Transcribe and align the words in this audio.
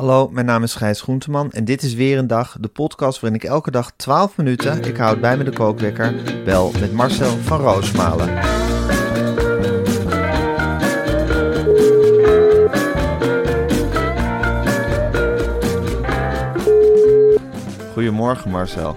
Hallo, 0.00 0.28
mijn 0.28 0.46
naam 0.46 0.62
is 0.62 0.74
Gijs 0.74 1.00
Groenteman 1.00 1.52
en 1.52 1.64
dit 1.64 1.82
is 1.82 1.94
weer 1.94 2.18
een 2.18 2.26
dag, 2.26 2.56
de 2.60 2.68
podcast 2.68 3.20
waarin 3.20 3.40
ik 3.40 3.48
elke 3.48 3.70
dag 3.70 3.92
12 3.96 4.36
minuten, 4.36 4.84
ik 4.84 4.96
houd 4.96 5.20
bij 5.20 5.36
me 5.36 5.44
de 5.44 5.52
kookwekker, 5.52 6.14
bel 6.44 6.72
met 6.80 6.92
Marcel 6.92 7.36
van 7.36 7.60
Roosmalen. 7.60 8.28
Goedemorgen 17.92 18.50
Marcel. 18.50 18.96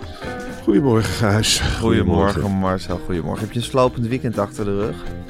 Goedemorgen, 0.64 1.14
Gijs. 1.14 1.60
Goedemorgen 1.60 2.52
Marcel, 2.52 3.00
goedemorgen. 3.06 3.44
Heb 3.44 3.54
je 3.54 3.60
een 3.60 3.66
slopend 3.66 4.08
weekend 4.08 4.38
achter 4.38 4.66
de 4.66 4.76
rug? 4.76 5.23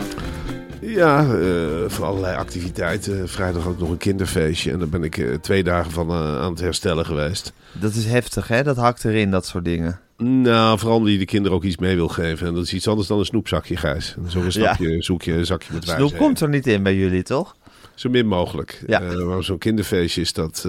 Ja, 0.93 1.19
eh, 1.35 1.89
voor 1.89 2.05
allerlei 2.05 2.35
activiteiten. 2.35 3.29
Vrijdag 3.29 3.67
ook 3.67 3.79
nog 3.79 3.89
een 3.89 3.97
kinderfeestje. 3.97 4.71
En 4.71 4.79
daar 4.79 4.89
ben 4.89 5.03
ik 5.03 5.17
eh, 5.17 5.33
twee 5.35 5.63
dagen 5.63 5.91
van 5.91 6.09
eh, 6.09 6.41
aan 6.41 6.51
het 6.51 6.59
herstellen 6.59 7.05
geweest. 7.05 7.53
Dat 7.71 7.93
is 7.93 8.05
heftig 8.05 8.47
hè, 8.47 8.63
dat 8.63 8.75
hakt 8.77 9.05
erin, 9.05 9.31
dat 9.31 9.45
soort 9.45 9.65
dingen. 9.65 9.99
Nou, 10.17 10.79
vooral 10.79 10.97
omdat 10.97 11.11
je 11.11 11.17
de 11.17 11.25
kinderen 11.25 11.57
ook 11.57 11.63
iets 11.63 11.77
mee 11.77 11.95
wil 11.95 12.07
geven. 12.07 12.47
En 12.47 12.53
dat 12.53 12.63
is 12.63 12.73
iets 12.73 12.87
anders 12.87 13.07
dan 13.07 13.19
een 13.19 13.25
snoepzakje, 13.25 13.77
Gijs. 13.77 14.15
En 14.23 14.31
Zo 14.31 14.39
een 14.41 14.51
stapje, 14.51 15.01
zoek 15.03 15.21
je 15.21 15.33
een 15.33 15.45
zakje 15.45 15.73
met 15.73 15.83
Snoep 15.83 15.97
wijs. 16.09 16.21
komt 16.21 16.39
er 16.39 16.49
niet 16.49 16.67
in 16.67 16.83
bij 16.83 16.95
jullie 16.95 17.23
toch? 17.23 17.55
Zo 17.95 18.09
min 18.09 18.27
mogelijk. 18.27 18.83
Ja. 18.87 18.99
Maar 18.99 19.43
zo'n 19.43 19.57
kinderfeestje 19.57 20.21
is 20.21 20.33
dat, 20.33 20.67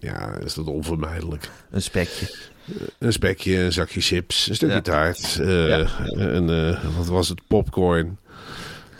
ja, 0.00 0.36
is 0.44 0.54
dat 0.54 0.66
onvermijdelijk. 0.66 1.50
Een 1.70 1.82
spekje. 1.82 2.50
Een 2.98 3.12
spekje, 3.12 3.58
een 3.58 3.72
zakje 3.72 4.00
chips, 4.00 4.48
een 4.48 4.54
stukje 4.54 4.74
Ja. 4.74 4.80
taart. 4.80 5.32
Ja. 5.42 5.86
En 6.16 6.46
wat 6.96 7.06
was 7.06 7.28
het? 7.28 7.40
Popcorn. 7.46 8.18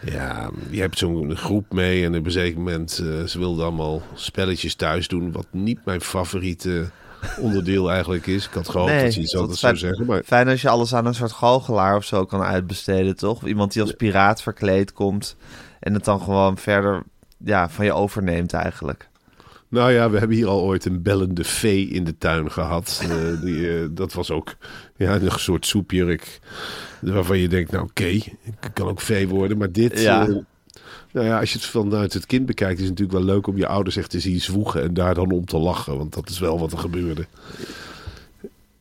Ja, 0.05 0.51
je 0.71 0.81
hebt 0.81 0.99
zo'n 0.99 1.37
groep 1.37 1.73
mee 1.73 2.05
en 2.05 2.17
op 2.17 2.25
een 2.25 2.31
zeker 2.31 2.59
moment, 2.59 2.99
eh, 2.99 3.23
ze 3.23 3.39
wilden 3.39 3.65
allemaal 3.65 4.03
spelletjes 4.15 4.75
thuis 4.75 5.09
doen, 5.09 5.33
wat 5.33 5.47
niet 5.51 5.85
mijn 5.85 6.01
favoriete 6.01 6.91
onderdeel 7.39 7.91
eigenlijk 7.91 8.27
is. 8.27 8.47
Ik 8.47 8.53
had 8.53 8.69
gehoopt 8.69 9.01
dat 9.01 9.13
ze 9.13 9.21
iets 9.21 9.37
anders 9.37 9.61
zou 9.61 9.77
zeggen, 9.77 10.07
maar 10.07 10.23
Fijn 10.25 10.49
als 10.49 10.63
je 10.63 10.69
alles 10.69 10.95
aan 10.95 11.07
een 11.07 11.15
soort 11.15 11.33
goochelaar 11.33 11.97
of 11.97 12.05
zo 12.05 12.25
kan 12.25 12.43
uitbesteden, 12.43 13.17
toch? 13.17 13.37
Of 13.37 13.49
Iemand 13.49 13.73
die 13.73 13.83
als 13.83 13.93
piraat 13.93 14.43
verkleed 14.43 14.93
komt 14.93 15.37
en 15.81 15.95
het 15.95 16.05
dan 16.05 16.21
gewoon 16.21 16.59
verder 16.59 17.03
ja, 17.45 17.69
van 17.69 17.85
je 17.85 17.93
overneemt 17.93 18.53
eigenlijk. 18.53 19.09
Nou 19.73 19.93
ja, 19.93 20.11
we 20.11 20.19
hebben 20.19 20.37
hier 20.37 20.47
al 20.47 20.61
ooit 20.61 20.85
een 20.85 21.03
bellende 21.03 21.45
vee 21.45 21.89
in 21.89 22.05
de 22.05 22.19
tuin 22.19 22.51
gehad. 22.51 23.03
Eh, 23.03 23.41
die, 23.41 23.79
eh, 23.79 23.87
dat 23.91 24.13
was 24.13 24.31
ook 24.31 24.55
ja, 24.97 25.15
een 25.21 25.31
soort 25.31 25.67
soepjurk 25.67 26.39
waarvan 27.01 27.39
je 27.39 27.49
denkt, 27.49 27.71
nou 27.71 27.85
oké, 27.85 28.05
ik 28.05 28.33
kan 28.73 28.89
ook 28.89 29.01
vee 29.01 29.29
worden, 29.29 29.59
maar 29.59 29.73
dit... 29.73 30.01
Ja. 30.01 30.27
eh, 30.29 30.35
nou 31.13 31.27
ja, 31.27 31.41
als 31.41 31.53
je 31.53 31.59
het 31.59 31.67
vanuit 31.67 32.13
het 32.13 32.27
kind 32.27 32.47
bekijkt, 32.47 32.79
is 32.81 32.89
het 32.89 32.99
natuurlijk 32.99 33.19
wel 33.25 33.35
leuk 33.35 33.47
om 33.47 33.57
je 33.57 33.67
ouders 33.67 33.97
echt 33.97 34.11
te 34.11 34.21
zien 34.21 34.41
zwoegen 34.41 34.83
en 34.83 34.95
daar 34.95 35.15
dan 35.15 35.31
om 35.31 35.45
te 35.45 35.59
lachen. 35.59 35.97
Want 35.99 36.15
dat 36.15 36.29
is 36.29 36.39
wel 36.39 36.59
wat 36.59 36.73
er 36.73 36.79
gebeurde. 36.79 37.27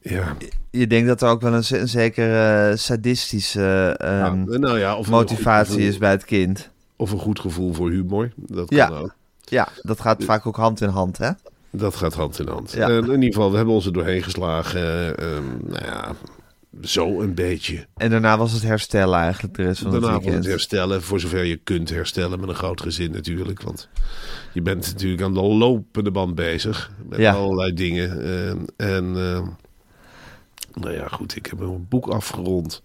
Ja, 0.01 0.37
Je 0.69 0.87
denkt 0.87 1.07
dat 1.07 1.21
er 1.21 1.29
ook 1.29 1.41
wel 1.41 1.53
een, 1.53 1.87
zekere 1.89 2.73
sadistische 2.77 3.95
ehm, 3.97 4.43
nou, 4.43 4.59
nou 4.59 4.79
ja, 4.79 4.97
of 4.97 5.05
een 5.05 5.11
motivatie 5.11 5.81
is 5.87 5.97
bij 5.97 6.11
het 6.11 6.25
kind. 6.25 6.69
Of 6.95 7.11
een 7.11 7.19
goed 7.19 7.39
gevoel 7.39 7.73
voor 7.73 7.89
humor. 7.89 8.31
Dat 8.35 8.67
kan 8.67 8.77
Ja. 8.77 8.87
ook. 8.89 9.15
Ja, 9.51 9.67
dat 9.81 10.01
gaat 10.01 10.23
vaak 10.23 10.45
ook 10.45 10.55
hand 10.55 10.81
in 10.81 10.89
hand, 10.89 11.17
hè? 11.17 11.29
Dat 11.71 11.95
gaat 11.95 12.13
hand 12.13 12.39
in 12.39 12.47
hand. 12.47 12.71
Ja. 12.71 12.87
En 12.89 13.03
in 13.05 13.11
ieder 13.11 13.33
geval, 13.33 13.49
we 13.51 13.55
hebben 13.57 13.73
ons 13.75 13.85
er 13.85 13.93
doorheen 13.93 14.23
geslagen. 14.23 15.17
ehm, 15.17 15.43
nou 15.63 15.85
ja, 15.85 16.15
zo 16.81 17.21
een 17.21 17.33
beetje. 17.33 17.85
En 17.95 18.09
daarna 18.09 18.37
was 18.37 18.51
het 18.51 18.63
herstellen 18.63 19.19
eigenlijk 19.19 19.55
de 19.55 19.63
rest 19.63 19.81
van 19.81 19.91
Daarna 19.91 20.05
het 20.07 20.15
van 20.15 20.23
het 20.23 20.31
weekend. 20.33 20.51
herstellen, 20.53 21.01
voor 21.03 21.19
zover 21.19 21.43
je 21.43 21.55
kunt 21.57 21.89
herstellen 21.89 22.39
met 22.39 22.49
een 22.49 22.55
groot 22.55 22.81
gezin 22.81 23.11
natuurlijk. 23.11 23.61
Want 23.61 23.89
je 24.53 24.61
bent 24.61 24.85
natuurlijk 24.85 25.21
aan 25.21 25.33
de 25.33 25.41
lopende 25.41 26.11
band 26.11 26.35
bezig 26.35 26.91
met 27.09 27.19
Ja. 27.19 27.33
allerlei 27.33 27.73
dingen. 27.73 28.09
Ehm, 28.23 28.57
en 28.77 29.03
ehm, 29.15 29.45
nou 30.73 30.93
ja, 30.93 31.07
goed, 31.07 31.35
ik 31.35 31.45
heb 31.45 31.59
een 31.59 31.85
boek 31.89 32.07
afgerond. 32.07 32.81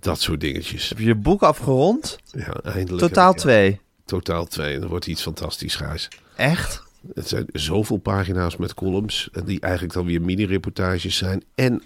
Dat 0.00 0.20
soort 0.20 0.40
dingetjes. 0.40 0.88
Heb 0.88 0.98
je 0.98 1.04
je 1.04 1.14
boek 1.14 1.42
afgerond? 1.42 2.18
Ja, 2.32 2.52
eindelijk. 2.62 2.98
Totaal 3.08 3.34
twee. 3.34 3.80
Totaal 4.12 4.44
twee. 4.46 4.74
En 4.74 4.80
dat 4.80 4.90
wordt 4.90 5.06
iets 5.06 5.22
fantastisch, 5.22 5.74
Gijs. 5.74 6.08
Echt? 6.36 6.82
Het 7.14 7.28
zijn 7.28 7.46
zoveel 7.52 7.96
pagina's 7.96 8.56
met 8.56 8.74
columns. 8.74 9.30
Die 9.44 9.60
eigenlijk 9.60 9.94
dan 9.94 10.06
weer 10.06 10.20
mini-reportages 10.22 11.16
zijn. 11.16 11.42
En 11.54 11.82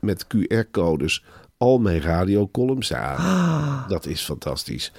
met 0.00 0.26
QR-codes. 0.26 1.24
Al 1.56 1.78
mijn 1.78 2.00
radiocolumns. 2.00 2.88
Ja, 2.88 3.84
dat 3.88 4.06
is 4.06 4.22
fantastisch. 4.22 4.92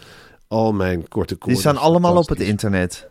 Al 0.47 0.73
mijn 0.73 1.07
korte 1.07 1.33
Die 1.33 1.37
columns. 1.37 1.61
staan 1.61 1.77
allemaal 1.77 2.17
op 2.17 2.29
het 2.29 2.39
internet. 2.39 3.09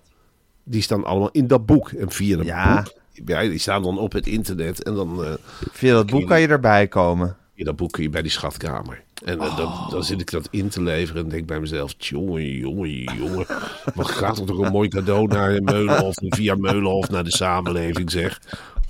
Die 0.64 0.82
staan 0.82 1.04
allemaal 1.04 1.30
in 1.30 1.46
dat 1.46 1.66
boek. 1.66 1.90
En 1.90 2.10
via 2.10 2.36
dat 2.36 2.46
Ja. 2.46 2.74
boek. 2.82 2.92
Ja, 3.28 3.40
die 3.40 3.58
staan 3.58 3.82
dan 3.82 3.98
op 3.98 4.12
het 4.12 4.26
internet. 4.26 4.82
En 4.82 4.94
dan 4.94 5.24
eh 5.24 5.32
Via 5.72 5.92
dat 5.92 6.06
boek 6.10 6.26
kan 6.26 6.40
je 6.40 6.48
erbij 6.48 6.88
komen. 6.88 7.36
in 7.54 7.64
dat 7.64 7.76
boek 7.76 7.92
kun 7.92 8.02
je 8.02 8.08
bij 8.10 8.22
die 8.22 8.30
schatkamer. 8.30 9.02
En 9.24 9.40
eh, 9.40 9.56
dan, 9.56 9.86
dan 9.90 10.04
zit 10.04 10.20
ik 10.20 10.30
dat 10.30 10.48
in 10.50 10.68
te 10.68 10.82
leveren 10.82 11.24
en 11.24 11.28
denk 11.30 11.46
bij 11.46 11.60
mezelf... 11.60 11.94
Jongen, 11.98 12.50
jongen, 12.50 12.90
jongen. 12.90 13.46
Wat 13.94 14.10
gaat 14.10 14.38
er 14.38 14.46
toch 14.46 14.58
een 14.58 14.72
mooi 14.72 14.88
cadeau 14.88 15.26
naar 15.26 15.62
Meulenhof... 15.62 16.16
en 16.16 16.34
via 16.34 16.54
Meulenhof 16.54 17.10
naar 17.10 17.24
de 17.24 17.36
samenleving, 17.36 18.10
zeg. 18.10 18.40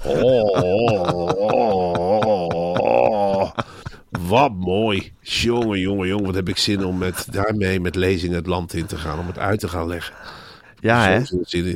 Oh, 0.05 0.45
oh, 0.45 1.29
oh, 1.37 2.47
oh. 2.79 3.51
Wat 4.29 4.53
mooi. 4.53 5.13
Jongen, 5.21 5.79
jongen, 5.79 6.09
jongen. 6.09 6.27
Wat 6.27 6.35
heb 6.35 6.49
ik 6.49 6.57
zin 6.57 6.85
om 6.85 6.99
met, 6.99 7.27
daarmee 7.31 7.81
met 7.81 7.95
lezingen 7.95 8.37
het 8.37 8.47
land 8.47 8.75
in 8.75 8.87
te 8.87 8.97
gaan. 8.97 9.19
Om 9.19 9.27
het 9.27 9.39
uit 9.39 9.61
te 9.61 9.69
gaan 9.69 9.87
leggen. 9.87 10.15
Ja, 10.81 11.09
hè? 11.09 11.21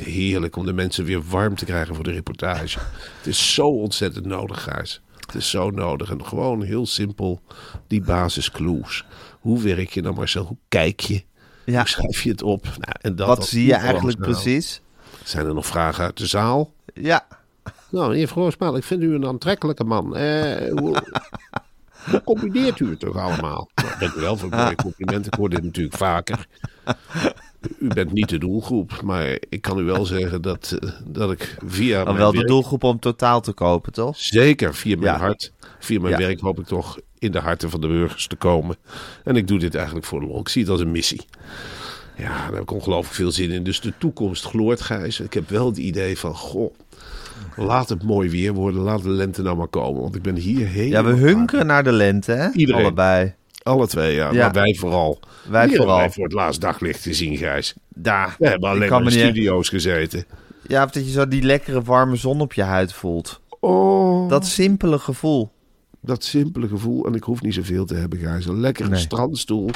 Heerlijk 0.03 0.55
om 0.55 0.65
de 0.65 0.73
mensen 0.73 1.05
weer 1.05 1.21
warm 1.21 1.55
te 1.55 1.65
krijgen 1.65 1.95
voor 1.95 2.03
de 2.03 2.11
reportage. 2.11 2.79
Het 3.17 3.27
is 3.27 3.53
zo 3.53 3.67
ontzettend 3.67 4.25
nodig, 4.25 4.63
Gijs. 4.63 5.01
Is 5.35 5.49
zo 5.49 5.69
nodig. 5.69 6.09
En 6.09 6.25
gewoon 6.25 6.61
heel 6.63 6.85
simpel 6.85 7.41
die 7.87 8.01
basisclues. 8.01 9.05
Hoe 9.39 9.61
werk 9.61 9.89
je 9.89 10.01
dan, 10.01 10.15
Marcel? 10.15 10.43
Hoe 10.43 10.57
kijk 10.69 10.99
je? 10.99 11.23
Ja. 11.65 11.79
Hoe 11.79 11.87
schrijf 11.87 12.23
je 12.23 12.29
het 12.29 12.41
op? 12.41 12.63
Nou, 12.63 12.95
en 13.01 13.15
dat 13.15 13.27
Wat 13.27 13.47
zie 13.47 13.65
je 13.65 13.73
eigenlijk 13.73 14.19
nou. 14.19 14.31
precies? 14.31 14.81
Zijn 15.23 15.45
er 15.45 15.53
nog 15.53 15.65
vragen 15.65 16.03
uit 16.03 16.17
de 16.17 16.25
zaal? 16.25 16.73
Ja. 16.93 17.27
Nou, 17.89 18.09
meneer 18.09 18.27
Vroosmaal, 18.27 18.77
ik 18.77 18.83
vind 18.83 19.01
u 19.01 19.13
een 19.13 19.25
aantrekkelijke 19.25 19.83
man. 19.83 20.15
Eh, 20.15 20.71
hoe, 20.71 21.03
hoe 22.09 22.23
combineert 22.23 22.79
u 22.79 22.89
het 22.89 22.99
toch 22.99 23.17
allemaal? 23.17 23.69
Nou, 23.75 23.99
dank 23.99 24.13
u 24.13 24.19
wel 24.19 24.37
voor 24.37 24.49
mooie 24.49 24.75
compliment. 24.75 25.25
Ik 25.25 25.33
hoor 25.33 25.49
dit 25.49 25.63
natuurlijk 25.63 25.97
vaker. 25.97 26.47
U 27.79 27.87
bent 27.87 28.11
niet 28.13 28.29
de 28.29 28.37
doelgroep, 28.37 29.01
maar 29.03 29.37
ik 29.49 29.61
kan 29.61 29.79
u 29.79 29.83
wel 29.83 30.05
zeggen 30.05 30.41
dat, 30.41 30.77
eh, 30.79 30.89
dat 31.07 31.31
ik 31.31 31.57
via 31.65 32.03
mijn 32.03 32.15
wel 32.15 32.31
de 32.31 32.45
doelgroep 32.45 32.83
om 32.83 32.99
totaal 32.99 33.41
te 33.41 33.53
kopen, 33.53 33.93
toch? 33.93 34.17
Zeker, 34.17 34.75
via 34.75 34.97
mijn 34.97 35.13
Ja. 35.13 35.19
hart. 35.19 35.51
Via 35.79 35.99
mijn 35.99 36.11
Ja. 36.19 36.27
werk 36.27 36.39
hoop 36.39 36.59
ik 36.59 36.65
toch 36.65 36.99
in 37.19 37.31
de 37.31 37.39
harten 37.39 37.69
van 37.69 37.81
de 37.81 37.87
burgers 37.87 38.27
te 38.27 38.35
komen. 38.35 38.75
En 39.23 39.35
ik 39.35 39.47
doe 39.47 39.59
dit 39.59 39.75
eigenlijk 39.75 40.05
voor 40.05 40.19
de 40.19 40.25
lol. 40.25 40.39
Ik 40.39 40.49
zie 40.49 40.61
het 40.61 40.71
als 40.71 40.79
een 40.81 40.91
missie. 40.91 41.21
Ja, 42.17 42.27
daar 42.37 42.51
heb 42.53 42.61
ik 42.61 42.71
ongelooflijk 42.71 43.15
veel 43.15 43.31
zin 43.31 43.51
in. 43.51 43.63
Dus 43.63 43.79
de 43.81 43.93
toekomst 43.97 44.45
gloort, 44.45 44.81
Gijs. 44.81 45.19
Ik 45.19 45.33
heb 45.33 45.49
wel 45.49 45.65
het 45.65 45.77
idee 45.77 46.17
van, 46.17 46.35
goh, 46.35 46.73
laat 47.55 47.89
het 47.89 48.03
mooi 48.03 48.29
weer 48.29 48.53
worden. 48.53 48.81
Laat 48.81 49.03
de 49.03 49.09
lente 49.09 49.41
nou 49.41 49.57
maar 49.57 49.67
komen. 49.67 50.01
Want 50.01 50.15
ik 50.15 50.21
ben 50.21 50.35
hier 50.35 50.59
Ja, 50.59 50.65
helemaal... 50.65 51.03
we 51.13 51.19
hunkeren 51.19 51.65
naar 51.65 51.83
de 51.83 51.91
lente, 51.91 52.31
hè? 52.31 52.49
Iedereen. 52.51 52.81
Allebei. 52.81 53.33
Alle 53.65 53.87
twee, 53.87 54.15
ja. 54.15 54.31
Ja. 54.31 54.41
Maar 54.43 54.51
wij 54.53 54.75
vooral. 54.75 55.19
Wij 55.49 55.67
Hier 55.67 55.77
vooral. 55.77 55.97
wij 55.97 56.09
voor 56.11 56.23
het 56.23 56.33
laatst 56.33 56.61
daglicht 56.61 57.01
gezien, 57.01 57.37
Gijs. 57.37 57.73
Daar. 57.89 58.35
We 58.39 58.47
hebben 58.47 58.69
alleen 58.69 58.89
maar 58.89 59.01
in 59.03 59.11
studio's 59.11 59.69
gezeten. 59.69 60.25
Ja, 60.67 60.83
of 60.83 60.91
dat 60.91 61.05
je 61.05 61.11
zo 61.11 61.27
die 61.27 61.41
lekkere 61.41 61.81
warme 61.81 62.15
zon 62.15 62.41
op 62.41 62.53
je 62.53 62.61
huid 62.63 62.93
voelt. 62.93 63.41
Oh, 63.59 64.29
Dat 64.29 64.45
simpele 64.45 64.99
gevoel. 64.99 65.51
dat 66.01 66.23
simpele 66.23 66.67
gevoel. 66.67 67.05
En 67.05 67.13
ik 67.13 67.23
hoef 67.23 67.41
niet 67.41 67.53
zoveel 67.53 67.85
te 67.85 67.95
hebben, 67.95 68.19
Gijs. 68.19 68.45
Een 68.45 68.59
lekkere 68.59 68.89
Nee. 68.89 68.99
strandstoel. 68.99 69.69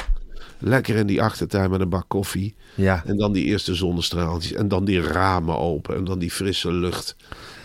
Lekker 0.58 0.96
in 0.96 1.06
die 1.06 1.22
achtertuin 1.22 1.70
met 1.70 1.80
een 1.80 1.88
bak 1.88 2.04
koffie. 2.08 2.54
Ja. 2.74 3.02
En 3.06 3.16
dan 3.16 3.32
die 3.32 3.44
eerste 3.44 3.74
zonnestraaltjes. 3.74 4.52
En 4.52 4.68
dan 4.68 4.84
die 4.84 5.00
ramen 5.00 5.58
open. 5.58 5.96
En 5.96 6.04
dan 6.04 6.18
die 6.18 6.30
frisse 6.30 6.72
lucht. 6.72 7.16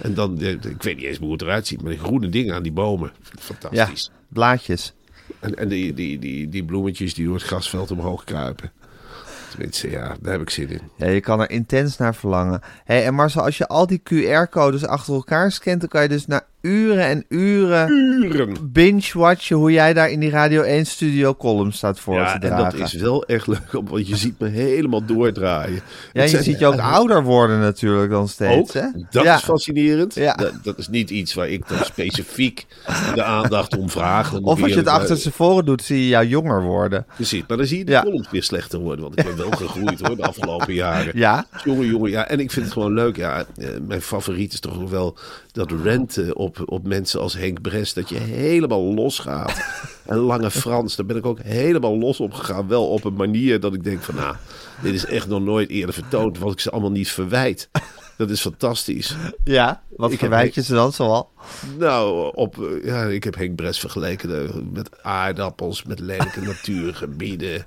En 0.02 0.14
dan, 0.14 0.36
de- 0.36 0.50
ik 0.70 0.84
weet 0.84 0.96
niet 0.96 1.06
eens 1.06 1.18
hoe 1.18 1.32
het 1.32 1.42
eruit 1.42 1.68
ziet. 1.68 1.82
Maar 1.82 1.92
die 1.92 2.00
groene 2.00 2.30
dingen 2.30 2.56
aan 2.56 2.64
die 2.64 2.72
bomen. 2.72 3.12
Fantastisch. 3.40 4.10
Ja, 4.12 4.18
blaadjes. 4.30 4.94
En, 5.40 5.56
en 5.56 5.68
die, 5.68 5.94
die, 5.94 6.20
die, 6.20 6.50
die 6.50 6.64
bloemetjes 6.64 7.14
die 7.14 7.26
door 7.26 7.36
het 7.36 7.44
grasveld 7.44 7.92
omhoog 7.92 8.24
kruipen. 8.24 8.72
Tenminste, 9.50 9.90
ja, 9.90 10.16
daar 10.22 10.32
heb 10.32 10.42
ik 10.42 10.50
zin 10.50 10.70
in. 10.70 10.82
Ja, 10.96 11.08
je 11.08 11.20
kan 11.20 11.42
er 11.42 11.50
intens 11.50 11.98
naar 11.98 12.16
verlangen. 12.16 12.62
Hey, 12.84 13.06
en 13.06 13.14
Marcel, 13.14 13.42
als 13.42 13.58
je 13.58 13.68
al 13.68 13.88
die 13.88 14.02
QR-codes 14.04 14.86
achter 14.86 15.14
elkaar 15.14 15.52
scant, 15.52 15.80
dan 15.80 15.90
kan 15.90 16.02
je 16.02 16.08
dus 16.08 16.28
na 16.28 16.46
uren 16.66 17.04
en 17.06 17.26
uren 17.30 17.90
Uren. 18.24 18.54
binge-watchen 18.72 19.56
hoe 19.58 19.72
jij 19.72 19.94
daar 19.94 20.10
in 20.10 20.20
die 20.20 20.30
Radio 20.30 20.62
1 20.62 20.86
studio 20.86 21.36
column 21.36 21.72
staat 21.74 22.00
voor 22.00 22.14
Ja, 22.16 22.26
te 22.40 22.48
en 22.48 22.56
dragen. 22.56 22.80
dat 22.80 22.94
is 22.94 23.02
wel 23.02 23.24
echt 23.26 23.48
leuk, 23.48 23.60
want 23.72 24.08
je 24.08 24.16
ziet 24.16 24.40
me 24.40 24.48
helemaal 24.48 25.06
doordraaien. 25.06 25.82
ja, 26.14 26.22
je 26.24 26.30
zijn- 26.30 26.44
ziet 26.44 26.60
je 26.60 26.66
ook 26.68 26.80
ouder 26.80 27.24
worden 27.24 27.60
natuurlijk 27.60 28.12
dan 28.12 28.28
steeds. 28.28 28.70
Ook, 28.78 28.84
Hè? 28.84 28.88
dat 29.10 29.24
ja. 29.24 29.36
is 29.36 29.42
fascinerend. 29.44 30.16
Ja. 30.16 30.34
Dat, 30.36 30.54
dat 30.64 30.78
is 30.78 30.88
niet 30.88 31.10
iets 31.10 31.34
waar 31.34 31.50
ik 31.50 31.68
dan 31.68 31.78
specifiek 31.86 32.66
de 33.16 33.24
aandacht 33.24 33.78
om 33.78 33.90
vraag. 33.90 34.32
Dan 34.32 34.44
Of 34.44 34.50
als 34.50 34.60
je 34.60 34.64
het 34.78 34.88
eerlijk- 34.88 35.10
achter 35.12 35.32
voren 35.32 35.66
doet, 35.66 35.82
zie 35.84 36.00
je 36.00 36.08
jou 36.08 36.28
jonger 36.28 36.62
worden. 36.64 37.06
Precies, 37.16 37.44
maar 37.48 37.58
dan 37.58 37.66
zie 37.66 37.78
je 37.78 37.86
de 37.86 38.00
columns 38.04 38.28
weer 38.32 38.44
slechter 38.44 38.80
worden. 38.80 39.04
Want 39.06 39.20
ik 39.20 39.26
ben 39.26 39.38
wel 39.38 39.52
gegroeid 39.52 40.00
hoor, 40.08 40.16
de 40.16 40.24
afgelopen 40.24 40.74
jaren. 40.74 41.12
Ja? 41.18 41.46
Jongen, 41.64 41.86
jongen, 41.88 42.12
ja. 42.12 42.28
En 42.28 42.40
ik 42.40 42.52
vind 42.52 42.66
het 42.66 42.74
gewoon 42.74 42.94
leuk. 42.94 43.16
Ja, 43.16 43.46
eh, 43.58 43.68
mijn 43.88 44.02
favoriet 44.02 44.54
is 44.54 44.60
toch 44.60 44.90
wel 44.90 45.18
dat 45.52 45.72
renten 45.84 46.36
op, 46.36 46.55
op 46.66 46.88
mensen 46.88 47.20
als 47.20 47.34
Henk 47.34 47.62
Brest. 47.62 47.96
Dat 47.96 48.10
je 48.10 48.18
helemaal 48.18 48.94
losgaat. 48.94 49.54
En 50.06 50.18
Lange 50.18 50.52
Frans, 50.52 50.96
daar 50.96 51.06
ben 51.06 51.16
ik 51.18 51.26
ook 51.26 51.40
helemaal 51.44 51.98
los 51.98 52.20
op 52.20 52.34
gegaan. 52.34 52.68
Wel 52.68 52.88
op 52.90 53.04
een 53.04 53.14
manier 53.14 53.60
dat 53.60 53.74
ik 53.74 53.84
denk 53.84 54.02
van, 54.02 54.16
nou, 54.16 54.36
dit 54.82 54.94
is 54.94 55.06
echt 55.06 55.28
nog 55.28 55.42
nooit 55.42 55.70
eerder 55.70 55.94
vertoond. 55.94 56.38
Wat 56.40 56.52
ik 56.52 56.60
ze 56.60 56.72
allemaal 56.72 56.92
niet 56.92 57.10
verwijt. 57.12 57.70
Dat 58.18 58.30
is 58.30 58.42
fantastisch. 58.42 59.16
Ja? 59.44 59.82
Wat 59.98 60.12
Ik 60.12 60.20
verwijt 60.20 60.46
heb- 60.46 60.54
je 60.54 60.64
ze 60.64 60.74
dan 60.74 60.94
zoal? 60.94 61.32
Nou, 61.78 62.32
op, 62.36 62.56
ja, 62.84 63.04
ik 63.04 63.24
heb 63.24 63.36
Henk 63.36 63.56
Brest 63.56 63.80
vergeleken 63.80 64.70
met 64.74 65.04
aardappels, 65.04 65.84
met 65.84 66.00
lelijke 66.00 66.42
natuurgebieden, 66.52 67.66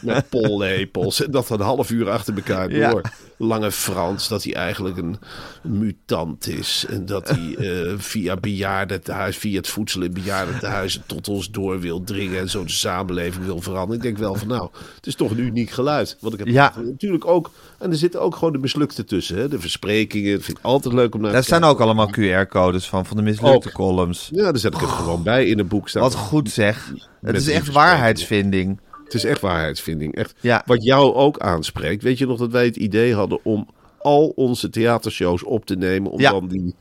met 0.00 0.28
pollepels. 0.28 1.24
En 1.24 1.30
dat 1.30 1.50
een 1.50 1.60
half 1.60 1.90
uur 1.90 2.10
achter 2.10 2.34
elkaar 2.34 2.70
Ja. 2.72 2.90
door. 2.90 3.02
Lange 3.40 3.72
Frans, 3.72 4.28
dat 4.28 4.44
hij 4.44 4.54
eigenlijk 4.54 4.96
een 4.96 5.18
mutant 5.62 6.48
is. 6.48 6.84
En 6.88 7.06
dat 7.06 7.28
hij 7.28 7.54
eh, 7.86 7.92
via 7.96 8.36
bejaardentehuis, 8.36 9.36
via 9.36 9.56
het 9.56 9.68
voedsel 9.68 10.02
in 10.02 10.12
bejaardentehuizen 10.12 11.02
tot 11.06 11.28
ons 11.28 11.50
door 11.50 11.80
wil 11.80 12.04
dringen. 12.04 12.38
En 12.40 12.48
zo 12.50 12.64
de 12.64 12.70
samenleving 12.70 13.44
wil 13.44 13.60
veranderen. 13.60 13.96
Ik 13.96 14.02
denk 14.02 14.18
wel 14.18 14.34
van 14.34 14.48
nou, 14.48 14.68
het 14.96 15.06
is 15.06 15.14
toch 15.14 15.30
een 15.30 15.38
uniek 15.38 15.70
geluid. 15.70 16.16
Want 16.20 16.32
ik 16.32 16.38
heb 16.38 16.48
Ja. 16.48 16.72
natuurlijk 16.84 17.26
ook, 17.26 17.50
en 17.78 17.90
er 17.90 17.96
zitten 17.96 18.20
ook 18.20 18.34
gewoon 18.34 18.52
de 18.52 18.58
mislukte 18.58 19.04
tussen. 19.04 19.36
Hè? 19.36 19.48
De 19.48 19.60
versprekingen, 19.60 20.32
dat 20.34 20.44
vind 20.44 20.58
ik 20.58 20.64
altijd 20.64 20.94
leuk 20.94 21.14
om 21.14 21.20
naar 21.20 21.32
Daar 21.32 21.40
te 21.40 21.46
staan 21.46 21.60
kijken. 21.60 21.76
ook 21.78 21.82
allemaal 21.84 22.10
QR-codes 22.10 22.88
van, 22.88 23.06
van 23.06 23.16
de 23.18 23.24
mislukte 23.24 23.68
Ook. 23.68 23.74
columns. 23.74 24.28
Ja, 24.32 24.42
daar 24.42 24.58
zet 24.58 24.74
ik 24.74 24.80
het 24.80 24.88
gewoon 24.90 25.22
bij 25.22 25.46
in 25.46 25.58
een 25.58 25.68
boek 25.68 25.88
staan. 25.88 26.02
Wat 26.02 26.14
goed 26.14 26.50
zeg. 26.50 26.92
Het 27.20 27.36
is 27.36 27.48
echt 27.48 27.72
waarheidsvinding. 27.72 28.80
Het 29.04 29.14
is 29.14 29.24
echt 29.24 29.40
waarheidsvinding. 29.40 30.14
Echt. 30.14 30.34
Ja. 30.40 30.62
Wat 30.66 30.84
jou 30.84 31.14
ook 31.14 31.38
aanspreekt. 31.38 32.02
Weet 32.02 32.18
je 32.18 32.26
nog 32.26 32.38
dat 32.38 32.52
wij 32.52 32.64
het 32.64 32.76
idee 32.76 33.14
hadden 33.14 33.38
om 33.44 33.68
al 33.98 34.32
onze 34.36 34.70
theatershows 34.70 35.42
op 35.44 35.66
te 35.66 35.74
nemen. 35.76 36.10
Om 36.10 36.20
Ja. 36.20 36.30
dan 36.30 36.48
die 36.48 36.74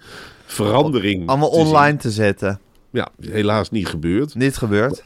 verandering 0.45 1.28
Allemaal 1.30 1.50
te 1.50 1.56
zien. 1.57 1.66
online 1.66 1.98
te 1.98 2.12
zetten. 2.12 2.60
Ja, 2.92 3.07
helaas 3.22 3.69
niet 3.69 3.88
gebeurd. 3.88 4.36
Niet 4.36 4.57
gebeurd. 4.57 5.04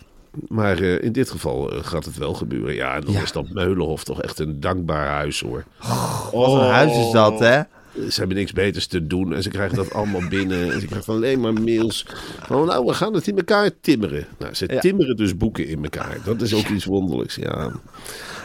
Maar 0.48 0.78
eh, 0.80 1.04
in 1.04 1.12
dit 1.12 1.30
geval 1.32 1.72
eh, 1.72 1.84
gaat 1.84 2.06
het 2.06 2.18
wel 2.18 2.34
gebeuren. 2.34 2.74
Ja, 2.76 2.96
en 2.96 3.02
dan 3.02 3.14
Ja. 3.14 3.22
is 3.22 3.32
dat 3.32 3.50
Meulenhof 3.50 4.04
toch 4.04 4.22
echt 4.22 4.40
een 4.40 4.60
dankbaar 4.60 5.08
huis 5.08 5.40
hoor. 5.42 5.64
Wat 6.32 6.52
een 6.62 6.70
huis 6.70 6.98
is 6.98 7.12
dat, 7.12 7.40
hè? 7.40 7.62
Ze 8.10 8.20
hebben 8.20 8.38
niks 8.38 8.54
beters 8.54 8.88
te 8.88 9.08
doen 9.08 9.34
en 9.34 9.44
ze 9.44 9.50
krijgen 9.50 9.76
dat 9.76 9.94
allemaal 9.94 10.28
binnen. 10.30 10.74
En 10.74 10.80
ze 10.82 10.86
krijgen 10.88 11.14
alleen 11.14 11.40
maar 11.40 11.54
mails 11.54 12.06
van, 12.40 12.66
nou, 12.66 12.86
we 12.86 12.94
gaan 12.94 13.14
het 13.14 13.28
in 13.28 13.38
elkaar 13.38 13.70
timmeren. 13.82 14.26
Nou, 14.40 14.54
ze 14.54 14.66
Ja. 14.74 14.80
timmeren 14.80 15.16
dus 15.16 15.38
boeken 15.38 15.68
in 15.68 15.84
elkaar. 15.84 16.18
Dat 16.26 16.42
is 16.42 16.54
ook 16.54 16.68
iets 16.68 16.86
wonderlijks, 16.86 17.36
ja. 17.36 17.72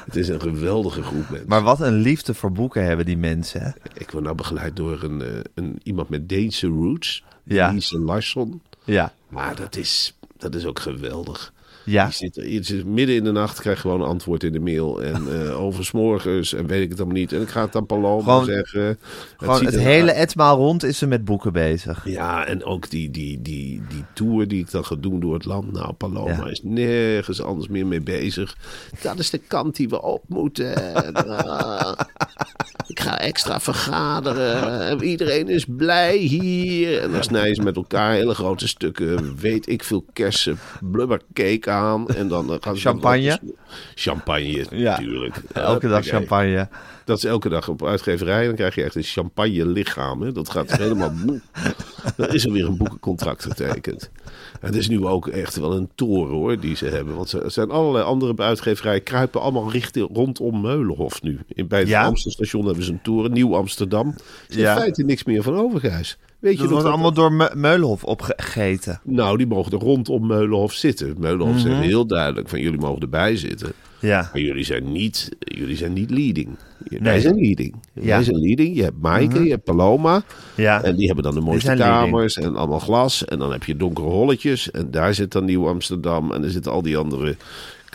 Het 0.05 0.17
is 0.17 0.29
een 0.29 0.41
geweldige 0.41 1.03
groep 1.03 1.29
mensen. 1.31 1.49
Maar 1.49 1.63
wat 1.63 1.81
een 1.81 1.95
liefde 2.01 2.35
voor 2.35 2.53
boeken 2.53 2.85
hebben 2.85 3.07
die 3.07 3.17
mensen, 3.17 3.61
hè? 3.63 3.71
Ik 3.95 4.11
word 4.11 4.25
nou 4.25 4.37
begeleid 4.37 4.77
door 4.77 5.03
een, 5.03 5.23
eh, 5.23 5.29
een, 5.55 5.79
iemand 5.83 6.09
met 6.09 6.29
Deense 6.29 6.67
roots. 6.67 7.25
Ja. 7.45 7.71
Lise 7.71 7.99
Larsson. 7.99 8.63
Ja. 8.85 9.13
Maar 9.29 9.57
dat 9.57 9.77
is, 9.77 10.15
dat 10.37 10.55
is 10.55 10.65
ook 10.65 10.79
geweldig. 10.81 11.53
Ja. 11.87 12.11
Zit, 12.11 12.35
je 12.35 12.63
zit 12.63 12.85
midden 12.85 13.17
in 13.17 13.25
de 13.25 13.33
nacht, 13.33 13.61
krijg 13.61 13.77
je 13.77 13.81
gewoon 13.83 14.01
een 14.01 14.07
antwoord 14.09 14.43
in 14.43 14.53
de 14.53 14.61
mail. 14.61 15.03
En 15.03 15.15
eh 15.37 15.91
morgens 15.93 16.53
en 16.55 16.67
weet 16.67 16.83
ik 16.83 16.89
het 16.89 16.99
allemaal 16.99 17.17
niet. 17.17 17.33
En 17.33 17.41
ik 17.43 17.49
ga 17.49 17.61
het 17.61 17.77
aan 17.77 17.87
Paloma 17.87 18.23
Gewoon- 18.23 18.45
zeggen. 18.45 18.99
Gewoon 19.37 19.65
het 19.65 19.79
hele 19.79 20.11
etmaal 20.13 20.57
rond 20.57 20.85
is 20.85 20.99
ze 20.99 21.07
met 21.07 21.25
boeken 21.25 21.53
bezig. 21.53 22.05
Ja, 22.09 22.47
en 22.47 22.65
ook 22.65 22.91
die, 22.91 23.11
die, 23.11 23.43
die, 23.43 23.83
die 23.89 24.05
tour 24.15 24.49
die 24.49 24.61
ik 24.61 24.71
dan 24.71 24.85
ga 24.85 24.95
doen 25.01 25.21
door 25.21 25.35
het 25.35 25.45
land. 25.45 25.73
Nou, 25.73 25.93
Paloma 25.93 26.31
Ja. 26.45 26.47
is 26.51 26.61
nergens 26.63 27.43
anders 27.43 27.69
meer 27.69 27.87
mee 27.87 28.01
bezig. 28.01 28.57
Dat 29.03 29.19
is 29.19 29.31
de 29.31 29.41
kant 29.47 29.77
die 29.77 29.89
we 29.89 30.03
op 30.03 30.23
moeten. 30.29 30.95
Ah, 31.15 31.93
ik 32.89 33.01
ga 33.01 33.19
extra 33.19 33.61
vergaderen. 33.61 34.81
En 34.87 35.03
Iedereen 35.03 35.49
is 35.49 35.65
blij 35.77 36.17
hier. 36.17 37.01
En 37.03 37.13
dan 37.13 37.23
snijden 37.23 37.55
ze 37.55 37.63
met 37.63 37.77
elkaar 37.77 38.13
hele 38.13 38.35
grote 38.35 38.69
stukken, 38.69 39.37
weet 39.37 39.69
ik 39.69 39.85
veel, 39.85 40.05
kersen, 40.13 40.59
blubbercake 40.81 41.71
aan. 41.77 42.09
En 42.09 42.29
dan 42.29 42.53
eh, 42.53 42.57
gaan 42.61 42.77
ze 42.77 42.81
Champagne? 42.83 43.41
Champagne, 43.95 44.67
Ja. 44.71 44.91
natuurlijk. 44.91 45.37
Elke 45.53 45.89
dag 45.89 45.99
Oké. 45.99 46.09
champagne. 46.09 46.69
Dat 47.05 47.17
is 47.19 47.25
elke 47.25 47.49
dag 47.49 47.69
op 47.69 47.85
uitgeverij. 47.87 48.47
Dan 48.47 48.55
krijg 48.55 48.75
je 48.75 48.83
echt 48.83 48.95
een 48.95 49.03
champagne 49.03 49.67
lichaam. 49.67 50.23
Hè? 50.23 50.33
Dat 50.33 50.51
gaat 50.51 50.77
helemaal... 50.77 51.13
Dan 52.17 52.29
is 52.29 52.45
er 52.45 52.53
weer 52.53 52.67
een 52.67 52.77
boekencontract 52.77 53.43
getekend. 53.45 54.11
En 54.61 54.67
het 54.67 54.75
is 54.77 54.89
nu 54.89 55.05
ook 55.07 55.29
echt 55.29 55.57
wel 55.57 55.73
een 55.77 55.89
toren 55.95 56.35
hoor, 56.35 56.61
die 56.61 56.77
ze 56.77 56.87
hebben. 56.87 57.15
Want 57.17 57.33
er 57.33 57.51
zijn 57.51 57.71
allerlei 57.71 58.05
andere 58.05 58.35
uitgeverijen 58.37 59.03
kruipen 59.03 59.41
allemaal 59.41 59.71
richting 59.71 60.09
rondom 60.13 60.61
Meulenhof 60.61 61.23
nu. 61.23 61.39
In, 61.49 61.67
bij 61.69 61.79
het 61.79 61.89
Ja? 61.89 62.05
Amstelstation 62.05 62.67
hebben 62.67 62.85
ze 62.85 62.93
een 62.93 63.03
toren. 63.03 63.33
Nieuw 63.33 63.57
Amsterdam. 63.57 64.07
Er 64.09 64.15
is 64.49 64.57
Ja. 64.57 64.73
in 64.75 64.79
feite 64.81 65.03
niks 65.03 65.25
meer 65.25 65.43
van 65.43 65.57
over, 65.57 65.81
Gijs. 65.81 66.19
Weet 66.47 66.55
je 66.55 66.61
Dat 66.63 66.71
wordt 66.71 66.85
dat- 66.85 66.93
allemaal 66.95 67.13
door 67.13 67.33
Me- 67.33 67.51
Meulenhof 67.55 68.05
opgegeten. 68.05 69.01
Nou, 69.05 69.37
die 69.37 69.47
mogen 69.47 69.73
er 69.73 69.79
rondom 69.79 70.27
Meulenhof 70.27 70.73
zitten. 70.73 71.15
Meulenhof 71.19 71.55
Mhm. 71.55 71.59
zegt 71.67 71.81
heel 71.81 72.07
duidelijk 72.07 72.49
van 72.49 72.61
jullie 72.61 72.79
mogen 72.79 73.03
erbij 73.03 73.37
zitten. 73.37 73.73
Ja. 74.01 74.31
Maar 74.33 74.43
jullie 74.43 74.65
zijn 74.65 74.93
niet, 74.93 75.29
jullie 75.39 75.77
zijn 75.77 75.93
niet 75.93 76.11
leading. 76.11 76.49
Wij 76.89 76.99
Nee. 77.01 77.21
zijn 77.21 77.35
leading. 77.41 77.75
Ja. 77.93 78.01
Mhm. 78.01 78.07
Wij 78.07 78.23
zijn 78.23 78.37
leading. 78.41 78.77
Je 78.77 78.83
hebt 78.83 79.01
Maaike, 79.01 79.45
je 79.45 79.51
hebt 79.51 79.65
Paloma. 79.65 80.23
Ja. 80.57 80.83
En 80.83 80.97
die 80.97 81.07
hebben 81.07 81.25
dan 81.25 81.35
de 81.35 81.41
mooiste 81.41 81.67
leading. 81.77 81.89
kamers 82.11 82.37
en 82.37 82.57
allemaal 82.57 82.79
glas. 82.79 83.25
En 83.25 83.39
dan 83.39 83.53
heb 83.53 83.65
je 83.65 83.77
donkere 83.77 84.09
holletjes. 84.09 84.71
En 84.71 84.91
daar 84.91 85.15
zit 85.15 85.33
dan 85.33 85.45
Nieuw 85.45 85.69
Amsterdam. 85.69 86.33
En 86.33 86.45
er 86.45 86.51
zitten 86.51 86.73
al 86.73 86.83
die 86.83 86.97
andere 86.97 87.37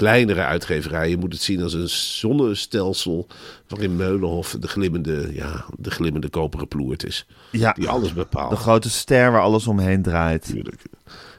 kleinere 0.01 0.46
uitgeverijen. 0.46 1.10
Je 1.10 1.17
moet 1.17 1.34
het 1.34 1.41
zien 1.41 1.62
als 1.62 1.74
een 1.74 1.89
zonnestelsel 1.89 3.27
waarin 3.67 3.96
Meulenhof 3.96 4.55
de 4.60 4.67
glimmende, 4.67 5.29
ja, 5.34 5.65
de 5.77 5.91
glimmende 5.91 6.29
koperen 6.29 6.67
ploert 6.67 7.05
is. 7.05 7.25
Ja. 7.51 7.74
Die 7.74 7.88
alles 7.88 8.13
bepaalt. 8.13 8.50
De 8.50 8.55
grote 8.55 8.89
ster 8.89 9.31
waar 9.31 9.41
alles 9.41 9.67
omheen 9.67 10.01
draait. 10.01 10.48
natuurlijk. 10.48 10.81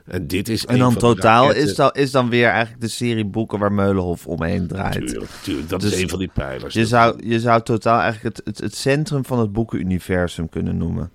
En 0.05 0.27
dit 0.27 0.49
is 0.49 0.67
En 0.67 0.79
dan 0.79 0.97
totaal 0.97 1.53
is 1.53 1.75
dan, 1.75 1.91
is 1.93 2.11
dan 2.11 2.29
weer 2.29 2.49
eigenlijk 2.49 2.81
de 2.81 2.89
serie 2.89 3.25
boeken 3.25 3.59
waar 3.59 3.73
Meulenhof 3.73 4.27
omheen 4.27 4.67
draait. 4.67 5.07
Tuurlijk, 5.07 5.31
tuurlijk. 5.43 5.69
Dat 5.69 5.81
Dus 5.81 5.93
is 5.93 6.03
een 6.03 6.09
van 6.09 6.19
die 6.19 6.31
pijlers. 6.35 6.75
Je 6.75 6.87
zou, 6.87 7.29
je 7.29 7.41
zou 7.41 7.63
totaal 7.63 8.01
eigenlijk 8.01 8.37
het, 8.37 8.47
het, 8.47 8.59
het 8.59 8.77
centrum 8.77 9.25
van 9.25 9.39
het 9.39 9.53
boekenuniversum 9.53 10.49
kunnen 10.49 10.77
noemen. 10.77 11.11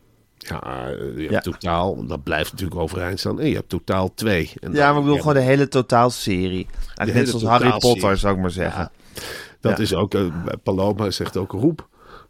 Ja, 0.49 0.61
eh, 0.87 1.15
je 1.15 1.21
hebt 1.21 1.31
Ja. 1.31 1.39
totaal, 1.39 2.05
dat 2.05 2.23
blijft 2.23 2.51
natuurlijk 2.51 2.79
overeind 2.79 3.19
staan. 3.19 3.39
En 3.39 3.47
je 3.49 3.55
hebt 3.55 3.69
totaal 3.69 4.13
twee. 4.13 4.51
En 4.59 4.73
Ja, 4.73 4.87
maar 4.89 4.97
ik 4.97 5.03
bedoel 5.03 5.17
gewoon 5.19 5.33
de 5.33 5.39
hele 5.39 5.67
totaalserie. 5.67 6.67
Eigenlijk 6.95 7.13
net 7.13 7.27
zoals 7.41 7.43
Harry. 7.61 7.77
Potter, 7.77 8.17
zou 8.17 8.35
ik 8.35 8.41
maar 8.41 8.51
zeggen. 8.51 8.91
Dat 9.61 9.77
Ja. 9.77 9.83
is 9.83 9.93
ook, 9.93 10.13
eh, 10.13 10.21
Paloma 10.63 11.09
zegt 11.11 11.37
ook, 11.37 11.51
roep, 11.51 11.87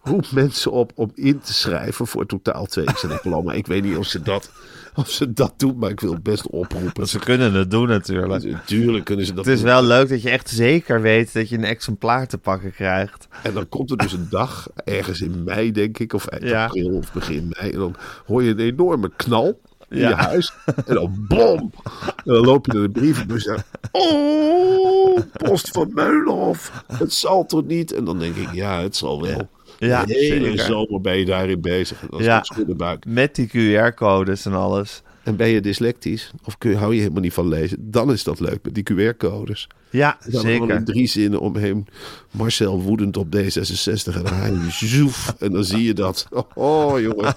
roep 0.07 0.31
mensen 0.31 0.71
op 0.71 0.91
om 0.95 1.11
in 1.15 1.39
te 1.39 1.53
schrijven 1.53 2.07
voor 2.07 2.25
totaal 2.25 2.65
twee. 2.65 2.85
Paloma, 3.23 3.53
ik 3.53 3.67
weet 3.67 3.83
niet 3.83 3.97
of 3.97 4.05
ze 4.05 4.21
dat, 4.21 4.51
of 4.95 5.09
ze 5.09 5.33
dat 5.33 5.53
doet, 5.57 5.79
maar 5.79 5.89
ik 5.89 5.99
wil 5.99 6.11
het 6.13 6.23
best 6.23 6.47
oproepen. 6.47 7.07
Ze 7.07 7.19
kunnen 7.19 7.53
het 7.53 7.71
doen 7.71 7.87
natuurlijk. 7.87 8.65
Tuurlijk 8.65 9.05
kunnen 9.05 9.25
ze 9.25 9.33
dat 9.33 9.45
Het 9.45 9.53
is 9.53 9.59
doen. 9.61 9.69
wel 9.69 9.83
leuk 9.83 10.09
dat 10.09 10.21
je 10.21 10.29
echt 10.29 10.49
zeker 10.49 11.01
weet 11.01 11.33
dat 11.33 11.49
je 11.49 11.57
een 11.57 11.63
exemplaar 11.63 12.27
te 12.27 12.37
pakken 12.37 12.71
krijgt. 12.73 13.27
En 13.43 13.53
dan 13.53 13.69
komt 13.69 13.91
er 13.91 13.97
dus 13.97 14.13
een 14.13 14.27
dag, 14.29 14.67
ergens 14.83 15.21
in 15.21 15.43
mei 15.43 15.71
denk 15.71 15.97
ik, 15.99 16.13
of 16.13 16.25
eind 16.25 16.43
Ja. 16.43 16.65
april 16.65 16.89
of 16.97 17.13
begin 17.13 17.53
mei. 17.57 17.71
En 17.71 17.79
dan 17.79 17.95
hoor 18.25 18.43
je 18.43 18.51
een 18.51 18.59
enorme 18.59 19.11
knal. 19.15 19.59
in 19.89 19.97
Ja. 19.99 20.09
je 20.09 20.15
huis. 20.15 20.53
En 20.85 20.93
dan 20.95 21.25
bom! 21.27 21.71
En 22.05 22.33
dan 22.33 22.45
loop 22.45 22.65
je 22.65 22.73
naar 22.73 22.81
de 22.81 22.89
brievenbus 22.89 23.45
en 23.45 23.63
oh, 23.91 25.19
post 25.31 25.69
van 25.71 25.91
Meulenhof. 25.93 26.83
Het 26.93 27.13
zal 27.13 27.45
toch 27.45 27.65
niet? 27.65 27.93
En 27.93 28.05
dan 28.05 28.19
denk 28.19 28.35
ik, 28.35 28.53
ja, 28.53 28.81
het 28.81 28.95
zal 28.95 29.21
wel. 29.21 29.49
Ja, 29.79 30.05
de 30.05 30.13
hele 30.13 30.45
zeker. 30.45 30.65
zomer 30.65 31.01
ben 31.01 31.17
je 31.17 31.25
daarin 31.25 31.61
bezig. 31.61 31.99
Dan 32.09 32.19
is 32.19 32.25
Ja. 32.25 32.43
schuddenbuik. 32.43 33.05
Met 33.05 33.35
die 33.35 33.47
QR-codes 33.47 34.45
en 34.45 34.53
alles. 34.53 35.01
En 35.23 35.35
ben 35.35 35.47
je 35.47 35.61
dyslectisch, 35.61 36.31
of 36.45 36.57
kun 36.57 36.69
je, 36.71 36.77
hou 36.77 36.93
je 36.93 36.99
helemaal 37.01 37.21
niet 37.21 37.33
van 37.33 37.47
lezen, 37.47 37.91
dan 37.91 38.11
is 38.11 38.23
dat 38.23 38.39
leuk 38.39 38.59
met 38.63 38.75
die 38.75 38.83
QR-codes. 38.93 39.67
Ja, 39.89 40.17
Dan 40.29 40.41
zeker. 40.41 40.69
in 40.69 40.85
drie 40.85 41.07
zinnen 41.07 41.39
omheen. 41.39 41.87
Marcel 42.31 42.81
woedend 42.81 43.17
op 43.17 43.35
D66 43.35 44.15
en 44.15 44.25
hij 44.35 44.53
zoef. 44.69 45.35
En 45.39 45.51
dan 45.51 45.63
zie 45.63 45.83
je 45.83 45.93
dat. 45.93 46.27
Oh 46.53 46.99
jongen, 46.99 47.35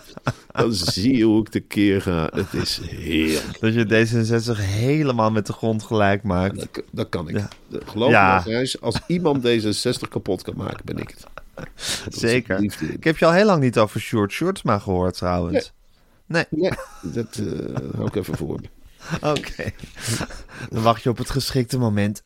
dan 0.52 0.72
zie 0.74 1.16
je 1.16 1.24
hoe 1.24 1.40
ik 1.40 1.48
tekeer 1.48 2.02
ga. 2.02 2.30
Het 2.34 2.54
is 2.62 2.80
heerlijk. 2.90 3.60
Dat 3.60 3.74
je 3.74 3.84
D66 4.54 4.58
helemaal 4.60 5.30
met 5.30 5.46
de 5.46 5.52
grond 5.52 5.82
gelijk 5.82 6.22
maakt. 6.22 6.56
Dat, 6.58 6.82
dat 6.92 7.08
kan 7.08 7.28
ik. 7.28 7.36
Ja. 7.36 7.48
Geloof 7.84 8.10
Ja. 8.10 8.42
me, 8.46 8.76
als 8.80 8.96
iemand 9.06 9.46
D66 9.48 10.08
kapot 10.08 10.42
kan 10.42 10.54
maken, 10.56 10.84
ben 10.84 10.98
ik 10.98 11.08
het. 11.08 11.24
Zeker. 12.08 12.62
Ik 12.92 13.04
heb 13.04 13.18
je 13.18 13.26
al 13.26 13.32
heel 13.32 13.44
lang 13.44 13.62
niet 13.62 13.78
over 13.78 14.00
Short 14.00 14.32
Shortsma 14.32 14.78
gehoord 14.78 15.16
trouwens. 15.16 15.72
Nee. 16.26 16.44
Dat 17.02 17.36
eh, 17.36 17.76
hou 17.94 18.06
ik 18.06 18.14
even 18.14 18.36
voor. 18.36 18.60
Oké. 19.36 19.72
Dan 20.70 20.82
wacht 20.82 21.02
je 21.02 21.08
op 21.08 21.18
het 21.18 21.30
geschikte 21.30 21.78
moment. 21.78 22.22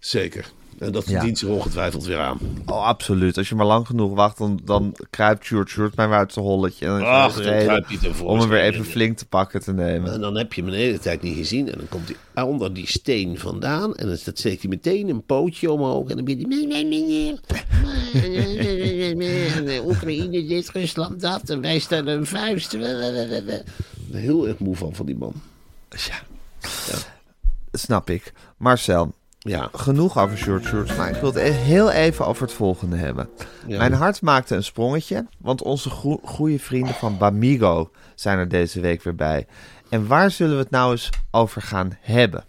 Zeker. 0.00 0.50
En 0.78 0.92
dat 0.92 1.06
Ja. 1.06 1.12
verdient 1.12 1.38
zich 1.38 1.48
ongetwijfeld 1.48 2.04
weer 2.04 2.18
aan. 2.18 2.38
Oh, 2.66 2.86
absoluut. 2.86 3.38
Als 3.38 3.48
je 3.48 3.54
maar 3.54 3.66
lang 3.66 3.86
genoeg 3.86 4.14
wacht, 4.14 4.38
dan, 4.38 4.60
dan 4.64 4.96
kruipt 5.10 5.44
Short 5.44 5.68
Shortsma 5.68 6.08
weer 6.08 6.18
uit 6.18 6.32
zijn 6.32 6.44
holletje. 6.44 6.86
En 6.86 6.92
dan 6.92 7.02
Ach, 7.04 7.34
dan 7.34 7.42
reden 7.42 7.64
kruipt 7.66 7.88
hij 7.88 7.96
tevoorschijn. 7.96 8.28
om 8.28 8.38
hem 8.38 8.48
weer 8.48 8.60
even 8.60 8.84
flink 8.84 9.16
te 9.16 9.26
pakken 9.26 9.60
te 9.60 9.72
nemen. 9.72 10.12
En 10.12 10.20
dan 10.20 10.36
heb 10.36 10.52
je 10.52 10.62
hem 10.62 10.70
de 10.70 10.76
hele 10.76 10.98
tijd 10.98 11.22
niet 11.22 11.36
gezien. 11.36 11.70
En 11.72 11.78
dan 11.78 11.88
komt 11.88 12.12
hij 12.34 12.42
onder 12.44 12.74
die 12.74 12.86
steen 12.88 13.38
vandaan. 13.38 13.94
En 13.96 14.06
dan 14.06 14.16
steekt 14.16 14.60
hij 14.62 14.70
meteen 14.70 15.08
een 15.08 15.24
pootje 15.24 15.70
omhoog. 15.72 16.08
En 16.10 16.16
dan 16.16 16.24
ben 16.24 16.38
hij... 16.38 16.46
Oekraïne 19.86 20.46
dit, 20.46 20.70
Rusland 20.70 21.20
dat. 21.20 21.50
En 21.50 21.60
wij 21.60 21.78
staan 21.78 22.06
een 22.06 22.26
vuist. 22.26 22.76
Heel 24.12 24.48
erg 24.48 24.58
moe 24.58 24.76
van, 24.76 24.94
van 24.94 25.06
die 25.06 25.16
man. 25.16 25.32
Ja. 25.90 26.20
Snap 27.72 28.10
ik. 28.10 28.32
Marcel, 28.56 29.12
Ja, 29.48 29.68
genoeg 29.72 30.18
over 30.18 30.38
short 30.38 30.64
shorts, 30.64 30.96
maar 30.96 31.08
ik 31.08 31.20
wil 31.20 31.32
het 31.34 31.42
e- 31.42 31.50
heel 31.50 31.90
even 31.90 32.26
over 32.26 32.42
het 32.42 32.52
volgende 32.52 32.96
hebben. 32.96 33.28
Ja. 33.66 33.78
Mijn 33.78 33.92
hart 33.92 34.22
maakte 34.22 34.54
een 34.54 34.64
sprongetje, 34.64 35.26
want 35.38 35.62
onze 35.62 35.90
goede 36.22 36.58
vrienden 36.58 36.94
van 36.94 37.18
Bamigo 37.18 37.90
zijn 38.14 38.38
er 38.38 38.48
deze 38.48 38.80
week 38.80 39.02
weer 39.02 39.14
bij. 39.14 39.46
En 39.88 40.06
waar 40.06 40.30
zullen 40.30 40.56
we 40.56 40.62
het 40.62 40.70
nou 40.70 40.90
eens 40.90 41.10
over 41.30 41.62
gaan 41.62 41.96
hebben? 42.00 42.44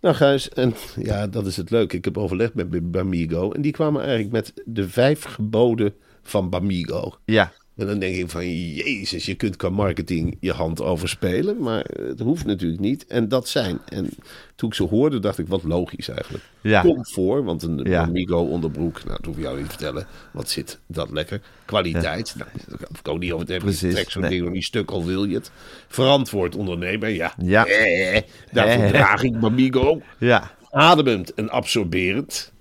Nou, 0.00 0.14
Gijs, 0.14 0.48
en 0.48 0.74
ja, 0.96 1.26
dat 1.26 1.46
is 1.46 1.56
het 1.56 1.70
leuke. 1.70 1.96
Ik 1.96 2.04
heb 2.04 2.18
overlegd 2.18 2.54
met 2.54 2.90
Bamigo. 2.90 3.52
En 3.52 3.62
die 3.62 3.72
kwamen 3.72 4.00
eigenlijk 4.02 4.32
met 4.32 4.52
de 4.64 4.88
vijf 4.88 5.24
geboden 5.24 5.94
van 6.22 6.50
Bamigo. 6.50 7.14
Ja, 7.24 7.52
En 7.76 7.86
dan 7.86 7.98
denk 7.98 8.16
ik 8.16 8.30
van, 8.30 8.72
jezus, 8.74 9.26
je 9.26 9.34
kunt 9.34 9.56
qua 9.56 9.68
marketing 9.68 10.36
je 10.40 10.52
hand 10.52 10.82
overspelen. 10.82 11.58
Maar 11.58 11.84
het 12.06 12.20
hoeft 12.20 12.44
natuurlijk 12.44 12.80
niet. 12.80 13.06
En 13.06 13.28
dat 13.28 13.48
zijn. 13.48 13.78
En 13.88 14.10
toen 14.54 14.68
ik 14.68 14.74
ze 14.74 14.82
hoorde, 14.82 15.18
dacht 15.18 15.38
ik, 15.38 15.48
wat 15.48 15.62
logisch 15.62 16.08
eigenlijk. 16.08 16.44
Ja. 16.60 16.82
Comfort, 16.82 17.44
want 17.44 17.62
een 17.62 17.80
Ja. 17.84 18.02
Amigo 18.02 18.38
onderbroek, 18.38 19.04
nou, 19.04 19.16
dat 19.16 19.24
hoef 19.26 19.36
ik 19.36 19.42
jou 19.42 19.56
niet 19.56 19.64
te 19.64 19.70
vertellen. 19.70 20.06
Wat 20.32 20.50
zit 20.50 20.78
dat 20.86 21.10
lekker. 21.10 21.40
Kwaliteit, 21.64 22.34
nou, 22.38 22.50
daar 22.68 22.88
ik 22.98 23.08
ook 23.08 23.18
niet 23.18 23.32
over 23.32 23.46
te 23.46 23.52
hebben. 23.52 23.74
Precies, 23.76 24.10
zo'n 24.12 24.22
nee. 24.22 24.30
ding 24.30 24.42
nog 24.42 24.52
niet 24.52 24.64
stuk, 24.64 24.90
al 24.90 25.04
wil 25.04 25.24
je 25.24 25.34
het. 25.34 25.50
Verantwoord 25.88 26.56
ondernemer, 26.56 27.08
ja. 27.08 27.34
Ja. 27.38 27.66
Eh, 27.66 28.22
daarvoor 28.52 28.84
Eh. 28.84 28.90
draag 28.90 29.22
ik 29.22 29.40
Bamigo. 29.40 30.02
ja, 30.18 30.50
Ademend 30.70 31.34
en 31.34 31.50
absorberend. 31.50 32.51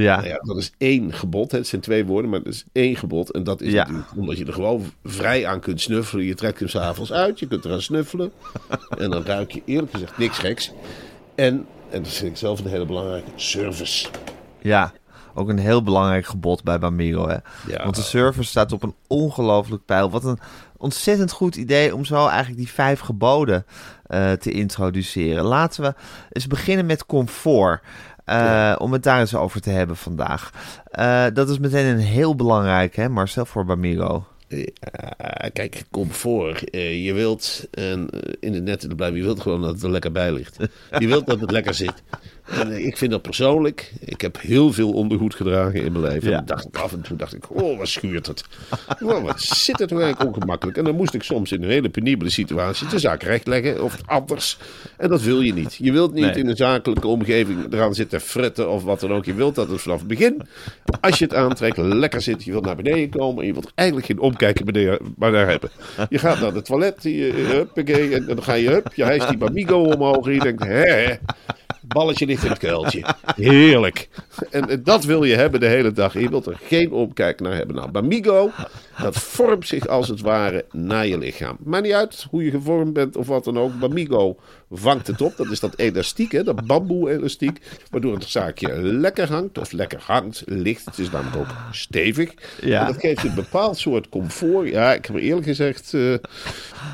Ja. 0.00 0.16
Nou 0.16 0.28
ja, 0.28 0.36
dat 0.42 0.56
is 0.56 0.72
één 0.78 1.12
gebod. 1.12 1.50
hè. 1.50 1.58
Het 1.58 1.66
zijn 1.66 1.80
twee 1.80 2.04
woorden, 2.06 2.30
maar 2.30 2.42
dat 2.42 2.52
is 2.52 2.64
één 2.72 2.96
gebod. 2.96 3.30
En 3.30 3.44
dat 3.44 3.60
is 3.60 3.72
Ja. 3.72 3.82
natuurlijk 3.82 4.16
omdat 4.16 4.38
je 4.38 4.44
er 4.44 4.52
gewoon 4.52 4.82
vrij 5.04 5.46
aan 5.46 5.60
kunt 5.60 5.80
snuffelen. 5.80 6.24
Je 6.24 6.34
trekt 6.34 6.58
hem 6.58 6.68
s'avonds 6.68 7.12
uit, 7.12 7.38
je 7.38 7.46
kunt 7.46 7.64
eraan 7.64 7.82
snuffelen. 7.82 8.32
en 8.98 9.10
dan 9.10 9.24
ruik 9.24 9.50
je 9.52 9.62
eerlijk 9.64 9.92
gezegd 9.92 10.18
niks 10.18 10.38
geks. 10.38 10.72
En, 11.34 11.66
en 11.90 12.02
dat 12.02 12.12
vind 12.12 12.30
ik 12.30 12.36
zelf 12.36 12.60
een 12.60 12.66
hele 12.70 12.86
belangrijke, 12.86 13.30
service. 13.36 14.08
Ja, 14.60 14.92
ook 15.34 15.48
een 15.48 15.58
heel 15.58 15.82
belangrijk 15.82 16.26
gebod 16.26 16.62
bij 16.62 16.78
Bamigo. 16.78 17.28
Hè? 17.28 17.36
Ja. 17.72 17.82
Want 17.82 17.96
de 17.96 18.02
service 18.02 18.48
staat 18.48 18.72
op 18.72 18.82
een 18.82 18.94
ongelooflijk 19.06 19.84
pijl. 19.84 20.10
Wat 20.10 20.24
een 20.24 20.38
ontzettend 20.76 21.30
goed 21.32 21.56
idee 21.56 21.94
om 21.94 22.04
zo 22.04 22.26
eigenlijk 22.26 22.58
die 22.58 22.68
vijf 22.72 23.00
geboden 23.00 23.66
eh, 24.06 24.32
te 24.32 24.50
introduceren. 24.50 25.44
Laten 25.44 25.82
we 25.82 25.94
eens 26.32 26.46
beginnen 26.46 26.86
met 26.86 27.06
comfort. 27.06 27.82
Eh, 28.26 28.74
Om 28.78 28.92
het 28.92 29.02
daar 29.02 29.20
eens 29.20 29.34
over 29.34 29.60
te 29.60 29.70
hebben 29.70 29.96
vandaag. 29.96 30.50
Eh, 30.90 31.24
dat 31.32 31.48
is 31.48 31.58
meteen 31.58 31.86
een 31.86 31.98
heel 31.98 32.34
belangrijk, 32.34 32.96
hè, 32.96 33.08
Marcel, 33.08 33.46
voor 33.46 33.64
Bamigo. 33.64 34.26
Kijk, 35.52 35.84
comfort. 35.90 36.70
Eh, 36.70 37.04
je 37.04 37.12
wilt, 37.12 37.68
en 37.70 38.08
in 38.40 38.54
het 38.54 38.62
net 38.62 38.80
te 38.80 38.94
blijven, 38.94 39.18
je 39.18 39.24
wilt 39.24 39.40
gewoon 39.40 39.60
dat 39.60 39.72
het 39.72 39.82
er 39.82 39.90
lekker 39.90 40.12
bij 40.12 40.32
ligt. 40.32 40.56
Je 40.98 41.06
wilt 41.06 41.26
dat 41.26 41.40
het 41.40 41.50
lekker 41.50 41.74
zit. 41.74 42.02
En 42.46 42.72
eh, 42.72 42.86
ik 42.86 42.96
vind 42.96 43.10
dat 43.10 43.22
persoonlijk. 43.22 43.92
Ik 44.00 44.20
heb 44.20 44.40
heel 44.40 44.72
veel 44.72 44.92
ondergoed 44.92 45.34
gedragen 45.34 45.82
in 45.82 45.92
mijn 45.92 46.04
leven. 46.04 46.30
Ja. 46.30 46.38
En 46.38 46.46
dacht 46.46 46.66
ik 46.66 46.76
af 46.76 46.92
en 46.92 47.00
toe 47.00 47.16
dacht 47.16 47.34
ik, 47.34 47.60
oh, 47.62 47.78
wat 47.78 47.88
schuurt 47.88 48.26
het. 48.26 48.44
Oh, 49.02 49.22
wat 49.22 49.40
zit 49.40 49.78
het 49.78 49.92
eigenlijk 49.92 50.24
ongemakkelijk. 50.34 50.78
En 50.78 50.84
dan 50.84 50.94
moest 50.96 51.14
ik 51.14 51.22
soms 51.22 51.52
in 51.52 51.62
een 51.62 51.70
hele 51.70 51.88
penibele 51.88 52.30
situatie 52.30 52.88
de 52.88 52.98
zaak 52.98 53.22
rechtleggen 53.22 53.82
of 53.82 53.98
anders. 54.06 54.58
En 54.96 55.08
dat 55.08 55.22
wil 55.22 55.40
je 55.40 55.52
niet. 55.52 55.74
Je 55.80 55.92
wilt 55.92 56.12
niet 56.14 56.24
Nee. 56.24 56.34
in 56.34 56.48
een 56.48 56.56
zakelijke 56.56 57.06
omgeving 57.06 57.72
eraan 57.72 57.94
zitten 57.94 58.20
fretten 58.20 58.70
of 58.70 58.82
wat 58.82 59.00
dan 59.00 59.12
ook. 59.12 59.24
Je 59.24 59.34
wilt 59.34 59.54
dat 59.54 59.68
het 59.68 59.80
vanaf 59.80 59.98
het 59.98 60.08
begin, 60.08 60.42
als 61.00 61.18
je 61.18 61.24
het 61.24 61.34
aantrekt, 61.34 61.76
lekker 61.76 62.20
zit. 62.22 62.44
Je 62.44 62.50
wilt 62.50 62.64
naar 62.64 62.76
beneden 62.76 63.08
komen 63.10 63.40
en 63.40 63.46
je 63.46 63.52
wilt 63.52 63.72
eigenlijk 63.74 64.06
geen 64.08 64.18
omkijken 64.18 64.64
beneden, 64.64 64.98
maar 65.16 65.32
daar 65.32 65.48
hebben. 65.48 65.70
Je 66.08 66.18
gaat 66.18 66.40
naar 66.40 66.52
het 66.54 66.64
toilet, 66.64 67.02
je, 67.02 67.32
huppakee, 67.34 68.14
en 68.14 68.26
dan 68.26 68.42
ga 68.42 68.54
je, 68.54 68.68
hup, 68.68 68.92
je 68.94 69.04
hijst 69.04 69.28
die 69.28 69.38
Bamigo 69.38 69.82
omhoog 69.82 70.26
en 70.26 70.32
je 70.32 70.40
denkt, 70.40 70.64
hè, 70.64 71.14
balletje 71.88 72.26
ligt 72.26 72.44
in 72.44 72.50
het 72.50 72.58
kuiltje. 72.58 73.04
Heerlijk. 73.36 74.08
En, 74.50 74.68
en 74.68 74.82
dat 74.82 75.04
wil 75.04 75.24
je 75.24 75.34
hebben 75.34 75.60
de 75.60 75.66
hele 75.66 75.92
dag. 75.92 76.12
Je 76.12 76.28
wilt 76.28 76.46
er 76.46 76.58
geen 76.62 76.92
omkijk 76.92 77.40
naar 77.40 77.54
hebben. 77.54 77.76
Nou, 77.76 77.90
Bamigo, 77.90 78.50
dat 79.02 79.16
vormt 79.16 79.66
zich 79.66 79.88
als 79.88 80.08
het 80.08 80.20
ware 80.20 80.64
naar 80.72 81.06
je 81.06 81.18
lichaam. 81.18 81.56
Maakt 81.64 81.84
niet 81.84 81.92
uit 81.92 82.26
hoe 82.30 82.44
je 82.44 82.50
gevormd 82.50 82.92
bent 82.92 83.16
of 83.16 83.26
wat 83.26 83.44
dan 83.44 83.58
ook. 83.58 83.78
Bamigo 83.78 84.36
vangt 84.70 85.06
het 85.06 85.20
op. 85.20 85.36
Dat 85.36 85.50
is 85.50 85.60
dat 85.60 85.78
elastiek, 85.78 86.32
hè, 86.32 86.42
dat 86.42 86.66
bamboe-elastiek. 86.66 87.60
Waardoor 87.90 88.14
het 88.14 88.24
zaakje 88.24 88.82
lekker 88.82 89.28
hangt. 89.28 89.58
Of 89.58 89.72
lekker 89.72 90.00
hangt, 90.06 90.42
ligt. 90.46 90.84
Het 90.84 90.98
is 90.98 91.10
namelijk 91.10 91.36
ook 91.36 91.54
stevig. 91.70 92.34
Ja. 92.60 92.80
En 92.80 92.92
dat 92.92 93.00
geeft 93.00 93.22
je 93.22 93.28
een 93.28 93.34
bepaald 93.34 93.78
soort 93.78 94.08
comfort. 94.08 94.68
Ja, 94.68 94.94
ik 94.94 95.06
heb 95.06 95.16
eerlijk 95.16 95.46
gezegd... 95.46 95.94
eh, 95.94 96.14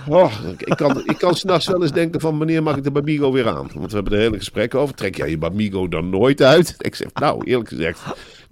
oh, 0.08 0.32
ik 0.58 0.76
kan, 0.76 1.02
ik 1.04 1.18
kan 1.18 1.34
s'nachts 1.34 1.66
wel 1.66 1.82
eens 1.82 1.92
denken 1.92 2.20
van... 2.20 2.38
wanneer 2.38 2.62
mag 2.62 2.76
ik 2.76 2.84
de 2.84 2.90
Bamigo 2.90 3.32
weer 3.32 3.48
aan? 3.48 3.70
Want 3.74 3.90
we 3.90 3.94
hebben 3.94 4.12
er 4.12 4.18
hele 4.18 4.36
gesprekken 4.36 4.78
over. 4.78 4.94
Trek 4.94 5.16
jij 5.16 5.30
je 5.30 5.38
Bamigo 5.38 5.88
dan 5.88 6.10
nooit 6.10 6.42
uit? 6.42 6.74
Ik 6.78 6.94
zeg, 6.94 7.12
nou, 7.14 7.44
eerlijk 7.44 7.68
gezegd... 7.68 8.00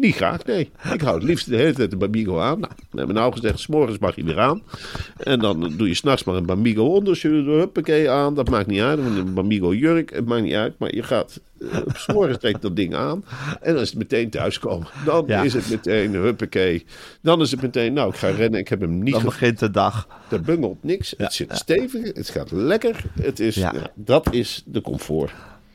Niet 0.00 0.14
graag, 0.14 0.44
nee. 0.44 0.70
Ik 0.92 1.00
hou 1.00 1.14
het 1.14 1.24
liefst 1.24 1.48
de 1.48 1.56
hele 1.56 1.72
tijd 1.72 1.90
de 1.90 1.96
Bamigo 1.96 2.38
aan. 2.38 2.60
Nou, 2.60 2.72
we 2.90 2.98
hebben 2.98 3.16
nou 3.16 3.32
gezegd, 3.32 3.58
s'morgens 3.58 3.98
mag 3.98 4.16
je 4.16 4.24
weer 4.24 4.38
aan. 4.40 4.62
En 5.16 5.38
dan 5.38 5.72
doe 5.76 5.88
je 5.88 5.94
s'nachts 5.94 6.24
maar 6.24 6.34
een 6.34 6.46
Bamigo 6.46 6.84
ondershirt, 6.84 7.46
huppakee 7.46 8.10
aan. 8.10 8.34
Dat 8.34 8.50
maakt 8.50 8.66
niet 8.66 8.80
uit. 8.80 8.98
Een 8.98 9.34
Bamigo 9.34 9.74
jurk, 9.74 10.10
het 10.10 10.26
maakt 10.26 10.42
niet 10.42 10.54
uit. 10.54 10.78
Maar 10.78 10.94
je 10.94 11.02
gaat, 11.02 11.40
uh, 11.58 11.74
s'morgens 11.92 12.38
trekt 12.38 12.62
dat 12.62 12.76
ding 12.76 12.94
aan. 12.94 13.24
En 13.60 13.72
dan 13.72 13.82
is 13.82 13.88
het 13.88 13.98
meteen 13.98 14.30
thuiskomen. 14.30 14.88
Dan 15.04 15.24
Ja. 15.26 15.42
is 15.42 15.52
het 15.54 15.70
meteen, 15.70 16.14
huppakee. 16.14 16.84
Dan 17.22 17.40
is 17.40 17.50
het 17.50 17.62
meteen, 17.62 17.92
nou, 17.92 18.10
ik 18.10 18.16
ga 18.16 18.28
rennen. 18.28 18.60
Ik 18.60 18.68
heb 18.68 18.80
hem 18.80 19.02
niet 19.02 19.12
Dan 19.14 19.22
begint 19.24 19.58
de 19.58 19.70
dag. 19.70 20.08
Er 20.30 20.40
bungelt 20.40 20.82
niks. 20.84 21.14
Het 21.16 21.32
zit 21.32 21.56
stevig. 21.56 22.02
Het 22.14 22.28
gaat 22.28 22.50
lekker. 22.50 23.02
Het 23.20 23.40
is, 23.40 23.54
Ja. 23.54 23.72
ja, 23.74 23.90
dat 23.94 24.32
is 24.34 24.62
de 24.66 24.80
comfort. 24.80 25.30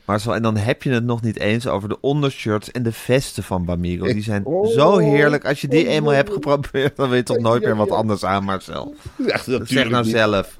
Marcel, 0.06 0.34
en 0.34 0.42
dan 0.42 0.56
heb 0.56 0.82
je 0.82 0.90
het 0.90 1.04
nog 1.04 1.22
niet 1.22 1.38
eens 1.38 1.66
over 1.66 1.88
de 1.88 2.00
ondershirts 2.00 2.70
en 2.70 2.82
de 2.82 2.92
vesten 2.92 3.42
van 3.42 3.64
Bamigo. 3.64 4.04
Die 4.04 4.22
zijn 4.22 4.44
Oh. 4.44 4.66
zo 4.66 4.98
heerlijk. 4.98 5.44
Als 5.44 5.60
je 5.60 5.68
die 5.68 5.86
eenmaal 5.88 6.12
hebt 6.12 6.32
geprobeerd, 6.32 6.96
dan 6.96 7.08
weet 7.08 7.28
je 7.28 7.34
toch 7.34 7.42
nooit 7.42 7.62
meer 7.62 7.76
wat 7.76 7.90
anders 7.90 8.24
aan, 8.24 8.44
Marcel. 8.44 8.94
Echt, 9.26 9.44
Zeg 9.62 9.88
nou 9.88 10.04
niet. 10.04 10.12
zelf. 10.14 10.56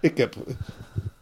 Ik 0.00 0.16
heb, 0.16 0.34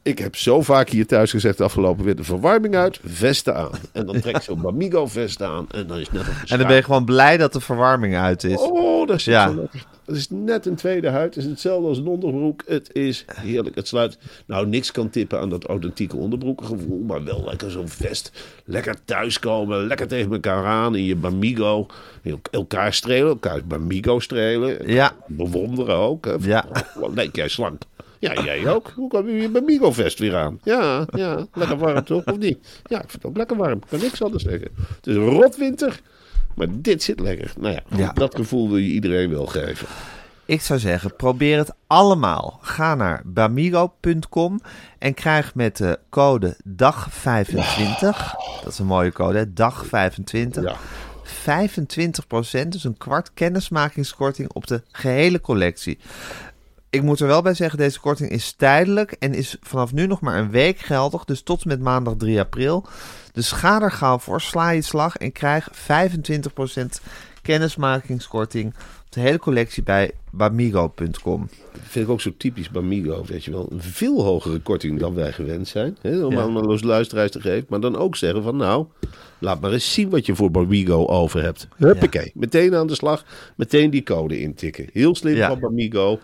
ik 0.07 0.19
heb 0.19 0.37
zo 0.37 0.63
vaak 0.63 0.89
hier 0.89 1.07
thuis 1.07 1.31
gezegd 1.31 1.59
de 1.59 1.65
afgelopen 1.65 2.05
weer 2.05 2.17
de 2.17 2.25
verwarming 2.25 2.75
uit, 2.77 3.01
vesten 3.05 3.57
aan. 3.57 3.71
En 3.93 4.07
dan 4.07 4.21
trek 4.21 4.37
ik 4.37 4.43
zo'n 4.43 4.61
Bamigo 4.67 5.07
vest 5.07 5.43
aan 5.43 5.67
en 5.71 5.87
dan 5.87 5.99
is 5.99 6.11
net 6.11 6.23
En 6.47 6.59
dan 6.59 6.67
ben 6.67 6.77
je 6.77 6.83
gewoon 6.83 7.05
blij 7.05 7.37
dat 7.37 7.53
de 7.53 7.61
verwarming 7.61 8.17
uit 8.17 8.45
is. 8.45 8.59
Oh, 8.61 9.07
dat 9.07 9.21
zit 9.21 9.35
Ja. 9.35 9.49
zo 9.49 9.55
lekker. 9.55 9.85
Het 10.07 10.17
is 10.17 10.27
net 10.31 10.67
een 10.67 10.75
tweede 10.75 11.09
huid. 11.11 11.35
Het 11.35 11.45
is 11.45 11.51
hetzelfde 11.51 11.89
als 11.89 11.99
een 11.99 12.07
onderbroek. 12.07 12.63
Het 12.67 12.91
is 12.93 13.25
heerlijk. 13.35 13.75
Het 13.77 13.89
sluit 13.89 14.19
nou 14.47 14.67
niks 14.67 14.93
kan 14.93 15.11
tippen 15.11 15.41
aan 15.41 15.49
dat 15.51 15.65
authentieke 15.65 16.17
onderbroekengevoel. 16.17 17.03
Maar 17.07 17.25
wel 17.25 17.45
lekker 17.47 17.71
zo'n 17.71 17.89
vest. 17.89 18.31
Lekker 18.65 18.95
thuiskomen. 19.05 19.87
Lekker 19.87 20.07
tegen 20.07 20.33
elkaar 20.33 20.65
aan 20.65 20.95
in 20.95 21.05
je 21.05 21.17
Bamigo. 21.17 21.87
El- 22.23 22.41
Elkaar 22.51 22.93
strelen. 22.95 23.29
Elkaar 23.29 23.61
Bamigo 23.65 24.21
strelen. 24.21 24.89
Ja. 24.93 25.13
Bewonderen 25.27 25.97
ook. 25.97 26.25
Hè. 26.25 26.35
Ja. 26.41 26.65
Wat 26.95 27.15
denk 27.17 27.37
jij 27.37 27.49
slank? 27.49 27.83
Ja, 28.19 28.43
jij 28.45 28.69
ook. 28.69 28.93
Hoe 28.95 29.09
kwam 29.09 29.29
je 29.29 29.49
bij 29.49 29.61
Migo-vest 29.61 30.19
weer 30.19 30.37
aan? 30.37 30.59
Ja, 30.63 31.07
ja, 31.15 31.47
lekker 31.55 31.77
warm 31.79 32.05
toch, 32.05 32.25
of 32.25 32.39
niet? 32.39 32.59
Ja, 32.85 32.97
ik 33.03 33.11
vind 33.11 33.23
het 33.23 33.25
ook 33.25 33.37
lekker 33.37 33.57
warm. 33.57 33.77
Ik 33.79 33.89
kan 33.89 34.01
niks 34.01 34.23
anders 34.23 34.43
zeggen. 34.45 34.69
Het 34.97 35.07
is 35.07 35.15
een 35.15 35.29
rotwinter, 35.29 36.01
maar 36.55 36.67
dit 36.71 37.03
zit 37.03 37.21
lekker. 37.21 37.53
Nou 37.59 37.75
ja, 37.75 37.83
Ja. 37.97 38.13
dat 38.13 38.35
gevoel 38.35 38.69
wil 38.69 38.77
je 38.79 38.89
iedereen 38.89 39.31
wel 39.31 39.47
geven. 39.47 39.87
Ik 40.45 40.61
zou 40.61 40.79
zeggen, 40.79 41.17
probeer 41.17 41.59
het 41.59 41.71
allemaal. 41.87 42.59
Ga 42.63 42.95
naar 42.95 43.23
bamigo.com 43.25 44.61
en 44.99 45.15
krijg 45.15 45.55
met 45.55 45.77
de 45.77 45.99
code 46.11 46.57
DAG25, 46.69 48.35
dat 48.63 48.73
is 48.73 48.79
een 48.79 48.87
mooie 48.87 49.13
code, 49.13 49.39
hè, 49.39 49.45
DAG25, 49.47 50.63
Ja. 50.63 50.77
25%, 51.23 52.73
dus 52.73 52.85
een 52.85 52.97
kwart 52.99 53.31
kennismakingskorting 53.35 54.53
op 54.53 54.67
de 54.67 54.83
gehele 54.93 55.41
collectie. 55.41 55.99
Ik 56.91 57.03
moet 57.03 57.21
er 57.21 57.27
wel 57.27 57.43
bij 57.43 57.55
zeggen, 57.55 57.79
deze 57.79 58.01
korting 58.01 58.31
is 58.31 58.53
tijdelijk 58.53 59.13
en 59.13 59.35
is 59.35 59.57
vanaf 59.61 59.93
nu 59.93 60.07
nog 60.07 60.21
maar 60.21 60.39
een 60.39 60.51
week 60.51 60.79
geldig, 60.79 61.25
dus 61.25 61.43
tot 61.43 61.63
en 61.63 61.69
met 61.69 61.81
maandag 61.81 62.15
3 62.17 62.41
april. 62.41 62.87
Dus 63.33 63.53
ga 63.53 63.83
er 63.83 63.93
gauw 63.93 64.19
voor, 64.19 64.41
sla 64.41 64.71
je 64.71 64.83
slag 64.83 65.17
en 65.17 65.33
krijg 65.33 65.69
25% 65.73 67.01
kennismakingskorting 67.43 68.67
op 69.07 69.13
de 69.13 69.21
hele 69.21 69.39
collectie 69.39 69.83
bij 69.83 70.11
bamigo.com. 70.31 71.49
Dat 71.73 71.81
vind 71.85 72.05
ik 72.07 72.11
ook 72.11 72.21
zo 72.21 72.33
typisch 72.37 72.71
Bamigo, 72.71 73.25
weet 73.27 73.45
je 73.45 73.51
wel. 73.51 73.69
Een 73.71 73.83
veel 73.83 74.23
hogere 74.23 74.59
korting 74.61 75.01
dan 75.01 75.15
wij 75.15 75.33
gewend 75.33 75.69
zijn. 75.69 75.97
Hè, 76.01 76.25
om 76.25 76.33
Ja. 76.33 76.41
aan 76.41 76.53
los 76.53 76.83
luisteraars 76.83 77.31
te 77.31 77.41
geven. 77.41 77.67
Maar 77.69 77.81
dan 77.81 77.97
ook 77.97 78.17
zeggen 78.17 78.43
van 78.43 78.57
nou, 78.57 78.87
laat 79.39 79.61
maar 79.61 79.73
eens 79.73 79.93
zien 79.93 80.11
wat 80.11 80.27
je 80.27 80.35
voor 80.35 80.51
Bamigo 80.51 81.07
over 81.07 81.43
hebt. 81.43 81.69
Huppakee, 81.77 82.31
meteen 82.35 82.75
aan 82.75 82.87
de 82.87 82.95
slag. 82.95 83.25
Meteen 83.57 83.91
die 83.91 84.03
code 84.03 84.41
intikken. 84.41 84.87
Heel 84.93 85.15
slim 85.15 85.35
Ja. 85.37 85.49
van 85.49 85.61
Bamigo. 85.61 86.19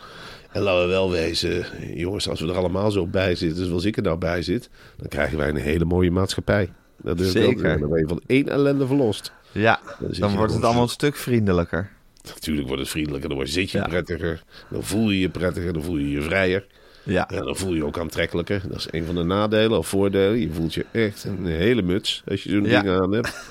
En 0.52 0.62
laten 0.62 0.82
we 0.82 0.88
wel 0.88 1.10
wezen, 1.10 1.64
jongens, 1.94 2.28
als 2.28 2.40
we 2.40 2.48
er 2.48 2.56
allemaal 2.56 2.90
zo 2.90 3.06
bij 3.06 3.34
zitten, 3.34 3.66
zoals 3.66 3.84
ik 3.84 3.96
er 3.96 4.02
nou 4.02 4.18
bij 4.18 4.42
zit, 4.42 4.70
dan 4.96 5.08
krijgen 5.08 5.38
wij 5.38 5.48
een 5.48 5.56
hele 5.56 5.84
mooie 5.84 6.10
maatschappij. 6.10 6.72
Dat 7.02 7.18
durf 7.18 7.28
ik 7.28 7.34
wel 7.34 7.42
te 7.42 7.48
Zeker. 7.48 7.60
zeggen. 7.60 7.80
Dan 7.80 7.90
ben 7.90 7.98
je 8.00 8.08
van 8.08 8.20
één 8.26 8.48
ellende 8.48 8.86
verlost. 8.86 9.32
Ja, 9.52 9.80
Dan 10.18 10.36
wordt 10.36 10.52
het 10.54 10.62
allemaal 10.64 10.82
een 10.82 10.88
stuk 10.88 11.16
vriendelijker. 11.16 11.90
Natuurlijk 12.24 12.66
wordt 12.66 12.82
het 12.82 12.90
vriendelijker, 12.90 13.28
dan 13.28 13.46
zit 13.46 13.70
je 13.70 13.78
Ja. 13.78 13.86
prettiger, 13.86 14.42
dan 14.70 14.82
voel 14.82 15.10
je 15.10 15.20
je 15.20 15.28
prettiger, 15.28 15.72
dan 15.72 15.82
voel 15.82 15.96
je 15.96 16.10
je 16.10 16.22
vrijer. 16.22 16.66
Ja, 17.04 17.28
Ja, 17.34 17.40
dan 17.40 17.56
voel 17.56 17.70
je 17.70 17.76
je 17.76 17.84
ook 17.84 17.98
aantrekkelijker. 17.98 18.62
Dat 18.68 18.78
is 18.78 18.86
een 18.90 19.04
van 19.04 19.14
de 19.14 19.22
nadelen 19.22 19.78
of 19.78 19.86
voordelen. 19.88 20.38
Je 20.38 20.50
voelt 20.52 20.74
je 20.74 20.86
echt 20.92 21.24
een 21.24 21.46
hele 21.46 21.82
muts 21.82 22.22
als 22.26 22.42
je 22.42 22.50
zo'n 22.50 22.64
Ja. 22.64 22.82
ding 22.82 23.00
aan 23.00 23.12
hebt. 23.12 23.50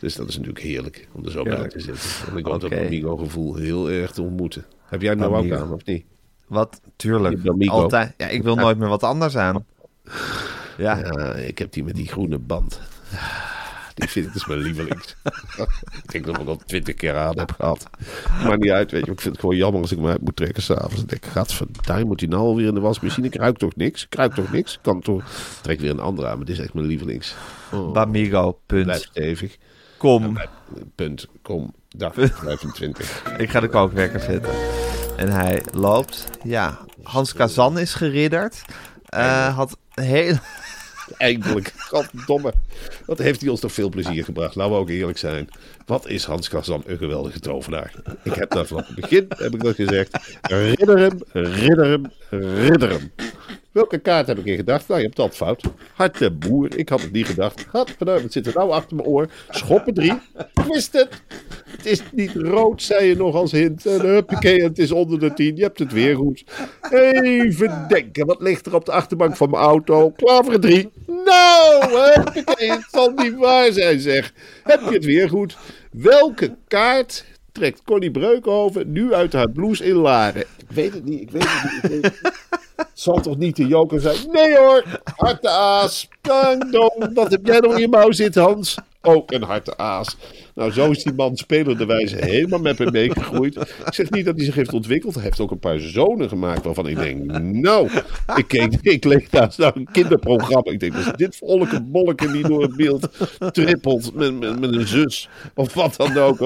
Dus 0.00 0.14
dat 0.14 0.28
is 0.28 0.34
natuurlijk 0.36 0.64
heerlijk 0.64 1.08
om 1.12 1.24
er 1.24 1.30
zo 1.30 1.42
bij 1.42 1.68
te 1.68 1.80
zitten. 1.80 2.10
En 2.30 2.36
ik 2.36 2.44
hoop 2.46 2.60
dat 2.60 2.72
Oké. 2.72 2.84
Amigo 2.84 3.16
gevoel 3.16 3.54
heel 3.56 3.90
erg 3.90 4.10
te 4.10 4.22
ontmoeten. 4.22 4.64
Heb 4.84 5.00
jij 5.00 5.10
hem 5.10 5.18
nou 5.18 5.34
ook 5.46 5.52
aan, 5.52 5.72
of 5.72 5.84
niet? 5.84 6.04
Wat? 6.48 6.80
Tuurlijk. 6.96 7.46
Altijd. 7.68 8.14
Ja, 8.16 8.26
ik 8.28 8.42
wil 8.42 8.54
nooit 8.56 8.78
meer 8.78 8.88
wat 8.88 9.02
anders 9.02 9.36
aan. 9.36 9.64
Ja, 10.78 10.96
Ja, 10.98 11.32
ik 11.34 11.58
heb 11.58 11.72
die 11.72 11.84
met 11.84 11.94
die 11.94 12.08
groene 12.08 12.38
band. 12.38 12.80
Die 13.94 14.08
vind 14.08 14.26
ik 14.26 14.32
dus 14.32 14.46
mijn 14.46 14.60
lievelings. 14.60 15.16
ik 16.02 16.10
denk 16.12 16.26
dat 16.26 16.38
ik 16.40 16.48
al 16.48 16.56
twintig 16.66 16.94
keer 16.94 17.16
aan 17.16 17.38
heb 17.38 17.52
gehad. 17.52 17.90
Maar 18.44 18.58
niet 18.58 18.70
uit, 18.70 18.90
weet 18.90 19.06
je. 19.06 19.12
Ik 19.12 19.20
vind 19.20 19.32
het 19.32 19.40
gewoon 19.40 19.56
jammer 19.56 19.80
als 19.80 19.92
ik 19.92 19.98
me 19.98 20.08
uit 20.08 20.20
moet 20.20 20.36
trekken 20.36 20.62
s'avonds. 20.62 21.00
Ik 21.02 21.08
denk, 21.08 21.24
gadverdamme, 21.24 22.04
moet 22.04 22.18
die 22.18 22.28
nou 22.28 22.42
alweer 22.42 22.66
in 22.66 22.74
de 22.74 22.80
wasmachine? 22.80 23.26
Ik 23.26 23.34
ruik 23.34 23.56
toch 23.58 23.76
niks? 23.76 24.04
Ik 24.04 24.14
ruik 24.14 24.34
toch 24.34 24.52
niks? 24.52 24.78
Kan 24.82 25.00
toch... 25.00 25.20
Ik 25.20 25.26
trek 25.62 25.80
weer 25.80 25.90
een 25.90 26.00
andere 26.00 26.28
aan, 26.28 26.36
maar 26.36 26.46
dit 26.46 26.58
is 26.58 26.62
echt 26.64 26.74
mijn 26.74 26.86
lievelings. 26.86 27.34
Oh, 27.72 27.92
bamigo.com. 27.92 28.56
blijf 28.66 29.02
stevig. 29.02 29.56
Punt, 30.94 31.26
kom, 31.42 31.74
dag 31.88 32.14
25. 32.16 33.22
Ik 33.38 33.50
ga 33.50 33.60
de 33.60 33.68
kookwerker 33.68 34.20
zetten. 34.20 34.50
En 35.16 35.28
hij 35.28 35.62
loopt. 35.72 36.28
Ja, 36.44 36.78
Hans 37.02 37.32
Kazan 37.32 37.78
is 37.78 37.94
geridderd. 37.94 38.62
Eh, 39.06 39.56
had 39.56 39.76
heel... 39.94 40.34
Eindelijk, 41.16 41.72
goddomme. 41.76 42.52
Wat 43.06 43.18
heeft 43.18 43.40
hij 43.40 43.50
ons 43.50 43.60
toch 43.60 43.72
veel 43.72 43.88
plezier 43.88 44.24
gebracht. 44.24 44.54
Laten 44.54 44.72
we 44.72 44.78
ook 44.78 44.88
eerlijk 44.88 45.18
zijn. 45.18 45.48
Wat 45.86 46.08
is 46.08 46.24
Hans 46.24 46.48
Kazan 46.48 46.82
een 46.86 46.98
geweldige 46.98 47.40
tovenaar. 47.40 47.92
Ik 48.22 48.34
heb 48.34 48.50
dat 48.50 48.66
vanaf 48.66 48.86
het 48.86 48.96
begin, 48.96 49.26
heb 49.28 49.54
ik 49.54 49.62
dat 49.62 49.74
gezegd. 49.74 50.38
Ridder 50.42 50.98
hem, 50.98 51.20
ridder 51.32 51.86
hem, 51.86 52.12
ridder 52.30 52.90
hem. 52.90 53.12
Welke 53.76 53.98
kaart 53.98 54.26
heb 54.26 54.38
ik 54.38 54.44
in 54.44 54.56
gedacht? 54.56 54.88
Nou, 54.88 55.00
je 55.00 55.06
hebt 55.06 55.16
dat 55.16 55.36
fout. 55.36 55.62
Hart 55.94 56.18
de 56.18 56.30
boer. 56.30 56.78
Ik 56.78 56.88
had 56.88 57.00
het 57.00 57.12
niet 57.12 57.26
gedacht. 57.26 57.66
Gadverdamme, 57.68 58.22
wat 58.22 58.32
zit 58.32 58.46
er 58.46 58.54
nou 58.54 58.70
achter 58.70 58.96
mijn 58.96 59.08
oor? 59.08 59.30
Schoppen 59.50 59.94
drie. 59.94 60.12
Wist 60.68 60.92
het. 60.92 61.22
Het 61.66 61.86
is 61.86 62.02
niet 62.12 62.34
rood, 62.34 62.82
zei 62.82 63.04
je 63.04 63.16
nog 63.16 63.34
als 63.34 63.52
hint. 63.52 63.86
En 63.86 64.00
huppakee, 64.00 64.62
het 64.62 64.78
is 64.78 64.92
onder 64.92 65.18
de 65.18 65.32
tien. 65.32 65.56
Je 65.56 65.62
hebt 65.62 65.78
het 65.78 65.92
weer 65.92 66.16
goed. 66.16 66.44
Even 66.90 67.84
denken. 67.88 68.26
Wat 68.26 68.40
ligt 68.40 68.66
er 68.66 68.74
op 68.74 68.84
de 68.84 68.92
achterbank 68.92 69.36
van 69.36 69.50
mijn 69.50 69.62
auto? 69.62 70.10
Klaver 70.10 70.60
drie. 70.60 70.90
Nou, 71.06 72.12
huppakee, 72.14 72.70
het 72.70 72.86
zal 72.90 73.10
niet 73.10 73.34
waar 73.34 73.72
zijn, 73.72 74.00
zeg. 74.00 74.32
Heb 74.62 74.80
je 74.80 74.94
het 74.94 75.04
weer 75.04 75.28
goed? 75.28 75.56
Welke 75.90 76.56
kaart 76.68 77.24
trekt 77.56 77.82
Connie 77.84 78.10
Breukhoven 78.10 78.92
nu 78.92 79.14
uit 79.14 79.32
haar 79.32 79.50
blouse 79.50 79.84
in 79.84 79.94
Laren? 79.94 80.40
Ik 80.40 80.66
weet 80.68 80.94
het 80.94 81.04
niet, 81.04 81.20
ik 81.20 81.30
weet 81.30 81.42
het 81.42 81.72
niet. 81.72 81.82
Ik 81.84 81.90
weet 81.90 82.04
het 82.04 82.22
niet. 82.22 82.32
Zal 82.92 83.20
toch 83.20 83.36
niet 83.36 83.56
de 83.56 83.66
joker 83.66 84.00
zijn? 84.00 84.16
Nee 84.32 84.56
hoor, 84.56 84.84
harte 85.16 85.48
aas. 85.48 86.08
Dong, 86.70 87.10
wat 87.14 87.30
heb 87.30 87.46
jij 87.46 87.58
nog 87.60 87.72
in 87.72 87.80
je 87.80 87.88
mouw 87.88 88.12
zitten, 88.12 88.42
Hans? 88.42 88.76
Ook 89.06 89.32
een 89.32 89.42
harte 89.42 89.76
aas. 89.76 90.16
Nou, 90.54 90.72
zo 90.72 90.90
is 90.90 91.02
die 91.02 91.12
man 91.12 91.36
spelerderwijze 91.36 92.16
helemaal 92.16 92.60
met 92.60 92.78
hem 92.78 92.92
meegegroeid. 92.92 93.56
Ik 93.56 93.94
zeg 93.94 94.10
niet 94.10 94.24
dat 94.24 94.36
hij 94.36 94.44
zich 94.44 94.54
heeft 94.54 94.72
ontwikkeld. 94.72 95.14
Hij 95.14 95.22
heeft 95.22 95.40
ook 95.40 95.50
een 95.50 95.58
paar 95.58 95.78
zonen 95.78 96.28
gemaakt 96.28 96.64
waarvan 96.64 96.88
ik 96.88 96.96
denk, 96.96 97.40
nou, 97.40 97.90
ik, 98.36 98.48
keek, 98.48 98.78
ik 98.80 99.04
leek 99.04 99.30
naast 99.30 99.58
naar 99.58 99.76
een 99.76 99.88
kinderprogramma. 99.92 100.70
Ik 100.70 100.80
denk, 100.80 100.94
is 100.94 101.10
dit 101.16 101.36
voor 101.36 101.48
olleke 101.48 101.82
bolleke 101.82 102.32
die 102.32 102.48
door 102.48 102.62
het 102.62 102.76
beeld 102.76 103.08
trippelt 103.52 104.14
met, 104.14 104.60
met, 104.60 104.74
een 104.74 104.86
zus 104.86 105.28
of 105.54 105.74
wat 105.74 105.96
dan 105.96 106.18
ook. 106.18 106.40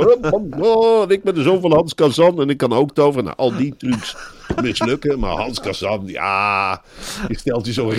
Oh, 0.60 1.10
ik 1.10 1.22
ben 1.22 1.34
de 1.34 1.42
zoon 1.42 1.60
van 1.60 1.72
Hans 1.72 1.94
Kazan 1.94 2.40
en 2.40 2.50
ik 2.50 2.56
kan 2.56 2.72
ook 2.72 2.94
toveren. 2.94 3.24
Nou, 3.24 3.36
al 3.36 3.56
die 3.56 3.76
trucs 3.76 4.16
mislukken. 4.62 5.18
Maar 5.18 5.36
Hans 5.36 5.60
Kazan, 5.60 6.02
ja, 6.06 6.82
die 7.26 7.38
stelt 7.38 7.66
je 7.66 7.72
zo... 7.72 7.92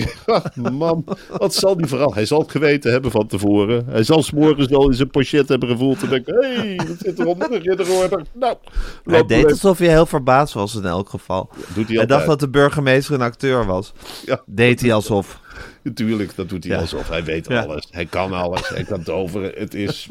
Man, 0.72 1.04
wat 1.38 1.54
zal 1.54 1.76
die 1.76 1.86
vooral... 1.86 2.14
Hij 2.14 2.26
zal 2.26 2.40
het 2.40 2.50
geweten 2.50 2.92
hebben 2.92 3.10
van 3.10 3.26
tevoren. 3.26 3.84
Hij 3.88 4.02
zal 4.02 4.22
s'morgens 4.52 4.78
wel 4.78 4.88
in 4.88 4.94
zijn 4.94 5.10
pochet 5.10 5.48
hebben 5.48 5.68
gevoeld 5.68 6.02
en 6.02 6.08
denken... 6.08 6.34
Hé, 6.34 6.54
hey, 6.56 6.76
wat 6.76 6.96
zit 6.98 7.18
er 7.18 7.26
onder? 7.26 7.52
Een 7.52 7.60
ridderorder. 7.60 8.22
Nou, 8.32 8.56
Hij 9.04 9.24
deed 9.26 9.50
alsof 9.50 9.78
hij 9.78 9.88
heel 9.88 10.06
verbaasd 10.06 10.54
was 10.54 10.74
in 10.74 10.84
elk 10.84 11.08
geval. 11.08 11.50
Doet 11.74 11.88
hij 11.88 11.96
hij 11.96 12.06
dacht 12.06 12.26
dat 12.26 12.40
de 12.40 12.48
burgemeester 12.48 13.14
een 13.14 13.22
acteur 13.22 13.66
was. 13.66 13.92
Ja. 14.24 14.42
Deed 14.46 14.80
hij 14.80 14.92
alsof. 14.92 15.40
Natuurlijk, 15.92 16.36
dat 16.36 16.48
doet 16.48 16.64
hij 16.64 16.78
alsof. 16.78 17.08
Hij 17.08 17.24
weet 17.24 17.48
alles. 17.48 17.88
Hij 17.90 18.06
kan 18.06 18.32
alles. 18.32 18.68
Hij 18.68 18.84
kan 18.84 19.02
toveren. 19.02 19.52
Het 19.54 19.74
is 19.74 20.06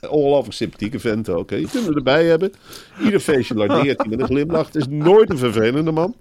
een 0.00 0.08
ongelooflijk 0.08 0.54
sympathieke 0.54 1.00
vent 1.00 1.28
ook. 1.28 1.50
Hè. 1.50 1.56
Je 1.56 1.68
kunt 1.68 1.84
hem 1.84 1.96
erbij 1.96 2.24
hebben. 2.24 2.52
Ieder 3.02 3.20
feestje 3.20 3.54
lardeert 3.54 3.98
hij 3.98 4.08
met 4.08 4.20
een 4.20 4.26
glimlach. 4.26 4.66
Het 4.66 4.74
is 4.74 4.86
nooit 4.88 5.30
een 5.30 5.38
vervelende 5.38 5.90
man. 5.90 6.14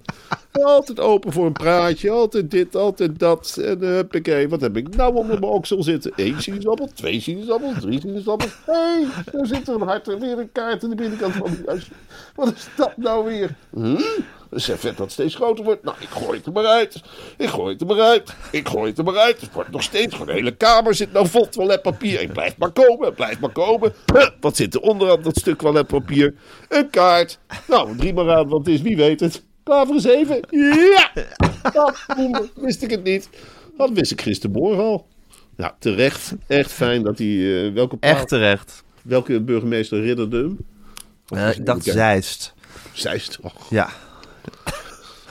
Altijd 0.51 0.99
open 0.99 1.31
voor 1.31 1.45
een 1.45 1.53
praatje. 1.53 2.09
Altijd 2.09 2.51
dit, 2.51 2.75
altijd 2.75 3.19
dat. 3.19 3.57
En 3.61 3.83
uh, 3.83 3.89
huppakee, 3.89 4.49
wat 4.49 4.61
heb 4.61 4.77
ik 4.77 4.95
nou 4.95 5.15
onder 5.15 5.39
mijn 5.39 5.51
oksel 5.51 5.83
zitten? 5.83 6.11
Eén 6.15 6.41
sinaasappel, 6.41 6.89
twee 6.93 7.19
sinaasappels, 7.19 7.79
drie 7.79 7.99
sinaasappels. 7.99 8.55
Hé, 8.65 8.73
hey, 8.73 9.05
daar 9.31 9.45
zit 9.45 9.67
er 9.67 9.75
een 9.75 9.81
hart 9.81 10.07
en 10.07 10.19
weer 10.19 10.39
een 10.39 10.51
kaart 10.51 10.83
aan 10.83 10.89
de 10.89 10.95
binnenkant 10.95 11.33
van 11.33 11.57
huis. 11.65 11.89
Wat 12.35 12.53
is 12.53 12.67
dat 12.75 12.97
nou 12.97 13.25
weer? 13.25 13.55
Hm? 13.69 13.97
Een 14.53 14.61
servet 14.61 14.97
dat 14.97 15.11
steeds 15.11 15.35
groter 15.35 15.63
wordt. 15.63 15.83
Nou, 15.83 15.97
ik 15.99 16.07
gooi 16.09 16.37
het 16.37 16.45
er 16.45 16.51
maar 16.51 16.65
uit. 16.65 17.01
Ik 17.37 17.49
gooi 17.49 17.71
het 17.71 17.81
er 17.81 17.87
maar 17.87 17.99
uit. 18.01 18.33
Ik 18.51 18.67
gooi 18.67 18.89
het 18.89 18.97
er 18.97 19.03
maar 19.03 19.17
uit. 19.17 19.41
Het 19.41 19.53
wordt 19.53 19.71
nog 19.71 19.83
steeds. 19.83 20.11
Gewoon 20.11 20.27
de 20.27 20.33
hele 20.33 20.55
kamer 20.55 20.95
zit 20.95 21.13
nou 21.13 21.27
vol 21.27 21.49
toiletpapier. 21.49 22.21
Ik 22.21 22.33
blijf 22.33 22.57
maar 22.57 22.71
komen. 22.71 23.05
Het 23.05 23.15
blijft 23.15 23.39
maar 23.39 23.51
komen. 23.51 23.93
Huh, 24.13 24.27
wat 24.39 24.55
zit 24.55 24.73
er 24.73 24.81
onderaan 24.81 25.21
dat 25.21 25.37
stuk 25.37 25.57
toiletpapier? 25.59 26.33
Een 26.69 26.89
kaart. 26.89 27.39
Nou, 27.67 27.97
drie 27.97 28.13
maar 28.13 28.31
aan, 28.35 28.47
want 28.47 28.65
het 28.65 28.75
is 28.75 28.81
wie 28.81 28.95
weet 28.97 29.19
het. 29.19 29.43
Klaar 29.63 29.85
voor 29.85 29.99
zeven? 29.99 30.39
Ja! 30.49 31.11
Dat 31.73 32.49
wist 32.55 32.81
ik 32.81 32.89
het 32.89 33.03
niet. 33.03 33.29
Dat 33.77 33.89
wist 33.93 34.11
ik 34.11 34.21
gistermorgen 34.21 34.83
al. 34.83 35.07
Nou, 35.55 35.71
terecht. 35.79 36.33
Echt 36.47 36.71
fijn 36.71 37.03
dat 37.03 37.17
hij... 37.17 37.65
eh, 37.67 37.73
welke, 37.73 37.97
plaat- 37.97 38.11
Echt 38.15 38.27
terecht. 38.27 38.83
welke 39.03 39.41
burgemeester 39.41 40.01
ridderde 40.01 40.37
hem? 40.37 40.57
Was 41.27 41.55
ik 41.55 41.65
dacht 41.65 41.83
Zeist. 41.83 42.53
Zeist. 42.93 43.39
Och. 43.41 43.69
Ja. 43.69 43.89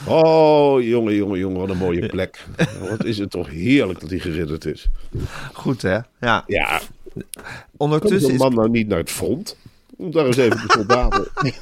Oh, 0.06 0.82
jongen, 0.82 1.14
jongen, 1.14 1.38
jongen, 1.38 1.60
wat 1.60 1.70
een 1.70 1.76
mooie 1.76 2.06
plek. 2.06 2.46
Wat 2.88 3.04
is 3.04 3.18
het 3.18 3.30
toch 3.30 3.48
heerlijk 3.48 4.00
dat 4.00 4.10
hij 4.10 4.18
geridderd 4.18 4.64
is. 4.64 4.88
Goed 5.52 5.82
hè? 5.82 5.98
Ja. 6.20 6.44
Ja, 6.46 6.80
komt 7.12 7.24
Ondertussen 7.76 8.32
is... 8.32 8.38
man 8.38 8.54
nou 8.54 8.70
niet 8.70 8.88
naar 8.88 8.98
het 8.98 9.10
front? 9.10 9.56
Om 10.02 10.10
daar 10.10 10.26
eens 10.26 10.36
even 10.36 10.56
de 10.56 10.72
soldaten... 10.72 11.26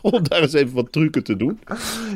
om 0.00 0.28
daar 0.28 0.40
eens 0.40 0.52
even 0.52 0.74
wat 0.74 0.92
trucken 0.92 1.24
te 1.24 1.36
doen. 1.36 1.60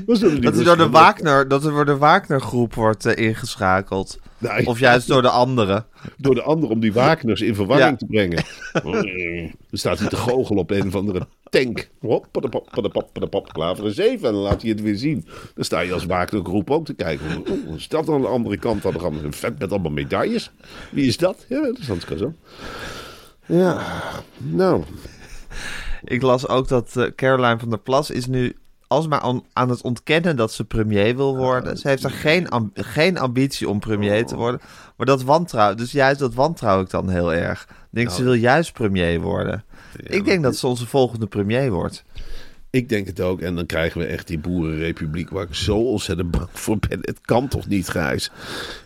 Dat 0.07 0.21
door 0.65 0.77
de 0.77 0.89
Wagner, 0.91 1.49
dat 1.49 1.65
er 1.65 1.71
door 1.71 1.85
de 1.85 1.97
Wagner-groep 1.97 2.75
wordt 2.75 3.07
eh, 3.07 3.27
ingeschakeld. 3.27 4.19
Nou, 4.39 4.65
Of 4.65 4.79
juist 4.79 5.07
door 5.09 5.23
de 5.23 5.29
anderen. 5.29 5.87
door 6.17 6.35
de 6.35 6.43
ander 6.43 6.71
om 6.71 6.81
die 6.81 6.93
Wagners 6.93 7.41
in 7.41 7.55
verwarring 7.55 7.91
Ja. 7.91 7.97
te 7.97 8.07
brengen. 8.07 8.45
Er 9.71 9.79
staat 9.79 9.99
hij 9.99 10.09
te 10.09 10.17
goochelen 10.17 10.61
op 10.61 10.71
een 10.71 10.87
of 10.87 10.95
andere 10.95 11.27
tank. 11.51 11.89
Hop, 12.01 12.27
voor 12.33 13.87
een 13.87 13.93
zeven. 13.93 14.29
En 14.29 14.35
dan 14.35 14.43
laat 14.43 14.63
hij 14.63 14.71
het 14.71 14.81
weer 14.83 14.97
zien. 14.97 15.27
Dan 15.55 15.65
sta 15.65 15.81
je 15.81 15.93
als 15.93 16.05
Wagner-groep 16.05 16.71
ook 16.71 16.85
te 16.85 16.95
kijken. 16.95 17.27
Oeh, 17.51 17.77
is 17.77 17.89
dat 17.89 18.09
aan 18.09 18.21
de 18.21 18.27
andere 18.27 18.57
kant? 18.57 18.83
Dan 18.83 19.01
gaan 19.01 19.19
we 19.19 19.25
een 19.25 19.33
vet 19.33 19.59
met 19.59 19.71
allemaal 19.71 19.91
medailles. 19.93 20.51
Wie 20.91 21.07
is 21.07 21.17
dat? 21.17 21.45
Ja, 21.49 21.61
dat 21.61 21.79
is 21.79 21.89
Hans 21.89 22.05
Kazan. 22.05 22.37
Ja, 23.47 23.83
nou, 24.39 24.83
Ik 26.05 26.23
las 26.23 26.49
ook 26.49 26.69
dat 26.69 26.97
eh, 26.97 27.05
Caroline 27.17 27.59
van 27.59 27.71
der 27.71 27.79
Plas 27.79 28.11
is 28.11 28.27
nu 28.27 28.57
alsmaar 28.87 29.21
aan, 29.21 29.43
aan 29.53 29.69
het 29.69 29.83
ontkennen 29.83 30.37
dat 30.37 30.53
ze 30.53 30.65
premier 30.65 31.17
wil 31.17 31.37
worden. 31.37 31.77
Ze 31.77 31.89
heeft 31.89 32.05
er 32.05 32.11
geen, 32.11 32.71
geen 32.75 33.19
ambitie 33.19 33.69
om 33.69 33.81
premier 33.81 34.27
te 34.27 34.37
worden. 34.37 34.61
Maar 34.97 35.07
dat 35.07 35.23
wantrouw, 35.23 35.75
dus 35.75 35.93
juist 35.93 36.19
dat 36.19 36.35
wantrouw 36.35 36.81
ik 36.81 36.91
dan 36.91 37.09
heel 37.09 37.35
erg. 37.35 37.63
Ik 37.71 37.77
denk, 37.91 38.11
ze 38.11 38.23
wil 38.25 38.35
juist 38.35 38.73
premier 38.73 39.21
worden. 39.21 39.65
ik 40.03 40.25
denk 40.25 40.43
dat 40.43 40.57
ze 40.57 40.67
onze 40.67 40.87
volgende 40.87 41.27
premier 41.27 41.71
wordt. 41.71 42.05
Ik 42.71 42.89
denk 42.89 43.07
het 43.07 43.21
ook. 43.21 43.41
En 43.41 43.55
dan 43.55 43.67
krijgen 43.67 44.01
we 44.01 44.07
echt 44.07 44.27
die 44.27 44.39
boerenrepubliek 44.39 45.31
waar 45.31 45.45
ik 45.45 45.55
zo 45.55 45.77
ontzettend 45.77 46.31
bang 46.31 46.49
voor 46.53 46.79
ben. 46.79 46.99
Het 47.03 47.21
kan 47.21 47.49
toch 47.49 47.67
niet, 47.67 47.89
Gijs? 47.89 48.31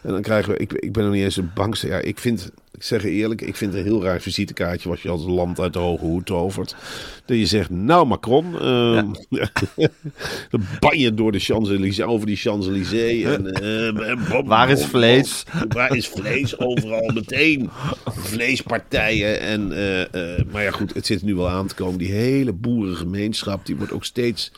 En 0.03 0.13
dan 0.13 0.23
krijgen 0.23 0.53
we... 0.53 0.59
Ik, 0.59 0.73
ik 0.73 0.93
ben 0.93 1.05
nog 1.05 1.13
niet 1.13 1.23
eens 1.23 1.37
een 1.37 1.51
bangste. 1.55 1.87
Ja, 1.87 1.99
ik 1.99 2.19
vind... 2.19 2.51
Ik 2.83 2.89
zeg 2.89 3.05
eerlijk, 3.05 3.41
ik 3.41 3.57
vind 3.57 3.73
het 3.73 3.81
een 3.81 3.89
heel 3.89 4.03
raar 4.03 4.21
visitekaartje 4.21 4.89
wat 4.89 5.01
je 5.01 5.09
als 5.09 5.25
land 5.25 5.61
uit 5.61 5.73
de 5.73 5.79
hoge 5.79 6.05
hoed 6.05 6.27
tovert. 6.27 6.77
Dat 7.25 7.37
je 7.37 7.47
zegt, 7.47 7.71
nou 7.71 8.07
Macron, 8.07 8.59
ehm, 8.61 9.13
dan 10.51 10.63
ban 10.81 10.99
je 10.99 11.15
door 11.15 11.33
de 11.33 11.39
Champs-Élysées, 11.39 12.07
over 12.07 12.27
die 12.27 12.37
Champs-Élysées. 12.37 13.25
En, 13.25 13.53
eh, 13.53 14.09
en 14.09 14.19
bom, 14.29 14.47
Waar 14.47 14.71
is 14.71 14.85
vlees? 14.85 15.45
bom. 15.59 15.69
Waar 15.69 15.97
is 15.97 16.09
vlees? 16.09 16.59
Overal 16.59 17.11
meteen. 17.15 17.71
Vleespartijen. 18.05 19.41
En, 19.41 19.73
eh, 19.73 20.01
eh, 20.39 20.45
maar 20.53 20.63
ja, 20.63 20.71
goed, 20.71 20.95
het 20.95 21.07
zit 21.07 21.23
nu 21.23 21.35
wel 21.35 21.49
aan 21.49 21.67
te 21.67 21.75
komen. 21.75 21.99
Die 21.99 22.13
hele 22.13 22.53
boerengemeenschap, 22.53 23.67
die 23.67 23.77
wordt 23.77 23.93
ook 23.93 24.05
steeds 24.05 24.53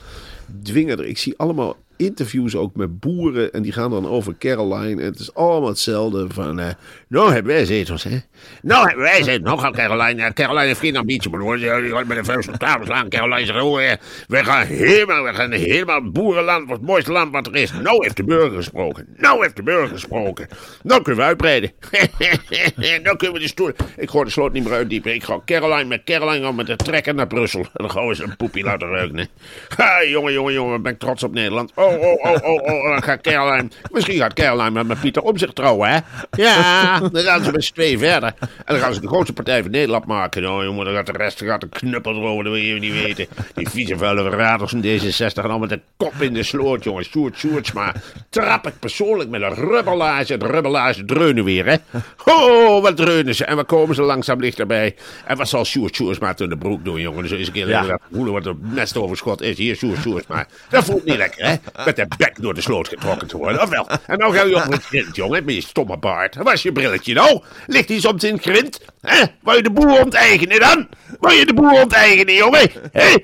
dwingender. 0.62 1.06
Ik 1.06 1.18
zie 1.18 1.34
allemaal 1.37 1.76
interviews 1.96 2.57
ook 2.57 2.76
met 2.76 3.00
boeren. 3.00 3.52
En 3.52 3.62
die 3.62 3.72
gaan 3.72 3.90
dan 3.90 4.09
over 4.09 4.35
Caroline. 4.38 5.00
En 5.00 5.07
het 5.07 5.18
is 5.18 5.35
allemaal 5.35 5.68
hetzelfde 5.68 6.26
van... 6.28 6.61
eh, 6.61 6.68
nou 7.09 7.33
hebben 7.33 7.54
wij 7.54 7.64
zetels, 7.64 8.02
hè? 8.02 8.18
Nou 8.62 8.87
hebben 8.87 9.04
wij 9.04 9.22
zetels. 9.22 9.48
Nou 9.48 9.59
gaat 9.59 9.76
Caroline... 9.76 10.22
ja, 10.22 10.33
Caroline 10.33 10.66
heeft 10.66 10.80
geen 10.80 10.96
ambitie, 10.96 11.30
maar 11.30 11.40
hoor. 11.40 11.57
Die 11.57 11.68
gaat 11.68 12.07
met 12.07 12.16
de 12.16 12.24
vuist 12.24 12.48
op 12.48 12.54
tafel 12.54 12.85
slaan. 12.85 13.09
Caroline 13.09 13.46
zegt... 13.46 13.62
Oh, 13.62 13.83
eh, 13.83 13.96
gaan 14.28 14.66
helemaal... 14.66 15.22
We 15.22 15.35
gaan 15.35 15.52
helemaal 15.52 16.11
boerenland. 16.11 16.68
Wat 16.68 16.76
het 16.76 16.87
mooiste 16.87 17.12
land 17.12 17.33
wat 17.33 17.46
er 17.46 17.57
is. 17.57 17.72
Nou 17.72 18.02
heeft 18.02 18.16
de 18.16 18.24
burger 18.24 18.57
gesproken. 18.57 19.07
Nou 19.16 19.42
heeft 19.42 19.57
de 19.57 19.62
burger 19.62 19.88
gesproken. 19.88 20.48
Nou 20.83 21.02
kunnen 21.02 21.22
we 21.22 21.28
uitbreiden. 21.28 21.72
nou 23.04 23.16
kunnen 23.16 23.37
we 23.37 23.42
de 23.42 23.48
stoel... 23.48 23.70
Ik 23.96 24.11
gooi 24.11 24.24
de 24.24 24.30
sloot 24.30 24.52
niet 24.52 24.64
meer 24.64 24.72
uitdiepen. 24.72 25.14
Ik 25.14 25.24
ga 25.24 25.40
Caroline 25.44 25.85
met 25.85 26.04
Caroline 26.04 26.44
gaan 26.44 26.54
met 26.54 26.66
de 26.66 26.76
trekker 26.76 27.14
naar 27.14 27.26
Brussel. 27.26 27.61
En 27.61 27.68
dan 27.72 27.90
gaan 27.90 28.02
we 28.02 28.09
eens 28.09 28.18
een 28.18 28.37
poepie 28.37 28.64
laten 28.64 28.88
ruiken. 28.88 29.28
Ha, 29.76 30.04
jongen, 30.04 30.33
jongen, 30.33 30.52
jongen. 30.52 30.83
Ben 30.83 30.92
ik 30.92 30.98
trots 30.98 31.22
op 31.22 31.33
Nederland. 31.33 31.72
Oh, 31.85 32.03
oh, 32.03 32.25
oh, 32.25 32.44
oh, 32.44 32.62
oh. 32.62 32.90
Dan 32.92 33.03
gaat 33.03 33.20
Caroline... 33.20 33.68
Misschien 33.92 34.18
gaat 34.18 34.33
Caroline 34.33 34.70
met, 34.70 34.87
met 34.87 35.01
Pieter 35.01 35.23
om 35.23 35.38
zich 35.38 35.53
trouwen, 35.53 35.88
hè. 35.90 35.99
Ja, 36.37 37.01
dan 37.01 37.23
gaan 37.23 37.44
ze 37.44 37.51
met 37.53 37.64
z'n 37.64 37.73
tweeën 37.73 37.99
verder. 37.99 38.35
En 38.38 38.47
dan 38.66 38.79
gaan 38.79 38.94
ze 38.94 39.01
de 39.01 39.07
grootste 39.07 39.33
partij 39.33 39.62
van 39.62 39.70
Nederland 39.70 40.07
maken. 40.07 40.42
Nou, 40.42 40.64
jongen, 40.64 40.85
dan 40.85 40.94
gaat 40.94 41.07
de 41.07 41.12
rest 41.12 41.42
gaat 41.42 41.62
een 41.62 41.68
knuppel 41.68 42.14
erover. 42.14 42.44
Dat 42.44 42.53
wil 42.53 42.62
je 42.62 42.75
niet 42.79 42.92
weten. 43.03 43.27
Die 43.55 43.68
vieze 43.68 43.97
vuile 43.99 44.23
verraders 44.23 44.70
van 44.70 44.83
D66 44.85 45.16
gaan 45.16 45.33
allemaal 45.37 45.59
met 45.59 45.68
de 45.68 45.81
kop 45.97 46.12
in 46.18 46.35
de 46.35 46.42
sloot, 46.42 46.85
jongen. 46.85 47.05
Sjoerd, 47.05 47.37
Sjoerds, 47.38 47.73
maar 47.73 47.94
trap 48.31 48.66
ik 48.66 48.79
persoonlijk 48.79 49.31
met 49.31 49.42
een 49.42 49.55
rubberlaarzen. 49.55 50.38
De 50.38 50.47
rubberlaarzen 50.47 51.07
dreunen 51.07 51.44
weer, 51.44 51.66
hè. 51.66 51.77
Oh, 52.25 52.83
wat 52.83 52.97
dreunen 52.97 53.35
ze. 53.35 53.44
En 53.44 53.57
wat 53.57 53.66
komen 53.66 53.94
ze 53.94 54.03
langzaam 54.03 54.40
dichterbij. 54.40 54.94
En 55.27 55.37
wat 55.37 55.49
zal 55.49 55.64
Sjoerd 55.64 55.94
Sjoerdsma 55.94 56.35
toen 56.35 56.49
de 56.49 56.57
broek 56.59 56.85
doen, 56.85 57.01
jongen. 57.01 57.23
Dus 57.23 57.31
eens 57.31 57.47
een 57.47 57.53
keer 57.53 57.68
Ja. 57.68 57.99
voelen 58.12 58.33
wat 58.33 58.44
het 58.44 58.73
nestoverschot 58.73 59.42
is. 59.42 59.57
Hier, 59.59 59.77
Sjoerd 59.77 60.01
Sjoerdsma. 60.01 60.47
Dat 60.68 60.85
voelt 60.85 61.05
niet 61.05 61.16
lekker, 61.16 61.47
hè. 61.47 61.55
Met 61.84 61.96
de 61.96 62.06
bek 62.16 62.42
door 62.42 62.54
de 62.54 62.60
sloot 62.60 62.88
getrokken 62.88 63.28
te 63.28 63.37
worden, 63.37 63.62
of 63.62 63.68
wel? 63.68 63.88
En 64.06 64.18
nou 64.18 64.34
ga 64.34 64.42
je 64.42 64.56
op 64.56 64.72
het 64.72 64.84
grind, 64.84 65.16
jongen, 65.16 65.44
met 65.44 65.54
je 65.54 65.60
stomme 65.60 65.98
baard. 65.98 66.37
Waar 66.37 66.54
is 66.54 66.62
je 66.62 66.72
brilletje 66.72 67.14
nou? 67.14 67.42
Ligt 67.66 67.88
hij 67.88 68.00
soms 68.00 68.24
in 68.24 68.34
het 68.34 68.42
grind? 68.42 68.80
Hè? 69.00 69.24
Wou 69.42 69.56
je 69.56 69.62
de 69.62 69.70
boer 69.70 70.00
onteigenen 70.00 70.60
dan? 70.60 70.88
Wou 71.20 71.34
je 71.34 71.46
de 71.46 71.54
boer 71.54 71.82
onteigenen, 71.82 72.34
jongen? 72.34 72.70
Hé? 72.92 73.14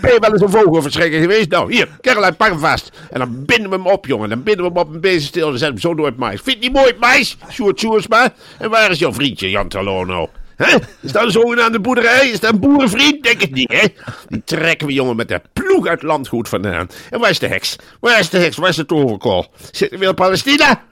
Ben 0.00 0.12
je 0.12 0.20
wel 0.20 0.32
eens 0.32 0.42
een 0.42 0.50
vogelverschrikker 0.50 1.20
geweest? 1.20 1.50
Nou, 1.50 1.72
hier, 1.72 1.88
Caroline, 2.00 2.32
pak 2.32 2.48
hem 2.48 2.58
vast. 2.58 2.90
En 3.10 3.18
dan 3.18 3.44
binden 3.44 3.70
we 3.70 3.76
hem 3.76 3.86
op, 3.86 4.06
jongen. 4.06 4.28
Dan 4.28 4.42
binden 4.42 4.64
we 4.64 4.70
hem 4.70 4.80
op 4.88 4.94
een 4.94 5.00
bezem 5.00 5.22
stil 5.22 5.44
en 5.44 5.50
dan 5.50 5.58
zetten 5.58 5.80
hem 5.80 5.90
zo 5.90 5.94
door 5.94 6.06
het 6.06 6.16
mais. 6.16 6.40
Vind 6.40 6.64
je 6.64 6.70
mooi 6.70 6.86
het 6.86 6.98
mais? 6.98 7.36
Sjoerd 7.50 7.80
Sjoerdsma? 7.80 8.34
En 8.58 8.70
waar 8.70 8.90
is 8.90 8.98
jouw 8.98 9.12
vriendje, 9.12 9.50
Jan 9.50 9.68
Terlono? 9.68 10.30
Hè? 10.56 10.76
Is 11.00 11.12
dat 11.12 11.22
een 11.22 11.30
zogenaamde 11.30 11.80
boerderij? 11.80 12.28
Is 12.28 12.40
dat 12.40 12.52
een 12.52 12.60
boerenvriend? 12.60 13.22
Denk 13.22 13.40
het 13.40 13.52
niet, 13.52 13.72
hè? 13.72 13.84
Die 14.28 14.42
trekken 14.44 14.86
we, 14.86 14.92
jongen, 14.92 15.16
met 15.16 15.28
de 15.28 15.40
uit 15.86 16.02
landgoed 16.02 16.48
vandaan. 16.48 16.88
En 17.10 17.20
waar 17.20 17.30
is 17.30 17.38
de 17.38 17.46
heks? 17.46 17.76
Waar 18.00 18.18
is 18.18 18.30
de 18.30 18.38
heks? 18.38 18.56
Waar 18.56 18.68
is 18.68 18.76
de 18.76 18.86
toverkool? 18.86 19.46
Zit 19.70 19.92
er 19.92 19.98
weer 19.98 20.08
in 20.08 20.14
Palestina? 20.14 20.82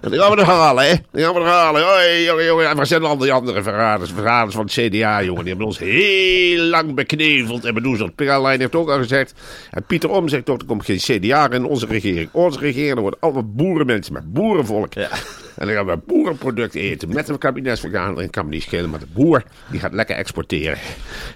En 0.00 0.10
dan 0.10 0.18
gaan 0.18 0.30
we 0.30 0.36
er 0.36 0.46
halen, 0.46 0.84
hè? 0.84 0.94
Dan 1.12 1.22
gaan 1.22 1.34
we 1.34 1.40
er 1.40 1.46
halen. 1.46 1.82
Hoi, 1.82 2.22
jongen, 2.24 2.44
jongen. 2.44 2.68
En 2.68 2.76
waar 2.76 2.86
zijn 2.86 3.04
al 3.04 3.16
die 3.16 3.32
andere 3.32 3.62
verraders? 3.62 4.10
Verraders 4.10 4.54
van 4.54 4.64
het 4.64 4.72
CDA, 4.72 5.22
jongen. 5.22 5.40
Die 5.40 5.48
hebben 5.48 5.66
ons 5.66 5.78
heel 5.78 6.62
lang 6.62 6.94
bekneveld 6.94 7.64
en 7.64 7.74
bedoezeld. 7.74 8.14
Caroline 8.14 8.58
heeft 8.58 8.74
ook 8.74 8.90
al 8.90 8.98
gezegd. 8.98 9.34
En 9.70 9.84
Pieter 9.84 10.10
Om 10.10 10.28
zegt 10.28 10.50
ook, 10.50 10.60
er 10.60 10.66
komt 10.66 10.84
geen 10.84 10.98
CDA 10.98 11.50
in 11.50 11.64
onze 11.64 11.86
regering. 11.86 12.28
Onze 12.32 12.58
regering 12.58 13.00
wordt 13.00 13.20
allemaal 13.20 13.44
boerenmensen 13.46 14.12
met 14.12 14.32
boerenvolk. 14.32 14.94
En 14.94 15.66
dan 15.66 15.76
gaan 15.76 15.86
we 15.86 15.98
boerenproducten 16.06 16.80
eten. 16.80 17.08
Met 17.08 17.28
een 17.28 17.38
kabinetsvergadering 17.38 18.30
kan 18.30 18.44
me 18.44 18.50
niet 18.50 18.62
schelen. 18.62 18.90
Maar 18.90 19.00
de 19.00 19.06
boer, 19.14 19.42
die 19.70 19.80
gaat 19.80 19.92
lekker 19.92 20.16
exporteren. 20.16 20.78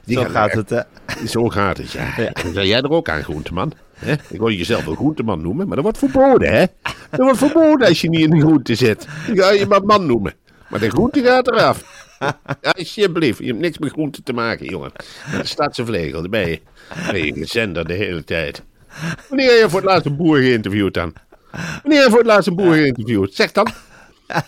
Die 0.05 0.19
Zo 0.19 0.25
gaat 0.25 0.53
het, 0.53 0.71
hè? 0.71 0.81
Zo 1.27 1.49
gaat 1.49 1.77
het, 1.77 1.93
ja. 1.93 2.15
Dan 2.43 2.53
ben 2.53 2.67
jij 2.67 2.81
er 2.81 2.91
ook 2.91 3.09
aan, 3.09 3.23
groenteman. 3.23 3.73
Hè? 4.05 4.13
Ik 4.13 4.39
wil 4.39 4.51
jezelf 4.51 4.87
een 4.87 4.97
groenteman 4.97 5.43
noemen, 5.43 5.67
maar 5.67 5.75
dat 5.77 5.85
wordt 5.85 5.99
verboden, 5.99 6.53
hè? 6.53 6.65
Dat 7.11 7.21
wordt 7.21 7.39
verboden 7.39 7.89
als 7.89 8.01
je 8.01 8.09
niet 8.09 8.21
in 8.21 8.31
de 8.31 8.41
groente 8.41 8.75
zit. 8.75 9.07
Dan 9.27 9.37
ga 9.37 9.51
je 9.51 9.67
maar 9.67 9.85
man 9.85 10.07
noemen. 10.07 10.35
Maar 10.69 10.81
de 10.81 10.91
groente 10.91 11.23
gaat 11.23 11.49
eraf. 11.51 12.09
Alsjeblieft, 12.77 13.39
je 13.39 13.47
hebt 13.47 13.59
niks 13.59 13.79
met 13.79 13.93
groente 13.93 14.23
te 14.23 14.33
maken, 14.33 14.67
jongen. 14.67 14.93
De 15.39 15.47
stadse 15.47 15.85
vlegel, 15.85 16.21
daar 16.21 16.31
ben 16.31 16.49
je. 16.49 16.61
Ben 17.11 17.35
je 17.35 17.47
zender 17.47 17.87
de 17.87 17.93
hele 17.93 18.25
tijd. 18.25 18.63
Wanneer 19.29 19.51
heb 19.51 19.61
je 19.61 19.69
voor 19.69 19.81
het 19.81 19.89
laatst 19.89 20.07
een 20.07 20.17
boer 20.17 20.39
geïnterviewd 20.39 20.95
dan? 20.95 21.13
Wanneer 21.83 21.99
heb 21.99 22.05
je 22.05 22.11
voor 22.11 22.19
het 22.19 22.27
laatst 22.27 22.49
een 22.49 22.57
boer 22.57 22.75
geïnterviewd? 22.75 23.35
Zeg 23.35 23.53
dan. 23.53 23.69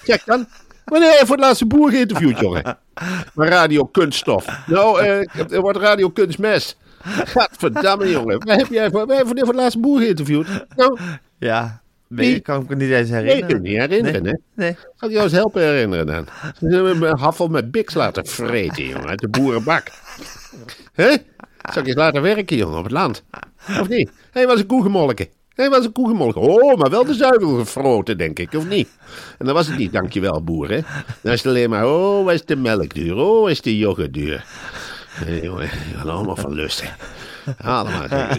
Zeg 0.05 0.25
dan. 0.25 0.47
Wanneer 0.85 1.11
heb 1.11 1.21
je 1.21 1.27
voor 1.27 1.37
het 1.37 1.45
laatst 1.45 1.61
een 1.61 1.69
boer 1.69 1.91
geïnterviewd, 1.91 2.38
jongen? 2.38 2.79
Maar 3.35 3.49
radio 3.49 3.85
kunststof. 3.85 4.47
Nou, 4.67 5.01
eh, 5.01 5.53
er 5.53 5.61
wordt 5.61 5.79
radio 5.79 6.09
kunstmes. 6.09 6.77
Gadverdamme, 7.05 8.11
jongen. 8.11 8.47
Waar 8.47 8.57
heb 8.57 8.67
jij 8.67 8.91
voor, 8.91 9.07
waar 9.07 9.17
heb 9.17 9.27
je 9.27 9.38
voor 9.38 9.47
het 9.47 9.57
laatst 9.57 9.75
een 9.75 9.81
boer 9.81 10.01
geïnterviewd? 10.01 10.47
Nou, 10.77 10.99
Ja, 11.38 11.81
nee, 12.09 12.31
Wie? 12.33 12.41
kan 12.41 12.62
ik 12.62 12.69
me 12.69 12.75
niet 12.75 12.91
eens 12.91 13.09
nee, 13.11 13.21
herinneren. 13.23 13.38
kunt 13.49 13.53
het 13.53 13.62
niet 13.62 13.81
herinneren, 13.81 14.23
Nee. 14.23 14.33
hè? 14.33 14.62
Nee. 14.62 14.77
Zal 14.97 15.09
ik 15.09 15.15
jou 15.15 15.25
eens 15.25 15.33
helpen 15.33 15.62
herinneren 15.62 16.07
dan? 16.07 16.27
Ze 16.59 16.67
hebben 16.67 16.99
me 16.99 17.07
een 17.07 17.19
hafel 17.19 17.49
met 17.49 17.71
biks 17.71 17.95
laten 17.95 18.27
vreten, 18.27 18.85
jongen, 18.85 19.09
uit 19.09 19.19
de 19.21 19.29
boerenbak. 19.29 19.87
Hè? 20.93 21.09
Zal 21.73 21.83
ik 21.83 21.87
eens 21.87 21.97
laten 21.97 22.23
werken, 22.23 22.57
jongen, 22.57 22.79
op 22.79 22.85
het 22.85 22.93
land? 22.93 23.25
Of 23.81 23.88
niet? 23.88 24.11
Hij 24.31 24.47
was 24.47 24.59
een 24.59 24.67
koe 24.67 24.83
gemolken. 24.83 25.27
Hij 25.55 25.71
was 25.71 25.85
een 25.85 25.93
koe 25.93 26.09
gemolken. 26.09 26.41
Oh, 26.41 26.79
maar 26.79 26.91
wel 26.91 27.05
de 27.05 27.15
zuivel 27.15 27.59
gefroten, 27.59 28.19
denk 28.19 28.38
ik, 28.38 28.53
of 28.55 28.69
niet? 28.69 28.88
En 29.38 29.47
dan 29.47 29.55
was 29.55 29.67
het 29.67 29.79
niet, 29.79 29.93
dankjewel, 29.93 30.43
boer, 30.45 30.71
hè? 30.71 30.81
Dan 31.21 31.33
is 31.33 31.38
het 31.43 31.47
alleen 31.47 31.71
maar, 31.71 31.87
oh, 31.87 32.33
is 32.33 32.45
de 32.45 32.57
melk 32.57 32.95
duur? 32.95 33.17
Oh, 33.17 33.51
is 33.51 33.61
de 33.61 33.79
yoghurt 33.79 34.12
duur? 34.15 34.45
Nee, 35.27 35.42
jongen, 35.42 35.68
gaan 35.68 36.11
allemaal 36.11 36.37
van 36.37 36.53
lusten. 36.53 36.88
Allemaal 37.62 38.09
gaan 38.09 38.37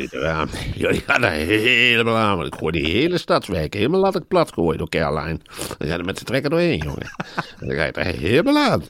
jullie 0.76 1.04
gaan 1.08 1.24
er 1.24 1.32
helemaal 1.32 2.16
aan. 2.18 2.46
Ik 2.46 2.56
gooi 2.56 2.72
die 2.82 2.92
hele 2.92 3.18
stadswijk 3.18 3.74
helemaal 3.74 4.00
laat 4.00 4.16
ik 4.16 4.28
plat 4.28 4.54
gooien 4.54 4.78
door 4.78 4.90
Caroline. 4.90 5.40
Dan 5.78 5.88
ga 5.88 5.94
je 5.94 6.00
er 6.00 6.06
met 6.06 6.18
de 6.18 6.26
trekker 6.26 6.50
doorheen, 6.50 6.78
jongen. 6.78 7.12
En 7.60 7.68
dan 7.68 7.76
ga 7.78 7.84
je 7.84 7.92
er 7.92 8.06
helemaal 8.06 8.58
aan. 8.58 8.84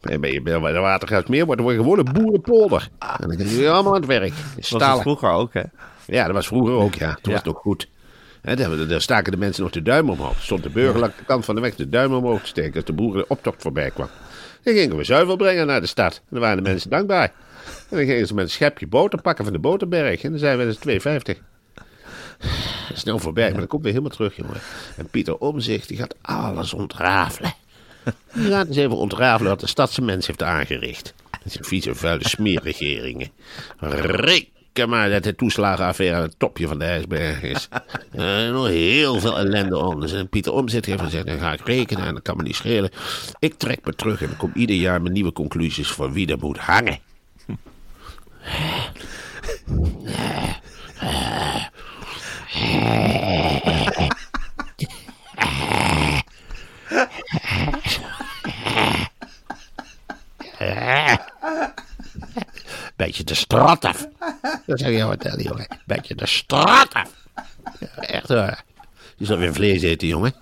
En 0.00 0.20
ben 0.20 0.32
je 0.32 0.42
bij 0.42 0.52
de 0.72 0.78
wordt 1.46 1.60
er 1.60 1.70
gewoon 1.74 1.98
een 1.98 2.12
boerenpolder. 2.12 2.88
En 2.98 3.28
dan 3.28 3.36
gaan 3.38 3.48
jullie 3.48 3.70
allemaal 3.70 3.94
aan 3.94 4.00
het 4.00 4.08
werk. 4.08 4.32
Dat 4.70 4.80
was 4.80 5.00
vroeger 5.00 5.30
ook, 5.30 5.52
hè? 5.54 5.62
Ja, 6.06 6.24
dat 6.24 6.34
was 6.34 6.46
vroeger 6.46 6.74
ook, 6.74 6.94
ja. 6.94 7.12
Toen 7.14 7.18
Ja. 7.22 7.30
was 7.30 7.38
het 7.38 7.48
ook 7.48 7.58
goed. 7.58 7.88
Daar, 8.88 9.00
staken 9.00 9.32
de 9.32 9.38
mensen 9.38 9.62
nog 9.62 9.72
de 9.72 9.82
duim 9.82 10.10
omhoog. 10.10 10.42
Stond 10.42 10.62
de 10.62 10.70
burger 10.70 11.00
langs 11.00 11.16
de 11.16 11.24
kant 11.24 11.44
van 11.44 11.54
de 11.54 11.60
weg 11.60 11.74
de 11.74 11.88
duim 11.88 12.12
omhoog 12.14 12.40
te 12.40 12.46
steken 12.46 12.74
als 12.74 12.84
de 12.84 12.92
boeren 12.92 13.20
de 13.20 13.28
optocht 13.28 13.62
voorbij 13.62 13.90
kwam. 13.90 14.08
Dan 14.64 14.74
gingen 14.74 14.96
we 14.96 15.04
zuivel 15.04 15.36
brengen 15.36 15.66
naar 15.66 15.80
de 15.80 15.86
stad. 15.86 16.14
En 16.14 16.26
dan 16.30 16.40
waren 16.40 16.56
de 16.56 16.70
mensen 16.70 16.90
dankbaar. 16.90 17.32
En 17.64 17.96
dan 17.96 18.06
gingen 18.06 18.26
ze 18.26 18.34
met 18.34 18.44
een 18.44 18.50
schepje 18.50 18.86
boter 18.86 19.20
pakken 19.20 19.44
van 19.44 19.52
de 19.52 19.58
boterberg. 19.58 20.22
En 20.22 20.30
dan 20.30 20.38
zijn 20.38 20.58
we 20.58 20.64
dus 20.64 21.04
2,50. 21.36 21.40
Snel 22.92 23.18
voorbij, 23.18 23.50
maar 23.50 23.58
dan 23.58 23.66
komt 23.66 23.82
weer 23.82 23.92
helemaal 23.92 24.16
terug, 24.16 24.36
jongen. 24.36 24.60
En 24.96 25.06
Pieter 25.06 25.38
Omzicht, 25.38 25.88
die 25.88 25.96
gaat 25.96 26.14
alles 26.20 26.74
ontrafelen. 26.74 27.54
Die 28.32 28.50
gaat 28.50 28.66
eens 28.66 28.76
even 28.76 28.96
ontrafelen 28.96 29.50
wat 29.50 29.60
de 29.60 29.66
stadse 29.66 30.02
mens 30.02 30.26
heeft 30.26 30.42
aangericht. 30.42 31.14
Dat 31.30 31.52
zijn 31.52 31.64
vieze, 31.64 31.94
vuile 31.94 32.28
smeerregeringen. 32.28 33.30
Reken 34.74 34.90
maar 34.90 35.10
dat 35.10 35.22
de 35.22 35.34
toeslagenaffaire 35.34 36.22
het 36.22 36.38
topje 36.38 36.66
van 36.66 36.78
de 36.78 36.84
ijsberg 36.84 37.42
is. 37.42 37.68
Er 38.12 38.52
nog 38.52 38.66
heel 38.66 39.20
veel 39.20 39.38
ellende 39.38 39.78
onder. 39.78 40.16
En 40.16 40.28
Pieter 40.28 40.52
Omzet 40.52 40.86
heeft 40.86 41.00
gezegd, 41.00 41.26
dan 41.26 41.38
ga 41.38 41.52
ik 41.52 41.60
rekenen 41.64 42.04
en 42.04 42.14
dat 42.14 42.22
kan 42.22 42.36
me 42.36 42.42
niet 42.42 42.56
schelen. 42.56 42.90
Ik 43.38 43.54
trek 43.54 43.84
me 43.84 43.94
terug 43.94 44.22
en 44.22 44.30
ik 44.30 44.38
kom 44.38 44.50
ieder 44.54 44.76
jaar 44.76 45.02
met 45.02 45.12
nieuwe 45.12 45.32
conclusies 45.32 45.88
voor 45.88 46.12
wie 46.12 46.26
er 46.26 46.38
moet 46.38 46.58
hangen. 46.58 46.98
Beetje 62.96 63.24
de 63.24 63.34
straat 63.34 63.84
af. 63.84 64.06
Dat 64.66 64.78
zeg 64.78 64.88
je 64.88 64.96
jou 64.96 65.10
vertellen, 65.10 65.42
jongen. 65.42 65.66
Beetje 65.86 66.14
de 66.14 66.26
straat 66.26 66.92
echt 67.96 68.28
waar. 68.28 68.64
Je 69.16 69.24
zal 69.24 69.38
weer 69.38 69.54
vlees 69.54 69.82
eten, 69.82 70.08
jongen. 70.08 70.34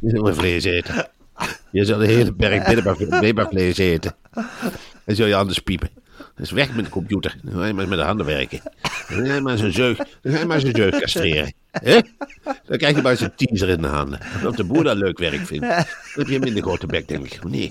Je 0.00 0.10
zal 0.10 0.22
weer 0.24 0.34
vlees 0.34 0.64
eten. 0.64 1.08
Je 1.70 1.84
zal 1.84 1.98
de 1.98 2.06
hele 2.06 2.32
berg 2.32 2.66
biddenbak 3.20 3.52
eten. 3.52 4.14
En 5.04 5.16
zul 5.16 5.26
je 5.26 5.34
anders 5.34 5.58
piepen. 5.58 5.88
Dus 6.36 6.50
weg 6.50 6.74
met 6.74 6.84
de 6.84 6.90
computer. 6.90 7.36
Dan 7.42 7.54
ga 7.54 7.66
je 7.66 7.72
maar 7.72 7.88
met 7.88 7.98
de 7.98 8.04
handen 8.04 8.26
werken. 8.26 8.60
Dan 9.08 9.26
ga 9.26 9.34
je 9.34 9.40
maar 9.40 9.56
zo'n 9.56 9.72
zeug, 9.72 9.96
dan 9.96 10.32
ga 10.32 10.38
je 10.38 10.44
maar 10.44 10.60
zo'n 10.60 10.74
zeug 10.74 10.98
castreren. 11.00 11.52
Hè? 11.70 11.98
Dan 12.66 12.78
krijg 12.78 12.96
je 12.96 13.02
maar 13.02 13.16
zo'n 13.16 13.34
teaser 13.36 13.68
in 13.68 13.80
de 13.80 13.86
handen. 13.86 14.20
En 14.20 14.48
Of 14.48 14.56
de 14.56 14.64
boer 14.64 14.84
dat 14.84 14.96
leuk 14.96 15.18
werk 15.18 15.46
vindt. 15.46 15.66
Dan 15.66 15.84
heb 16.14 16.28
je 16.28 16.38
minder 16.38 16.62
grote 16.62 16.86
bek, 16.86 17.08
denk 17.08 17.26
ik. 17.26 17.44
Nee. 17.44 17.70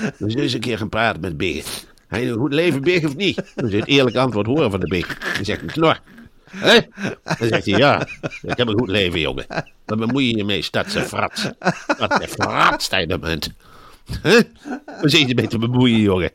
Dan 0.00 0.12
zul 0.18 0.28
je 0.28 0.42
eens 0.42 0.52
een 0.52 0.60
keer 0.60 0.78
gaan 0.78 0.88
praten 0.88 1.20
met 1.20 1.36
Big. 1.36 1.84
Hij 2.08 2.28
een 2.28 2.38
goed 2.38 2.52
leven, 2.52 2.80
Big, 2.80 3.04
of 3.04 3.16
niet? 3.16 3.52
Dan 3.54 3.70
het 3.70 3.86
eerlijk 3.86 4.16
antwoord 4.16 4.46
horen 4.46 4.70
van 4.70 4.80
de 4.80 4.88
Big. 4.88 5.18
Dan 5.34 5.44
zegt 5.44 5.60
hij, 5.60 5.68
knor. 5.68 6.00
Hè? 6.50 6.78
Dan 7.22 7.48
zegt 7.48 7.66
hij, 7.66 7.78
ja, 7.78 8.06
ik 8.42 8.56
heb 8.56 8.68
een 8.68 8.78
goed 8.78 8.88
leven, 8.88 9.20
jongen. 9.20 9.46
Wat 9.84 9.98
bemoei 9.98 10.30
je 10.30 10.36
je 10.36 10.44
mee, 10.44 10.62
stadse 10.62 11.00
frats? 11.00 11.48
Wat 11.98 12.22
een 12.22 12.28
frats? 12.28 12.88
Waar 12.88 13.08
zit 15.02 15.28
je 15.28 15.34
mee 15.34 15.46
te 15.46 15.58
bemoeien, 15.58 16.00
jongen? 16.00 16.30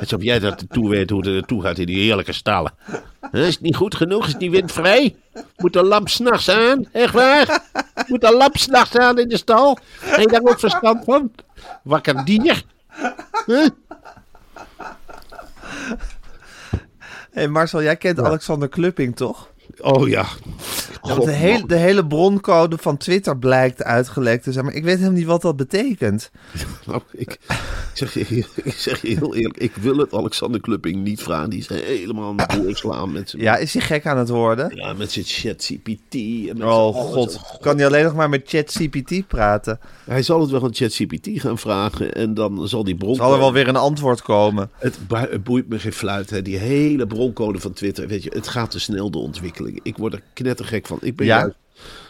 Alsof 0.00 0.22
jij 0.22 0.38
dat 0.38 0.64
toe 0.68 0.88
weet 0.88 1.10
hoe 1.10 1.28
het 1.28 1.46
toe 1.46 1.62
gaat 1.62 1.78
in 1.78 1.86
die 1.86 2.00
heerlijke 2.00 2.32
stallen. 2.32 2.72
Is 3.32 3.54
het 3.54 3.60
niet 3.60 3.76
goed 3.76 3.94
genoeg? 3.94 4.26
Is 4.26 4.32
het 4.32 4.40
niet 4.40 4.50
windvrij? 4.50 5.16
Moet 5.56 5.72
de 5.72 5.82
lamp 5.82 6.08
s'nachts 6.08 6.48
aan? 6.48 6.86
Echt 6.92 7.12
waar? 7.12 7.62
Moet 8.06 8.20
de 8.20 8.36
lamp 8.36 8.56
s'nachts 8.56 8.96
aan 8.96 9.18
in 9.18 9.28
de 9.28 9.36
stal? 9.36 9.78
Heb 10.00 10.20
je 10.20 10.26
daar 10.26 10.42
ook 10.42 10.60
verstand 10.60 11.04
van? 11.04 11.32
Wakker 11.82 12.24
dier? 12.24 12.62
Huh? 13.46 13.68
Hey 17.30 17.48
Marcel, 17.48 17.82
jij 17.82 17.96
kent 17.96 18.20
Alexander 18.20 18.68
Klupping 18.68 19.16
toch? 19.16 19.52
Oh 19.78 20.08
ja. 20.08 20.26
Ja, 21.02 21.14
de, 21.14 21.30
hele, 21.30 21.66
de 21.66 21.76
hele 21.76 22.06
broncode 22.06 22.78
van 22.78 22.96
Twitter 22.96 23.38
blijkt 23.38 23.82
uitgelekt 23.82 24.42
te 24.44 24.52
zijn. 24.52 24.64
Maar 24.64 24.74
ik 24.74 24.84
weet 24.84 24.96
helemaal 24.96 25.16
niet 25.18 25.26
wat 25.26 25.42
dat 25.42 25.56
betekent. 25.56 26.30
Nou, 26.86 27.00
ik, 27.12 27.38
zeg 27.94 28.14
je, 28.14 28.24
heel- 28.24 28.44
ik 28.64 28.72
zeg 28.74 29.02
je 29.02 29.08
heel 29.08 29.34
eerlijk, 29.34 29.56
ik 29.58 29.72
wil 29.74 29.96
het 29.96 30.12
Alexander 30.14 30.60
Klupping 30.60 31.02
niet 31.04 31.22
vragen. 31.22 31.50
Die 31.50 31.58
is 31.58 31.68
helemaal 31.68 32.34
aan 32.36 32.58
boer 32.62 32.76
slaan 32.76 33.12
met 33.12 33.30
zijn, 33.30 33.42
Ja, 33.42 33.56
is 33.56 33.72
hij 33.72 33.82
gek 33.82 34.06
aan 34.06 34.18
het 34.18 34.28
worden? 34.28 34.76
ja, 34.76 34.92
met 34.92 35.12
zijn 35.12 35.24
ChatGPT. 35.28 36.14
en 36.48 36.58
met 36.58 36.62
Oh 36.68 36.94
god, 36.94 37.40
kan 37.60 37.76
hij 37.76 37.86
alleen 37.86 38.04
nog 38.04 38.14
maar 38.14 38.28
met 38.28 38.42
ChatGPT 38.44 39.26
praten? 39.26 39.78
Hij 40.04 40.22
zal 40.22 40.40
het 40.40 40.50
wel 40.50 40.62
aan 40.64 40.74
ChatGPT 40.74 41.28
gaan 41.34 41.58
vragen 41.58 42.12
en 42.12 42.34
dan 42.34 42.68
zal 42.68 42.84
die 42.84 42.96
bron... 42.96 43.14
Zal 43.14 43.32
er 43.32 43.38
wel 43.38 43.52
weer 43.52 43.68
een 43.68 43.76
antwoord 43.76 44.22
komen? 44.22 44.70
Het, 44.78 44.98
het 45.08 45.44
boeit 45.44 45.68
me 45.68 45.78
geen 45.78 45.92
fluit, 45.92 46.30
hè. 46.30 46.42
die 46.42 46.56
hele 46.56 47.06
broncode 47.06 47.58
van 47.58 47.72
Twitter. 47.72 48.06
Weet 48.08 48.22
je, 48.22 48.30
het 48.34 48.48
gaat 48.48 48.70
te 48.70 48.80
snel, 48.80 49.10
de 49.10 49.18
ontwikkeling. 49.18 49.80
Ik 49.82 49.96
word 49.96 50.12
er 50.12 50.22
knettergek 50.32 50.73
van. 50.82 50.98
Ik 51.02 51.16
ben 51.16 51.26
Ja? 51.26 51.38
juist... 51.38 51.56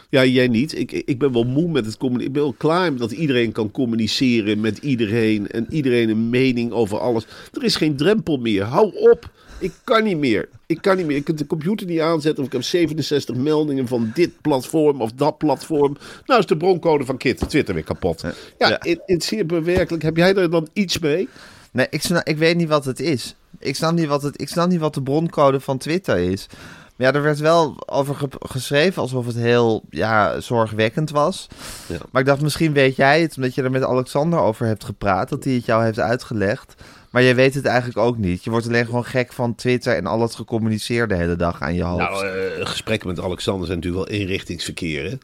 Ja, 0.09 0.25
jij 0.25 0.47
niet. 0.47 0.77
Ik, 0.77 0.91
ik 0.91 1.19
ben 1.19 1.31
wel 1.33 1.43
moe 1.43 1.67
met 1.71 1.85
het 1.85 1.97
communiceren. 1.97 2.27
Ik 2.27 2.33
ben 2.33 2.43
wel 2.43 2.55
klaar 2.57 2.95
dat 2.95 3.11
iedereen 3.11 3.51
kan 3.51 3.71
communiceren 3.71 4.59
met 4.59 4.77
iedereen. 4.77 5.47
En 5.51 5.65
iedereen 5.69 6.09
een 6.09 6.29
mening 6.29 6.71
over 6.71 6.99
alles. 6.99 7.25
Er 7.53 7.63
is 7.63 7.75
geen 7.75 7.95
drempel 7.95 8.37
meer. 8.37 8.63
Hou 8.63 8.95
op. 9.11 9.29
Ik 9.59 9.71
kan 9.83 10.03
niet 10.03 10.17
meer. 10.17 10.49
Ik 10.65 10.81
kan 10.81 10.97
niet 10.97 11.05
meer. 11.05 11.15
Ik 11.15 11.23
kan 11.23 11.35
de 11.35 11.45
computer 11.47 11.87
niet 11.87 11.99
aanzetten. 11.99 12.39
Of 12.39 12.45
ik 12.45 12.53
heb 12.53 12.63
67 12.63 13.35
meldingen 13.35 13.87
van 13.87 14.11
dit 14.13 14.31
platform 14.41 15.01
of 15.01 15.11
dat 15.11 15.37
platform. 15.37 15.97
Nou 16.25 16.39
is 16.39 16.45
de 16.45 16.57
broncode 16.57 17.05
van 17.05 17.17
Kit, 17.17 17.49
Twitter 17.49 17.73
weer 17.73 17.83
kapot. 17.83 18.21
Ja, 18.21 18.33
Ja. 18.57 18.83
in, 18.83 19.01
in 19.05 19.21
zeer 19.21 19.45
bewerkelijk. 19.45 20.03
Heb 20.03 20.17
jij 20.17 20.35
er 20.35 20.49
dan 20.49 20.67
iets 20.73 20.99
mee? 20.99 21.27
Nee, 21.71 21.87
ik, 21.89 22.01
snap, 22.01 22.27
ik 22.27 22.37
weet 22.37 22.55
niet 22.57 22.67
wat 22.69 22.85
het 22.85 22.99
is. 22.99 23.35
Ik 23.59 23.75
snap 23.75 23.93
niet 23.93 24.07
wat, 24.07 24.21
het, 24.21 24.41
ik 24.41 24.49
snap 24.49 24.69
niet 24.69 24.79
wat 24.79 24.93
de 24.93 25.01
broncode 25.01 25.59
van 25.59 25.77
Twitter 25.77 26.17
is. 26.17 26.47
Maar 26.95 27.07
ja, 27.07 27.13
er 27.13 27.21
werd 27.21 27.39
wel 27.39 27.75
over 27.85 28.15
ge- 28.15 28.29
geschreven 28.39 29.01
alsof 29.01 29.25
het 29.25 29.35
heel 29.35 29.83
ja, 29.89 30.39
zorgwekkend 30.39 31.09
was. 31.09 31.47
Ja. 31.87 31.97
Maar 32.11 32.21
ik 32.21 32.27
dacht, 32.27 32.41
misschien 32.41 32.73
weet 32.73 32.95
jij 32.95 33.21
het, 33.21 33.35
omdat 33.35 33.55
je 33.55 33.61
er 33.63 33.71
met 33.71 33.83
Alexander 33.83 34.39
over 34.39 34.65
hebt 34.65 34.83
gepraat, 34.83 35.29
dat 35.29 35.43
hij 35.43 35.53
het 35.53 35.65
jou 35.65 35.83
heeft 35.83 35.99
uitgelegd. 35.99 36.75
Maar 37.11 37.23
jij 37.23 37.35
weet 37.35 37.53
het 37.53 37.65
eigenlijk 37.65 37.97
ook 37.97 38.17
niet. 38.17 38.43
Je 38.43 38.49
wordt 38.49 38.67
alleen 38.67 38.85
gewoon 38.85 39.05
gek 39.05 39.33
van 39.33 39.55
Twitter 39.55 39.95
en 39.95 40.05
al 40.05 40.21
het 40.21 40.35
gecommuniceerd 40.35 41.09
de 41.09 41.15
hele 41.15 41.35
dag 41.35 41.61
aan 41.61 41.73
je 41.75 41.83
hoofd. 41.83 41.97
Nou, 42.11 42.65
gesprekken 42.65 43.07
met 43.07 43.19
Alexander 43.19 43.67
zijn 43.67 43.79
natuurlijk 43.79 44.09
wel 44.09 44.19
eenrichtingsverkeer. 44.19 45.03
Hè? 45.09 45.15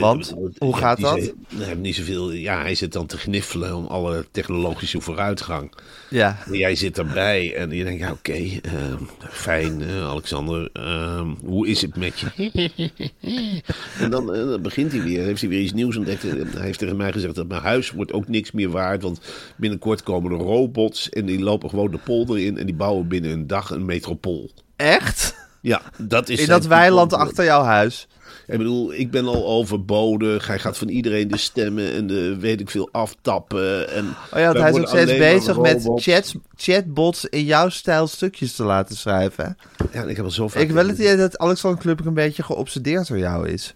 Want? 0.00 0.34
Hoe 0.58 0.76
gaat 0.76 1.00
dat? 1.00 1.32
hebt 1.56 1.80
niet 1.80 1.94
zoveel. 1.94 2.32
Ja, 2.32 2.60
hij 2.60 2.74
zit 2.74 2.92
dan 2.92 3.06
te 3.06 3.18
gniffelen 3.18 3.76
om 3.76 3.86
alle 3.86 4.26
technologische 4.30 5.00
vooruitgang. 5.00 5.72
ja. 6.10 6.38
En 6.46 6.56
jij 6.56 6.74
zit 6.74 6.98
erbij 6.98 7.54
en 7.56 7.70
je 7.70 7.84
denkt, 7.84 8.00
ja, 8.00 8.10
oké, 8.10 8.32
ehm, 8.32 9.02
fijn, 9.30 9.82
eh, 9.82 10.08
Alexander. 10.08 10.70
ehm, 10.72 11.28
hoe 11.44 11.68
is 11.68 11.82
het 11.82 11.96
met 11.96 12.20
je? 12.20 12.26
en 13.98 14.10
dan, 14.10 14.34
eh, 14.34 14.46
dan 14.46 14.62
begint 14.62 14.92
hij 14.92 15.02
weer, 15.02 15.22
heeft 15.22 15.40
hij 15.40 15.50
weer 15.50 15.60
iets 15.60 15.72
nieuws 15.72 15.96
ontdekt. 15.96 16.24
En 16.24 16.46
Hij 16.52 16.64
heeft 16.64 16.78
tegen 16.78 16.96
mij 16.96 17.12
gezegd 17.12 17.34
dat 17.34 17.48
mijn 17.48 17.62
huis 17.62 17.90
wordt 17.90 18.12
ook 18.12 18.28
niks 18.28 18.52
meer 18.52 18.70
waard. 18.70 19.02
Want 19.02 19.20
binnenkort 19.56 20.02
komen 20.02 20.32
er 20.32 20.38
robots 20.38 21.08
en 21.08 21.26
die 21.26 21.40
lopen 21.40 21.70
gewoon 21.70 21.90
de 21.90 21.98
polder 21.98 22.38
in. 22.38 22.58
En 22.58 22.66
die 22.66 22.74
bouwen 22.74 23.08
binnen 23.08 23.30
een 23.30 23.46
dag 23.46 23.70
een 23.70 23.84
metropool. 23.84 24.50
Echt? 24.76 25.34
Ja, 25.60 25.82
dat 25.98 26.28
is 26.28 26.40
In 26.40 26.46
dat 26.48 26.66
weiland 26.66 27.12
achter 27.12 27.44
jouw 27.44 27.62
huis? 27.62 28.08
Ik 28.46 28.58
bedoel, 28.58 28.94
ik 28.94 29.10
ben 29.10 29.26
al 29.26 29.46
overbodig. 29.46 30.46
Hij 30.46 30.58
gaat 30.58 30.78
van 30.78 30.88
iedereen 30.88 31.28
de 31.28 31.36
stemmen 31.36 31.92
en 31.92 32.06
de 32.06 32.36
weet 32.38 32.60
ik 32.60 32.70
veel 32.70 32.88
aftappen. 32.92 33.88
En 33.88 34.04
Oh 34.32 34.38
ja, 34.38 34.52
hij 34.52 34.70
is 34.70 34.78
ook 34.78 34.88
steeds 34.88 35.16
bezig 35.16 35.58
met 35.58 35.90
chats, 35.94 36.34
chatbots 36.56 37.24
in 37.24 37.44
jouw 37.44 37.68
stijl 37.68 38.06
stukjes 38.06 38.54
te 38.54 38.64
laten 38.64 38.96
schrijven. 38.96 39.56
Ja, 39.92 40.02
ik 40.04 40.16
heb 40.16 40.26
al. 40.26 40.50
Ik 40.54 40.70
wil 40.70 40.86
het 40.86 40.98
idee 40.98 41.16
dat 41.16 41.38
Alexander 41.38 41.80
Klupping 41.80 42.08
een 42.08 42.14
beetje 42.14 42.42
geobsedeerd 42.42 43.08
door 43.08 43.18
jou 43.18 43.48
is. 43.48 43.74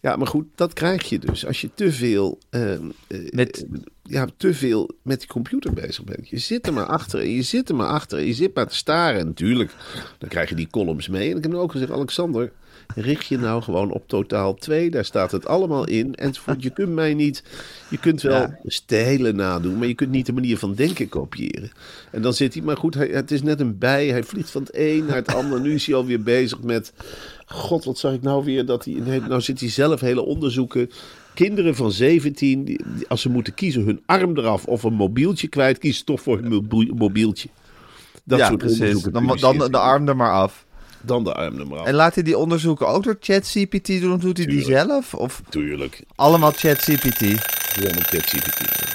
Ja, 0.00 0.16
maar 0.16 0.26
goed, 0.26 0.46
dat 0.54 0.72
krijg 0.72 1.08
je 1.08 1.18
dus. 1.18 1.46
Als 1.46 1.60
je 1.60 1.70
te 1.74 1.92
veel, 1.92 2.38
ehm, 2.50 2.82
eh, 3.08 3.18
Met- 3.30 3.66
ja, 4.02 4.26
te 4.36 4.54
veel 4.54 4.90
met 5.02 5.18
die 5.18 5.28
computer 5.28 5.72
bezig 5.72 6.04
bent. 6.04 6.28
Je 6.28 6.38
zit 6.38 6.66
er 6.66 6.72
maar 6.72 6.86
achter 6.86 7.20
en 7.20 7.30
je 7.30 7.42
zit 7.42 7.68
er 7.68 7.74
maar 7.74 7.86
achter 7.86 8.18
en 8.18 8.26
je 8.26 8.32
zit 8.34 8.54
maar 8.54 8.66
te 8.68 8.74
staren. 8.76 9.20
En 9.20 9.26
natuurlijk, 9.26 9.70
dan 10.18 10.28
krijg 10.28 10.48
je 10.48 10.54
die 10.54 10.68
columns 10.70 11.08
mee. 11.08 11.30
En 11.30 11.36
ik 11.36 11.42
heb 11.42 11.52
nu 11.52 11.58
ook 11.58 11.72
gezegd, 11.72 11.90
Alexander, 11.90 12.52
richt 12.94 13.26
je 13.26 13.38
nou 13.38 13.62
gewoon 13.62 13.90
op 13.90 14.08
totaal 14.08 14.54
2. 14.54 14.90
Daar 14.90 15.04
staat 15.04 15.30
het 15.32 15.46
allemaal 15.46 15.86
in. 15.86 16.14
Enzovoort. 16.14 16.62
Je 16.62 16.70
kunt 16.70 16.92
mij 16.92 17.14
niet, 17.14 17.42
je 17.88 17.98
kunt 17.98 18.22
wel 18.22 18.40
Ja. 18.40 18.58
stijlen 18.64 19.36
nadoen, 19.36 19.78
maar 19.78 19.88
je 19.88 19.94
kunt 19.94 20.10
niet 20.10 20.26
de 20.26 20.32
manier 20.32 20.58
van 20.58 20.74
denken 20.74 21.08
kopiëren. 21.08 21.70
En 22.10 22.22
dan 22.22 22.34
zit 22.34 22.54
hij, 22.54 22.62
maar 22.62 22.76
goed, 22.76 22.94
hij, 22.94 23.08
het 23.08 23.30
is 23.30 23.42
net 23.42 23.60
een 23.60 23.78
bij. 23.78 24.06
Hij 24.06 24.22
vliegt 24.22 24.50
van 24.50 24.62
het 24.62 24.70
een 24.74 25.04
naar 25.06 25.16
het 25.16 25.34
ander. 25.34 25.60
Nu 25.60 25.74
is 25.74 25.86
hij 25.86 25.94
alweer 25.94 26.22
bezig 26.22 26.62
met, 26.62 26.92
god, 27.46 27.84
wat 27.84 27.98
zag 27.98 28.12
ik 28.12 28.22
nou 28.22 28.44
weer? 28.44 28.66
Dat 28.66 28.84
hij, 28.84 28.94
nee, 28.94 29.20
nou 29.20 29.40
zit 29.40 29.60
hij 29.60 29.68
zelf 29.68 30.00
hele 30.00 30.22
onderzoeken. 30.24 30.90
Kinderen 31.34 31.74
van 31.74 31.92
17, 31.92 32.64
die, 32.64 32.80
die- 32.96 33.08
als 33.08 33.20
ze 33.20 33.28
moeten 33.28 33.54
kiezen 33.54 33.82
hun 33.84 34.02
arm 34.06 34.38
eraf 34.38 34.64
of 34.66 34.82
een 34.82 34.92
mobieltje 34.94 35.48
kwijt, 35.48 35.78
kiezen 35.78 35.98
ze 35.98 36.04
toch 36.04 36.20
voor 36.20 36.38
hun 36.38 36.48
mobiel- 36.48 36.94
mobieltje. 36.94 37.48
Dat 38.24 38.38
ja, 38.38 38.46
soort 38.46 38.58
precies. 38.58 39.02
Dan, 39.02 39.36
dan 39.40 39.58
de 39.58 39.78
arm 39.78 40.08
er 40.08 40.16
maar 40.16 40.32
af. 40.32 40.66
Dan 41.02 41.24
de 41.24 41.34
arm 41.34 41.58
er 41.58 41.66
maar 41.66 41.78
af. 41.78 41.86
En 41.86 41.94
laat 41.94 42.14
hij 42.14 42.22
die 42.24 42.38
onderzoeken 42.38 42.88
ook 42.88 43.02
door 43.02 43.16
ChatGPT 43.20 44.00
doen? 44.00 44.12
Of 44.12 44.20
doet 44.20 44.36
hij 44.36 44.46
die 44.46 44.62
zelf? 44.62 45.14
Of 45.14 45.42
Tuurlijk. 45.48 46.02
allemaal 46.14 46.52
ChatGPT? 46.52 47.20
Helemaal 47.20 48.02
ChatGPT. 48.02 48.90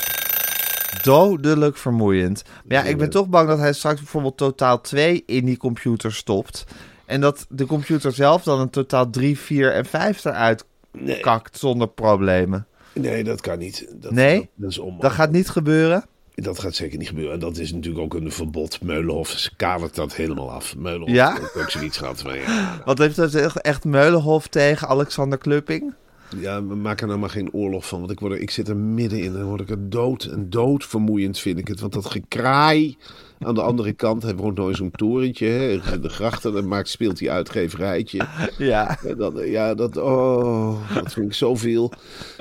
Dodelijk 1.03 1.77
vermoeiend. 1.77 2.43
Maar 2.65 2.77
ja, 2.77 2.83
ik 2.89 2.97
ben 2.97 3.09
toch 3.09 3.27
bang 3.27 3.47
dat 3.47 3.59
hij 3.59 3.73
straks 3.73 3.99
bijvoorbeeld 3.99 4.37
totaal 4.37 4.81
2 4.81 5.23
in 5.25 5.45
die 5.45 5.57
computer 5.57 6.13
stopt. 6.13 6.63
En 7.05 7.21
dat 7.21 7.45
de 7.49 7.65
computer 7.65 8.13
zelf 8.13 8.43
dan 8.43 8.59
een 8.59 8.69
totaal 8.69 9.09
3, 9.09 9.37
4 9.39 9.73
en 9.73 9.85
5 9.85 10.25
eruit 10.25 10.65
Nee. 10.91 11.19
kakt 11.19 11.57
zonder 11.59 11.87
problemen. 11.87 12.67
Nee, 12.93 13.23
dat 13.23 13.41
kan 13.41 13.59
niet. 13.59 13.87
Dat, 13.93 14.11
Nee? 14.11 14.35
Dat, 14.39 14.47
dat 14.55 14.69
is 14.69 14.77
onmogelijk. 14.77 15.09
Dat 15.09 15.19
gaat 15.19 15.31
niet 15.31 15.49
gebeuren. 15.49 16.05
Dat 16.41 16.59
gaat 16.59 16.75
zeker 16.75 16.97
niet 16.97 17.07
gebeuren. 17.07 17.33
En 17.33 17.39
dat 17.39 17.57
is 17.57 17.71
natuurlijk 17.73 18.03
ook 18.03 18.13
een 18.21 18.31
verbod. 18.31 18.81
Meulenhof 18.81 19.49
kadert 19.55 19.95
dat 19.95 20.15
helemaal 20.15 20.51
af. 20.51 20.75
Meulenhof 20.75 21.09
Ja? 21.09 21.33
heeft 21.39 21.55
ook 21.55 21.69
zoiets 21.71 21.97
gehad. 21.97 22.23
Ja, 22.25 22.81
Wat 22.85 22.97
heeft 22.97 23.15
dat 23.15 23.33
echt- 23.33 23.61
echt 23.61 23.83
Meulenhof 23.83 24.47
tegen 24.47 24.87
Alexander 24.87 25.37
Klupping? 25.37 25.93
Ja, 26.35 26.65
we 26.65 26.75
maken 26.75 27.01
er 27.01 27.07
nou 27.07 27.19
maar 27.19 27.29
geen 27.29 27.53
oorlog 27.53 27.87
van. 27.87 27.99
Want 27.99 28.11
ik, 28.11 28.19
word 28.19 28.33
er, 28.33 28.39
ik 28.39 28.51
zit 28.51 28.67
er 28.67 28.77
middenin. 28.77 29.33
Dan 29.33 29.43
word 29.43 29.61
ik 29.61 29.69
er 29.69 29.89
dood 29.89 30.23
en 30.23 30.49
dood 30.49 30.85
vermoeiend, 30.85 31.39
vind 31.39 31.59
ik 31.59 31.67
het. 31.67 31.79
Want 31.79 31.93
dat 31.93 32.05
gekraai 32.05 32.97
aan 33.39 33.55
de 33.55 33.61
andere 33.61 33.93
kant. 33.93 34.23
Hij 34.23 34.35
woont 34.35 34.57
nou 34.57 34.69
in 34.69 34.75
zo'n 34.75 34.91
torentje. 34.91 35.47
Hè, 35.47 35.99
de 35.99 36.09
grachten. 36.09 36.53
Dan 36.53 36.67
maakt, 36.67 36.89
speelt 36.89 37.19
hij 37.19 37.29
uitgeverijtje. 37.29 38.21
Ja. 38.57 38.97
En 39.03 39.17
dan, 39.17 39.47
ja, 39.47 39.73
dat, 39.73 39.97
oh, 39.97 40.93
dat 40.93 41.13
vind 41.13 41.25
ik 41.25 41.33
zoveel. 41.33 41.91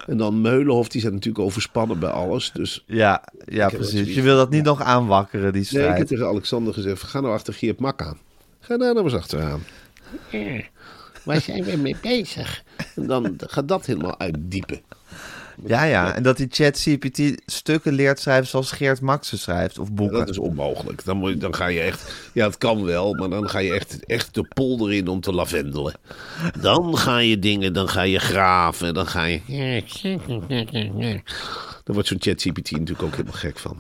En 0.06 0.16
dan 0.16 0.40
Meulenhof, 0.40 0.88
die 0.88 1.00
zijn 1.00 1.12
natuurlijk 1.12 1.44
overspannen 1.44 1.98
bij 1.98 2.10
alles. 2.10 2.52
Dus 2.52 2.84
Ja, 2.86 3.28
ja 3.44 3.68
precies. 3.68 4.14
Je 4.14 4.22
wil 4.22 4.36
dat 4.36 4.50
niet 4.50 4.64
nog 4.64 4.82
aanwakkeren, 4.82 5.52
die 5.52 5.52
nee, 5.52 5.60
ik 5.60 5.66
strijd. 5.68 5.98
heb 5.98 6.06
tegen 6.06 6.26
Alexander 6.26 6.74
gezegd, 6.74 7.02
ga 7.02 7.20
nou 7.20 7.34
achter 7.34 7.54
Geert 7.54 7.80
Mak 7.80 8.02
aan. 8.02 8.18
Ga 8.60 8.76
daar 8.76 8.94
nou 8.94 9.04
eens 9.04 9.14
achteraan. 9.14 9.62
Waar 11.26 11.40
zijn 11.40 11.64
we 11.64 11.76
mee 11.76 11.96
bezig? 12.02 12.62
En 12.94 13.06
dan 13.06 13.34
gaat 13.36 13.68
dat 13.68 13.86
helemaal 13.86 14.18
uitdiepen. 14.18 14.80
Ja, 15.64 15.82
ja. 15.82 16.14
En 16.14 16.22
dat 16.22 16.36
die 16.36 16.46
ChatGPT 16.50 17.42
stukken 17.46 17.92
leert 17.92 18.20
schrijven 18.20 18.46
zoals 18.46 18.72
Geert 18.72 19.00
Maxen 19.00 19.38
schrijft. 19.38 19.78
Of 19.78 19.92
boeken. 19.92 20.18
Dat 20.18 20.28
is 20.28 20.38
onmogelijk. 20.38 21.04
Dan, 21.04 21.16
moet 21.16 21.30
je, 21.30 21.36
dan 21.36 21.54
ga 21.54 21.66
je 21.66 21.80
echt, 21.80 22.30
ja 22.32 22.46
het 22.46 22.58
kan 22.58 22.84
wel, 22.84 23.14
maar 23.14 23.28
dan 23.28 23.48
ga 23.48 23.58
je 23.58 23.72
echt, 23.72 24.06
echt 24.06 24.34
de 24.34 24.48
polder 24.54 24.92
in 24.92 25.08
om 25.08 25.20
te 25.20 25.32
lavendelen. 25.32 25.94
Dan 26.60 26.98
ga 26.98 27.18
je 27.18 27.38
dingen, 27.38 27.72
dan 27.72 27.88
ga 27.88 28.02
je 28.02 28.18
graven, 28.18 28.94
dan 28.94 29.06
ga 29.06 29.24
je... 29.24 29.40
Dan 31.84 31.94
wordt 31.94 32.08
zo'n 32.08 32.20
ChatGPT 32.20 32.70
natuurlijk 32.70 33.02
ook 33.02 33.10
helemaal 33.10 33.32
gek 33.32 33.58
van. 33.58 33.78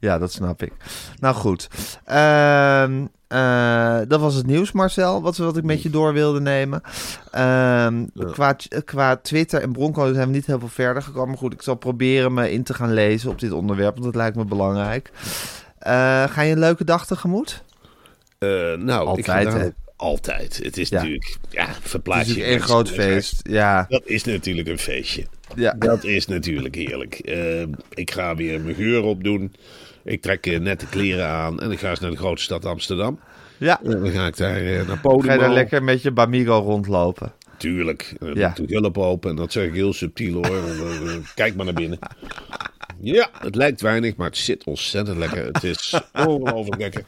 Ja, 0.00 0.18
dat 0.18 0.32
snap 0.32 0.62
ik. 0.62 0.72
Nou 1.20 1.34
goed. 1.34 1.68
Ehm, 2.04 3.04
eh, 3.28 3.98
dat 4.08 4.20
was 4.20 4.34
het 4.34 4.46
nieuws, 4.46 4.72
Marcel. 4.72 5.22
Wat, 5.22 5.36
wat 5.36 5.56
ik 5.56 5.64
met 5.64 5.82
je 5.82 5.90
door 5.90 6.12
wilde 6.12 6.40
nemen. 6.40 6.80
Ehm, 7.30 8.04
qua, 8.32 8.56
qua 8.84 9.16
Twitter 9.16 9.62
en 9.62 9.72
Bronco 9.72 10.12
zijn 10.12 10.26
we 10.28 10.34
niet 10.34 10.46
heel 10.46 10.58
veel 10.58 10.68
verder 10.68 11.02
gekomen. 11.02 11.28
Maar 11.28 11.38
goed, 11.38 11.52
ik 11.52 11.62
zal 11.62 11.74
proberen 11.74 12.34
me 12.34 12.52
in 12.52 12.62
te 12.62 12.74
gaan 12.74 12.92
lezen 12.92 13.30
op 13.30 13.38
dit 13.40 13.52
onderwerp. 13.52 13.92
Want 13.92 14.04
dat 14.04 14.14
lijkt 14.14 14.36
me 14.36 14.44
belangrijk. 14.44 15.10
Eh, 15.78 15.92
ga 16.28 16.42
je 16.42 16.52
een 16.52 16.58
leuke 16.58 16.84
dag 16.84 17.06
tegemoet? 17.06 17.62
Eh, 18.38 18.48
nou, 18.72 19.06
Altijd, 19.06 19.18
ik 19.18 19.24
ga 19.32 19.42
daar 19.44 19.72
Altijd. 19.96 20.60
Het 20.62 20.76
is 20.76 20.88
Ja. 20.88 20.96
natuurlijk, 20.96 21.36
ja, 21.50 21.66
Het 21.66 21.76
verplaats 21.80 22.28
is 22.28 22.34
je 22.34 22.46
een 22.52 22.60
groot 22.60 22.88
feest. 22.90 23.40
Ja, 23.42 23.86
Dat 23.88 24.02
is 24.04 24.24
natuurlijk 24.24 24.68
een 24.68 24.78
feestje. 24.78 25.24
Ja. 25.56 25.74
Dat 25.78 26.04
is 26.04 26.26
natuurlijk 26.26 26.74
heerlijk. 26.74 27.14
Eh, 27.14 27.62
ik 27.94 28.10
ga 28.10 28.34
weer 28.36 28.60
mijn 28.60 28.74
geur 28.74 29.02
opdoen. 29.02 29.52
Ik 30.04 30.22
trek 30.22 30.46
eh, 30.46 30.58
nette 30.60 30.86
kleren 30.86 31.26
aan 31.28 31.60
en 31.60 31.70
ik 31.70 31.78
ga 31.78 31.90
eens 31.90 32.00
naar 32.00 32.10
de 32.10 32.16
grote 32.16 32.42
stad 32.42 32.64
Amsterdam. 32.64 33.18
ja. 33.58 33.80
En 33.84 33.90
dan 34.00 34.10
ga 34.10 34.26
ik 34.26 34.36
daar 34.36 34.56
eh, 34.56 34.86
naar 34.86 34.98
Podimo. 34.98 35.22
Ga 35.22 35.32
je 35.32 35.38
daar 35.38 35.52
lekker 35.52 35.82
met 35.82 36.02
je 36.02 36.10
Bamigo 36.10 36.58
rondlopen? 36.58 37.32
Tuurlijk. 37.56 38.14
Uh, 38.20 38.34
Ja. 38.34 38.52
Doe 38.54 38.66
hulp 38.68 38.98
open 38.98 39.30
en 39.30 39.36
dat 39.36 39.52
zeg 39.52 39.66
ik 39.66 39.74
heel 39.74 39.92
subtiel 39.92 40.34
hoor. 40.34 40.62
Kijk 41.34 41.54
maar 41.54 41.64
naar 41.64 41.74
binnen. 41.74 41.98
Ja, 43.00 43.30
het 43.38 43.54
lijkt 43.54 43.80
weinig, 43.80 44.16
maar 44.16 44.26
het 44.26 44.36
zit 44.36 44.64
ontzettend 44.64 45.18
lekker. 45.18 45.46
Het 45.46 45.64
is 45.64 46.00
ongelooflijk 46.26 46.80
lekker. 46.80 47.02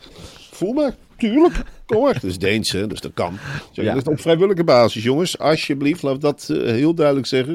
Voel 0.50 0.72
maar. 0.72 0.94
Tuurlijk. 1.16 1.54
Kom 1.86 2.02
maar. 2.02 2.14
Het 2.14 2.24
is 2.24 2.38
Deens, 2.38 2.72
hè, 2.72 2.86
dus 2.86 3.00
dat 3.00 3.10
kan. 3.14 3.38
Zeg, 3.72 3.84
Ja. 3.84 3.94
Dat 3.94 4.02
is 4.06 4.12
op 4.12 4.20
vrijwillige 4.20 4.64
basis, 4.64 5.02
jongens. 5.02 5.38
Alsjeblieft, 5.38 6.02
laat 6.02 6.14
ik 6.14 6.20
dat 6.20 6.46
heel 6.52 6.94
duidelijk 6.94 7.26
zeggen. 7.26 7.54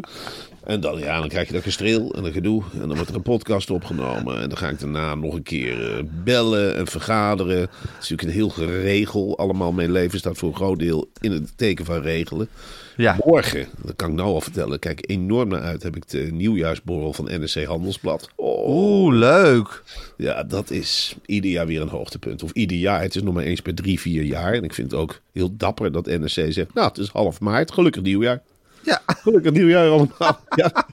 En 0.66 0.80
dan, 0.80 1.00
ja, 1.00 1.20
dan 1.20 1.30
krijg 1.30 1.48
je 1.48 1.54
dat 1.54 1.64
gestreel 1.64 2.14
en 2.14 2.24
dat 2.24 2.32
gedoe. 2.32 2.64
En 2.74 2.88
dan 2.88 2.96
wordt 2.96 3.10
er 3.10 3.16
een 3.16 3.22
podcast 3.22 3.70
opgenomen. 3.70 4.42
En 4.42 4.50
dan 4.50 4.58
ga 4.58 4.70
ik 4.70 4.80
daarna 4.80 5.16
nog 5.16 5.34
een 5.34 5.44
keer 5.44 5.98
eh, 5.98 6.04
bellen 6.24 6.76
en 6.76 6.88
vergaderen. 6.88 7.60
Het 7.60 7.70
is 8.02 8.10
natuurlijk 8.10 8.22
een 8.22 8.34
heel 8.34 8.50
geregel. 8.50 9.38
Allemaal 9.38 9.72
mijn 9.72 9.92
leven 9.92 10.20
staat 10.20 10.38
voor 10.38 10.50
een 10.50 10.56
groot 10.56 10.80
deel 10.80 11.10
in 11.22 11.32
het 11.32 11.58
teken 11.58 11.86
van 11.86 12.02
regelen. 12.02 12.50
Ja. 12.98 13.18
Morgen, 13.26 13.68
dat 13.82 13.96
kan 13.96 14.10
ik 14.10 14.16
nou 14.16 14.30
al 14.30 14.42
vertellen, 14.42 14.80
kijk 14.80 15.10
enorm 15.10 15.50
naar 15.50 15.62
uit, 15.62 15.84
heb 15.84 15.96
ik 15.96 16.10
de 16.10 16.30
nieuwjaarsborrel 16.32 17.14
van 17.14 17.26
NRC 17.26 17.64
Handelsblad. 17.64 18.30
Oh, 18.36 18.68
Oeh, 18.68 19.16
leuk. 19.16 19.84
ja, 20.18 20.44
dat 20.44 20.70
is 20.70 21.16
ieder 21.26 21.52
jaar 21.52 21.68
weer 21.68 21.82
een 21.82 21.88
hoogtepunt. 21.88 22.44
Of 22.44 22.52
ieder 22.52 22.78
jaar, 22.78 23.02
het 23.02 23.16
is 23.16 23.22
nog 23.22 23.34
maar 23.34 23.44
eens 23.44 23.62
per 23.62 23.76
drie, 23.76 24.00
vier 24.00 24.24
jaar. 24.24 24.54
En 24.54 24.64
ik 24.64 24.74
vind 24.74 24.92
het 24.92 25.00
ook 25.00 25.22
heel 25.32 25.56
dapper 25.58 25.92
dat 25.92 26.06
NRC 26.06 26.30
zegt, 26.30 26.74
nou, 26.74 26.88
het 26.88 26.98
is 26.98 27.10
half 27.10 27.40
maart, 27.40 27.72
gelukkig 27.72 28.02
nieuwjaar. 28.02 28.42
Ja, 28.86 29.02
Gelukkig 29.06 29.52
nieuwjaar 29.52 29.90
allemaal. 29.90 30.40
Ja. 30.62 30.86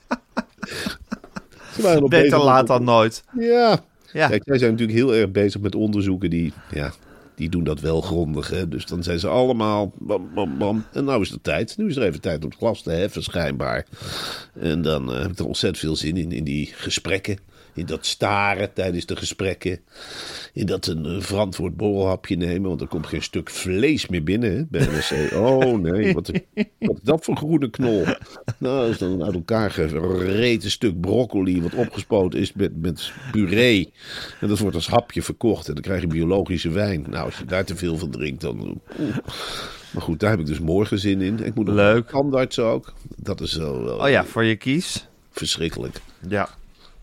Ze 1.76 2.06
beter 2.08 2.38
laat 2.38 2.66
dan 2.66 2.84
nooit. 2.84 3.24
Ja. 3.38 3.84
Ja. 4.12 4.28
Kijk, 4.28 4.42
zij 4.44 4.58
zijn 4.58 4.70
natuurlijk 4.70 4.98
heel 4.98 5.14
erg 5.14 5.30
bezig 5.30 5.60
met 5.60 5.74
onderzoeken 5.74 6.30
die, 6.30 6.52
ja, 6.70 6.92
die 7.34 7.48
doen 7.48 7.64
dat 7.64 7.80
wel 7.80 8.00
grondig. 8.00 8.50
Hè? 8.50 8.68
Dus 8.68 8.86
dan 8.86 9.02
zijn 9.02 9.18
ze 9.18 9.28
allemaal 9.28 9.92
bam, 9.98 10.30
bam, 10.34 10.58
bam. 10.58 10.84
En 10.92 11.04
nou 11.04 11.22
is 11.22 11.30
het 11.30 11.44
tijd. 11.44 11.76
Nu 11.76 11.88
is 11.88 11.96
er 11.96 12.02
even 12.02 12.20
tijd 12.20 12.44
om 12.44 12.50
het 12.50 12.58
glas 12.58 12.82
te 12.82 12.90
heffen, 12.90 13.22
schijnbaar. 13.22 13.86
En 14.60 14.82
dan 14.82 15.12
eh, 15.12 15.20
heb 15.20 15.30
ik 15.30 15.38
er 15.38 15.46
ontzettend 15.46 15.84
veel 15.84 15.96
zin 15.96 16.16
in, 16.16 16.32
in 16.32 16.44
die 16.44 16.72
gesprekken. 16.74 17.38
In 17.74 17.86
dat 17.86 18.06
staren 18.06 18.72
tijdens 18.72 19.06
de 19.06 19.16
gesprekken. 19.16 19.80
In 20.52 20.66
dat 20.66 20.86
een 20.86 21.04
eh, 21.06 21.20
verantwoord 21.20 21.76
borrelhapje 21.76 22.36
nemen. 22.36 22.68
Want 22.68 22.80
er 22.80 22.86
komt 22.86 23.06
geen 23.06 23.22
stuk 23.22 23.50
vlees 23.50 24.08
meer 24.08 24.22
binnen 24.22 24.52
hè, 24.56 24.64
bij 24.68 24.86
NRC. 24.86 25.32
Oh 25.34 25.78
nee, 25.80 26.12
wat, 26.14 26.30
wat 26.78 26.96
is 26.96 27.02
dat 27.02 27.24
voor 27.24 27.36
groene 27.36 27.70
knol? 27.70 28.04
Nou, 28.58 28.80
dat 28.80 28.88
is 28.88 28.98
dan 28.98 29.10
een 29.10 29.24
uit 29.24 29.34
elkaar 29.34 29.70
gereten 29.70 30.70
stuk 30.70 31.00
broccoli. 31.00 31.62
Wat 31.62 31.74
opgespoten 31.74 32.40
is 32.40 32.52
met, 32.52 32.80
met 32.80 33.12
puree. 33.32 33.92
En 34.40 34.48
dat 34.48 34.58
wordt 34.58 34.76
als 34.76 34.86
hapje 34.88 35.22
verkocht. 35.22 35.68
En 35.68 35.74
dan 35.74 35.82
krijg 35.82 36.00
je 36.00 36.06
biologische 36.06 36.70
wijn. 36.70 37.04
Nou, 37.10 37.24
als 37.24 37.38
je 37.38 37.44
daar 37.44 37.64
te 37.64 37.76
veel 37.76 37.98
van 37.98 38.10
drinkt, 38.10 38.40
dan. 38.40 38.80
oeh. 39.00 39.16
Maar 39.90 40.02
goed, 40.02 40.20
daar 40.20 40.30
heb 40.30 40.40
ik 40.40 40.46
dus 40.46 40.58
morgen 40.60 40.98
zin 40.98 41.20
in. 41.20 41.44
Ik 41.44 41.54
moet 41.54 41.66
nog 41.66 41.74
Leuk. 41.74 42.08
tandarts 42.08 42.58
ook. 42.58 42.92
Dat 43.16 43.40
is 43.40 43.54
wel, 43.54 43.84
wel 43.84 43.98
Oh 43.98 44.08
ja, 44.08 44.24
voor 44.24 44.44
je 44.44 44.56
kies. 44.56 45.08
verschrikkelijk. 45.30 46.00
Ja. 46.28 46.48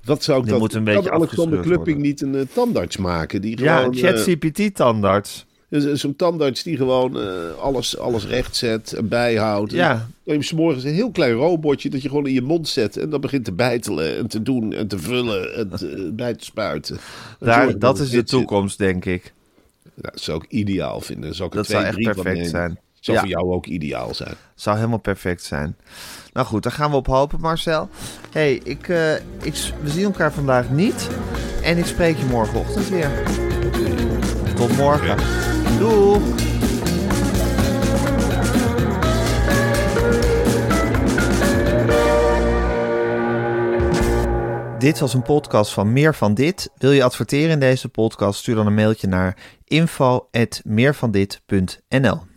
Wat 0.03 0.23
zou 0.23 0.37
ik 0.37 0.43
Die 0.43 0.51
dat, 0.51 0.61
moet 0.61 0.73
een 0.73 0.83
beetje 0.83 1.11
Alexander 1.11 1.59
Klupping 1.59 1.85
worden. 1.85 2.01
niet 2.01 2.21
een 2.21 2.35
eh, 2.35 2.41
tandarts 2.53 2.97
maken? 2.97 3.41
Die 3.41 3.61
Ja, 3.61 3.77
gewoon, 3.77 3.97
een 3.97 4.03
eh, 4.03 4.09
ChatGPT-tandarts. 4.09 5.45
dus 5.69 6.01
Zo'n 6.01 6.15
tandarts 6.15 6.63
die 6.63 6.77
gewoon 6.77 7.19
eh, 7.19 7.27
alles, 7.61 7.97
alles 7.97 8.25
recht 8.25 8.55
zet 8.55 8.93
en 8.93 9.07
bijhoudt. 9.07 9.71
Ja. 9.71 9.91
En 9.91 10.07
je 10.23 10.31
hebt 10.31 10.53
morgens 10.53 10.83
een 10.83 10.93
heel 10.93 11.11
klein 11.11 11.33
robotje 11.33 11.89
dat 11.89 12.01
je 12.01 12.07
gewoon 12.09 12.27
in 12.27 12.33
je 12.33 12.41
mond 12.41 12.67
zet. 12.67 12.97
En 12.97 13.09
dat 13.09 13.21
begint 13.21 13.45
te 13.45 13.51
bijtelen 13.51 14.17
en 14.17 14.27
te 14.27 14.41
doen 14.41 14.73
en 14.73 14.87
te 14.87 14.99
vullen 14.99 15.55
en 15.55 15.69
te, 15.69 16.11
bij 16.13 16.33
te 16.33 16.43
spuiten. 16.45 16.97
Daar, 17.39 17.79
dat 17.79 17.99
is 17.99 18.09
de 18.09 18.15
zit. 18.15 18.27
toekomst, 18.27 18.77
denk 18.77 19.05
ik. 19.05 19.33
Ja, 19.83 20.09
dat 20.11 20.21
zou 20.21 20.43
ik 20.43 20.51
ideaal 20.51 21.01
vinden. 21.01 21.35
Zou 21.35 21.49
ik 21.49 21.55
Dat 21.55 21.65
twee, 21.65 21.81
zou 21.81 21.95
echt 21.95 22.13
perfect 22.21 22.49
zijn. 22.49 22.79
Zou 22.99 23.17
Ja. 23.17 23.23
voor 23.23 23.31
jou 23.33 23.53
ook 23.53 23.65
ideaal 23.65 24.13
zijn. 24.13 24.33
Zou 24.55 24.75
helemaal 24.77 24.97
perfect 24.99 25.43
zijn. 25.43 25.75
Nou 26.33 26.47
goed, 26.47 26.63
daar 26.63 26.71
gaan 26.71 26.89
we 26.91 26.95
op 26.97 27.07
hopen, 27.07 27.39
Marcel. 27.39 27.89
hey, 28.31 28.53
ik, 28.63 28.87
eh, 28.89 29.13
ik, 29.15 29.53
we 29.81 29.89
zien 29.89 30.03
elkaar 30.03 30.33
vandaag 30.33 30.69
niet. 30.69 31.07
En 31.63 31.77
ik 31.77 31.85
spreek 31.85 32.17
je 32.17 32.25
morgenochtend 32.25 32.89
weer. 32.89 33.09
Tot 34.55 34.77
morgen. 34.77 35.17
Doei. 35.79 36.21
Dit 44.77 44.99
was 44.99 45.13
een 45.13 45.21
podcast 45.21 45.73
van 45.73 45.93
Meer 45.93 46.15
van 46.15 46.33
Dit. 46.33 46.69
Wil 46.77 46.91
je 46.91 47.03
adverteren 47.03 47.49
in 47.51 47.59
deze 47.59 47.89
podcast? 47.89 48.39
Stuur 48.39 48.55
dan 48.55 48.67
een 48.67 48.73
mailtje 48.73 49.07
naar 49.07 49.37
info.meervandit.nl 49.63 52.28